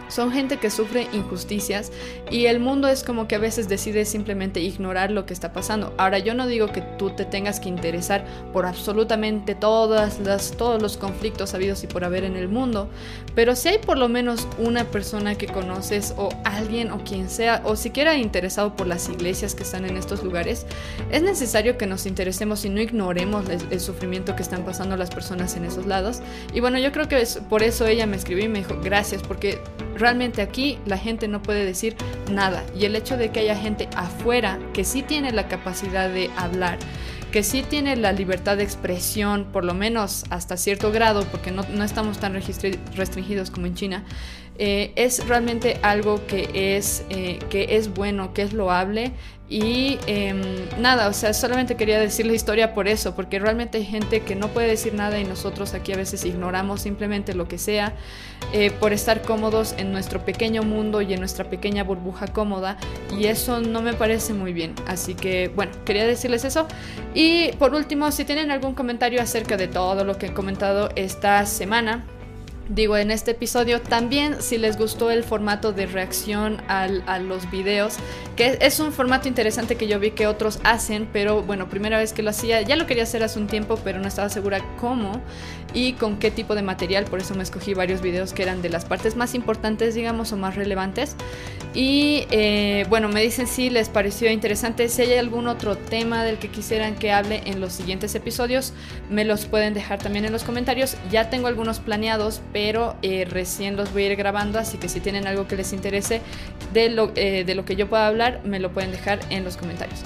son 0.07 0.31
gente 0.31 0.57
que 0.57 0.69
sufre 0.69 1.07
injusticias 1.13 1.91
y 2.29 2.45
el 2.45 2.59
mundo 2.59 2.87
es 2.87 3.03
como 3.03 3.27
que 3.27 3.35
a 3.35 3.39
veces 3.39 3.67
decide 3.67 4.05
simplemente 4.05 4.59
ignorar 4.59 5.11
lo 5.11 5.25
que 5.25 5.33
está 5.33 5.53
pasando. 5.53 5.93
Ahora 5.97 6.19
yo 6.19 6.33
no 6.33 6.47
digo 6.47 6.71
que 6.71 6.81
tú 6.81 7.09
te 7.09 7.25
tengas 7.25 7.59
que 7.59 7.69
interesar 7.69 8.25
por 8.53 8.65
absolutamente 8.65 9.55
todas 9.55 10.19
las, 10.19 10.51
todos 10.51 10.81
los 10.81 10.97
conflictos 10.97 11.53
habidos 11.53 11.83
y 11.83 11.87
por 11.87 12.03
haber 12.03 12.23
en 12.23 12.35
el 12.35 12.47
mundo, 12.47 12.89
pero 13.35 13.55
si 13.55 13.69
hay 13.69 13.77
por 13.79 13.97
lo 13.97 14.07
menos 14.07 14.47
una 14.57 14.85
persona 14.85 15.35
que 15.35 15.47
conoces 15.47 16.13
o 16.17 16.29
alguien 16.43 16.91
o 16.91 17.03
quien 17.03 17.29
sea 17.29 17.61
o 17.65 17.75
siquiera 17.75 18.15
interesado 18.15 18.75
por 18.75 18.87
las 18.87 19.09
iglesias 19.09 19.55
que 19.55 19.63
están 19.63 19.85
en 19.85 19.97
estos 19.97 20.23
lugares, 20.23 20.65
es 21.11 21.21
necesario 21.21 21.77
que 21.77 21.87
nos 21.87 22.05
interesemos 22.05 22.63
y 22.65 22.69
no 22.69 22.81
ignoremos 22.81 23.49
el, 23.49 23.79
sufrimiento 23.79 24.35
que 24.35 24.41
están 24.41 24.63
pasando 24.63 24.95
las 24.97 25.09
personas 25.09 25.55
en 25.57 25.65
esos 25.65 25.85
lados. 25.85 26.21
Y 26.53 26.59
bueno, 26.59 26.79
yo 26.79 26.91
creo 26.91 27.07
que 27.07 27.21
es, 27.21 27.39
por 27.49 27.61
eso 27.61 27.85
ella 27.85 28.05
me 28.05 28.15
escribió 28.15 28.45
y 28.45 28.47
me 28.47 28.59
dijo 28.59 28.79
gracias 28.81 29.21
porque 29.21 29.59
realmente 29.95 30.41
aquí 30.41 30.79
la 30.85 30.97
gente 30.97 31.27
no 31.27 31.41
puede 31.41 31.65
decir 31.65 31.95
nada. 32.31 32.63
Y 32.77 32.85
el 32.85 32.95
hecho 32.95 33.17
de 33.17 33.29
que 33.29 33.41
haya 33.41 33.55
gente 33.55 33.89
afuera 33.95 34.59
que 34.73 34.83
sí 34.83 35.03
tiene 35.03 35.31
la 35.31 35.47
capacidad 35.47 36.09
de 36.09 36.29
hablar, 36.37 36.77
que 37.31 37.43
sí 37.43 37.63
tiene 37.63 37.97
la 37.97 38.13
libertad 38.13 38.57
de 38.57 38.63
expresión, 38.63 39.45
por 39.51 39.65
lo 39.65 39.73
menos 39.73 40.23
hasta 40.29 40.55
cierto 40.57 40.91
grado, 40.91 41.25
porque 41.31 41.51
no, 41.51 41.63
no 41.73 41.83
estamos 41.83 42.17
tan 42.17 42.33
restringidos 42.33 43.51
como 43.51 43.65
en 43.65 43.75
China, 43.75 44.03
eh, 44.57 44.91
es 44.95 45.27
realmente 45.27 45.77
algo 45.81 46.25
que 46.27 46.77
es, 46.77 47.05
eh, 47.09 47.39
que 47.49 47.75
es 47.77 47.93
bueno, 47.93 48.33
que 48.33 48.43
es 48.43 48.53
loable 48.53 49.13
y 49.47 49.99
eh, 50.07 50.33
nada, 50.79 51.07
o 51.07 51.13
sea, 51.13 51.31
solamente 51.33 51.75
quería 51.75 51.99
decir 51.99 52.25
la 52.25 52.33
historia 52.33 52.73
por 52.73 52.87
eso, 52.87 53.15
porque 53.15 53.37
realmente 53.37 53.77
hay 53.77 53.85
gente 53.85 54.21
que 54.21 54.35
no 54.35 54.47
puede 54.47 54.67
decir 54.67 54.95
nada 54.95 55.19
y 55.19 55.23
nosotros 55.23 55.75
aquí 55.75 55.93
a 55.93 55.97
veces 55.97 56.25
ignoramos 56.25 56.81
simplemente 56.81 57.35
lo 57.35 57.47
que 57.47 57.59
sea 57.59 57.93
eh, 58.53 58.71
por 58.71 58.91
estar 58.91 59.21
cómodos 59.21 59.75
en 59.77 59.91
nuestro 59.91 60.25
pequeño 60.25 60.63
mundo 60.63 61.01
y 61.01 61.13
en 61.13 61.19
nuestra 61.19 61.47
pequeña 61.47 61.83
burbuja 61.83 62.25
cómoda 62.27 62.77
y 63.15 63.25
eso 63.25 63.61
no 63.61 63.83
me 63.83 63.93
parece 63.93 64.33
muy 64.33 64.51
bien. 64.51 64.73
Así 64.87 65.13
que 65.13 65.49
bueno, 65.49 65.73
quería 65.85 66.07
decirles 66.07 66.43
eso. 66.43 66.67
Y 67.13 67.51
por 67.59 67.75
último, 67.75 68.11
si 68.11 68.25
tienen 68.25 68.49
algún 68.49 68.73
comentario 68.73 69.21
acerca 69.21 69.57
de 69.57 69.67
todo 69.67 70.05
lo 70.05 70.17
que 70.17 70.27
he 70.27 70.33
comentado 70.33 70.89
esta 70.95 71.45
semana, 71.45 72.03
digo 72.69 72.97
en 72.97 73.11
este 73.11 73.31
episodio. 73.31 73.81
También 73.81 74.41
si 74.41 74.57
les 74.57 74.77
gustó 74.77 75.11
el 75.11 75.23
formato 75.23 75.71
de 75.71 75.85
reacción 75.85 76.61
a 76.67 76.87
los 77.19 77.49
videos, 77.51 77.97
que 78.35 78.57
es 78.61 78.79
un 78.79 78.91
formato 78.91 79.27
interesante 79.27 79.75
que 79.75 79.87
yo 79.87 79.99
vi 79.99 80.11
que 80.11 80.27
otros 80.27 80.59
hacen, 80.63 81.07
pero 81.11 81.41
bueno, 81.41 81.69
primera 81.69 81.97
vez 81.97 82.13
que 82.13 82.23
lo 82.23 82.31
hacía, 82.31 82.61
ya 82.61 82.75
lo 82.75 82.85
quería 82.85 83.03
hacer 83.03 83.23
hace 83.23 83.39
un 83.39 83.47
tiempo, 83.47 83.79
pero 83.83 83.99
no 83.99 84.07
estaba 84.07 84.29
segura 84.29 84.61
cómo 84.79 85.21
y 85.75 85.93
con 85.93 86.17
qué 86.17 86.31
tipo 86.31 86.55
de 86.55 86.61
material, 86.61 87.03
por 87.05 87.19
eso 87.19 87.35
me 87.35 87.43
escogí 87.43 87.73
varios 87.73 88.01
videos 88.01 88.33
que 88.33 88.41
eran 88.41 88.61
de 88.61 88.69
las 88.69 88.85
partes 88.85 89.15
más 89.17 89.35
importantes, 89.35 89.93
digamos, 89.93 90.31
o 90.31 90.37
más 90.37 90.55
relevantes. 90.55 91.15
Y 91.73 92.25
eh, 92.31 92.85
bueno, 92.89 93.09
me 93.09 93.21
dicen 93.21 93.45
si 93.45 93.69
les 93.69 93.89
pareció 93.89 94.31
interesante, 94.31 94.87
si 94.87 95.01
hay 95.01 95.13
algún 95.15 95.47
otro 95.47 95.77
tema 95.77 96.23
del 96.23 96.37
que 96.37 96.47
quisieran 96.47 96.95
que 96.95 97.11
hable 97.11 97.41
en 97.45 97.59
los 97.59 97.73
siguientes 97.73 98.15
episodios, 98.15 98.71
me 99.09 99.25
los 99.25 99.45
pueden 99.45 99.73
dejar 99.73 99.99
también 99.99 100.23
en 100.23 100.31
los 100.31 100.45
comentarios. 100.45 100.95
Ya 101.11 101.29
tengo 101.29 101.47
algunos 101.47 101.79
planeados, 101.79 102.41
pero 102.53 102.95
eh, 103.01 103.25
recién 103.29 103.75
los 103.75 103.91
voy 103.91 104.03
a 104.03 104.11
ir 104.11 104.15
grabando, 104.15 104.57
así 104.57 104.77
que 104.77 104.87
si 104.87 105.01
tienen 105.01 105.27
algo 105.27 105.45
que 105.45 105.57
les 105.57 105.73
interese 105.73 106.21
de 106.73 106.89
lo, 106.89 107.11
eh, 107.15 107.43
de 107.43 107.53
lo 107.53 107.65
que 107.65 107.75
yo 107.75 107.89
pueda 107.89 108.07
hablar, 108.07 108.39
me 108.45 108.61
lo 108.61 108.71
pueden 108.71 108.91
dejar 108.91 109.19
en 109.29 109.43
los 109.43 109.57
comentarios. 109.57 109.99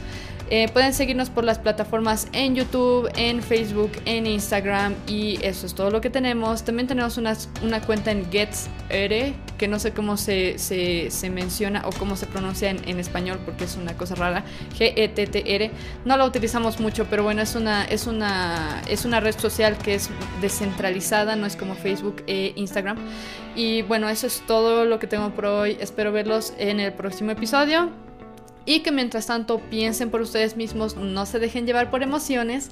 Eh, 0.52 0.68
pueden 0.74 0.94
seguirnos 0.96 1.30
por 1.30 1.44
las 1.44 1.60
plataformas 1.60 2.28
en 2.34 2.56
YouTube, 2.56 3.08
en 3.16 3.44
Facebook, 3.44 3.92
en 4.06 4.26
Instagram 4.26 4.96
y 5.06 5.38
eso 5.44 5.68
es 5.68 5.76
todo 5.76 5.92
lo 5.92 6.02
que 6.02 6.10
tenemos. 6.10 6.64
También 6.64 6.88
tenemos 6.88 7.18
una, 7.18 7.38
una 7.62 7.82
cuenta 7.82 8.10
en 8.10 8.32
GetsR, 8.32 9.34
que 9.60 9.68
no 9.68 9.78
sé 9.78 9.92
cómo 9.92 10.18
se, 10.18 10.58
se, 10.58 11.12
se 11.12 11.30
menciona 11.30 11.84
o 11.86 11.92
cómo 11.92 12.16
se 12.16 12.26
pronuncia 12.26 12.72
en, 12.72 12.82
en, 12.90 13.00
español 13.00 13.40
porque 13.46 13.66
es 13.66 13.76
una 13.76 13.96
cosa 13.96 14.16
rara. 14.16 14.44
G-E-T-T-R. 14.76 15.72
No 16.06 16.18
la 16.18 16.26
utilizamos 16.26 16.80
mucho, 16.80 17.06
pero 17.06 17.22
bueno, 17.22 17.44
es 17.44 17.54
una, 17.54 17.86
es, 17.86 18.08
una, 18.08 18.82
es 18.88 19.06
una 19.06 19.20
red 19.20 19.38
social 19.38 19.78
que 19.78 19.94
es 19.94 20.10
descentralizada, 20.42 21.36
no 21.36 21.46
es 21.46 21.56
como 21.56 21.76
Facebook 21.76 22.24
e 22.26 22.54
Instagram. 22.56 22.98
Y 23.56 23.84
bueno, 23.84 24.10
eso 24.10 24.26
es 24.26 24.42
todo 24.48 24.86
lo 24.86 24.98
que 24.98 25.06
tengo 25.06 25.30
por 25.30 25.46
hoy. 25.46 25.78
Espero 25.80 26.12
verlos 26.12 26.54
en 26.58 26.80
el 26.80 26.92
próximo 26.94 27.30
episodio 27.30 28.09
y 28.70 28.82
que 28.82 28.92
mientras 28.92 29.26
tanto 29.26 29.58
piensen 29.58 30.12
por 30.12 30.22
ustedes 30.22 30.56
mismos, 30.56 30.96
no 30.96 31.26
se 31.26 31.40
dejen 31.40 31.66
llevar 31.66 31.90
por 31.90 32.04
emociones 32.04 32.70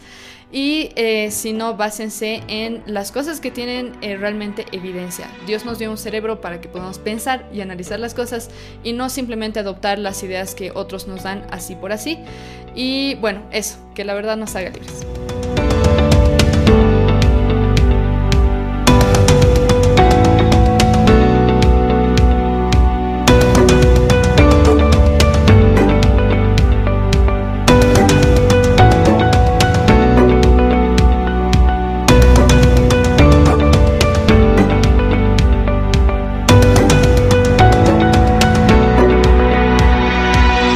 y 0.51 0.91
eh, 0.95 1.31
si 1.31 1.53
no, 1.53 1.75
básense 1.75 2.43
en 2.47 2.83
las 2.85 3.11
cosas 3.11 3.39
que 3.39 3.49
tienen 3.49 3.93
eh, 4.01 4.15
realmente 4.15 4.67
evidencia. 4.71 5.27
Dios 5.47 5.65
nos 5.65 5.79
dio 5.79 5.89
un 5.89 5.97
cerebro 5.97 6.39
para 6.39 6.61
que 6.61 6.67
podamos 6.67 6.99
pensar 6.99 7.49
y 7.51 7.61
analizar 7.61 7.99
las 7.99 8.13
cosas 8.13 8.51
y 8.83 8.93
no 8.93 9.09
simplemente 9.09 9.59
adoptar 9.59 9.97
las 9.97 10.21
ideas 10.21 10.53
que 10.53 10.69
otros 10.69 11.07
nos 11.07 11.23
dan 11.23 11.47
así 11.49 11.73
por 11.73 11.91
así. 11.91 12.19
Y 12.75 13.15
bueno, 13.15 13.41
eso, 13.51 13.79
que 13.95 14.05
la 14.05 14.13
verdad 14.13 14.37
nos 14.37 14.55
haga 14.55 14.69
libres. 14.69 15.03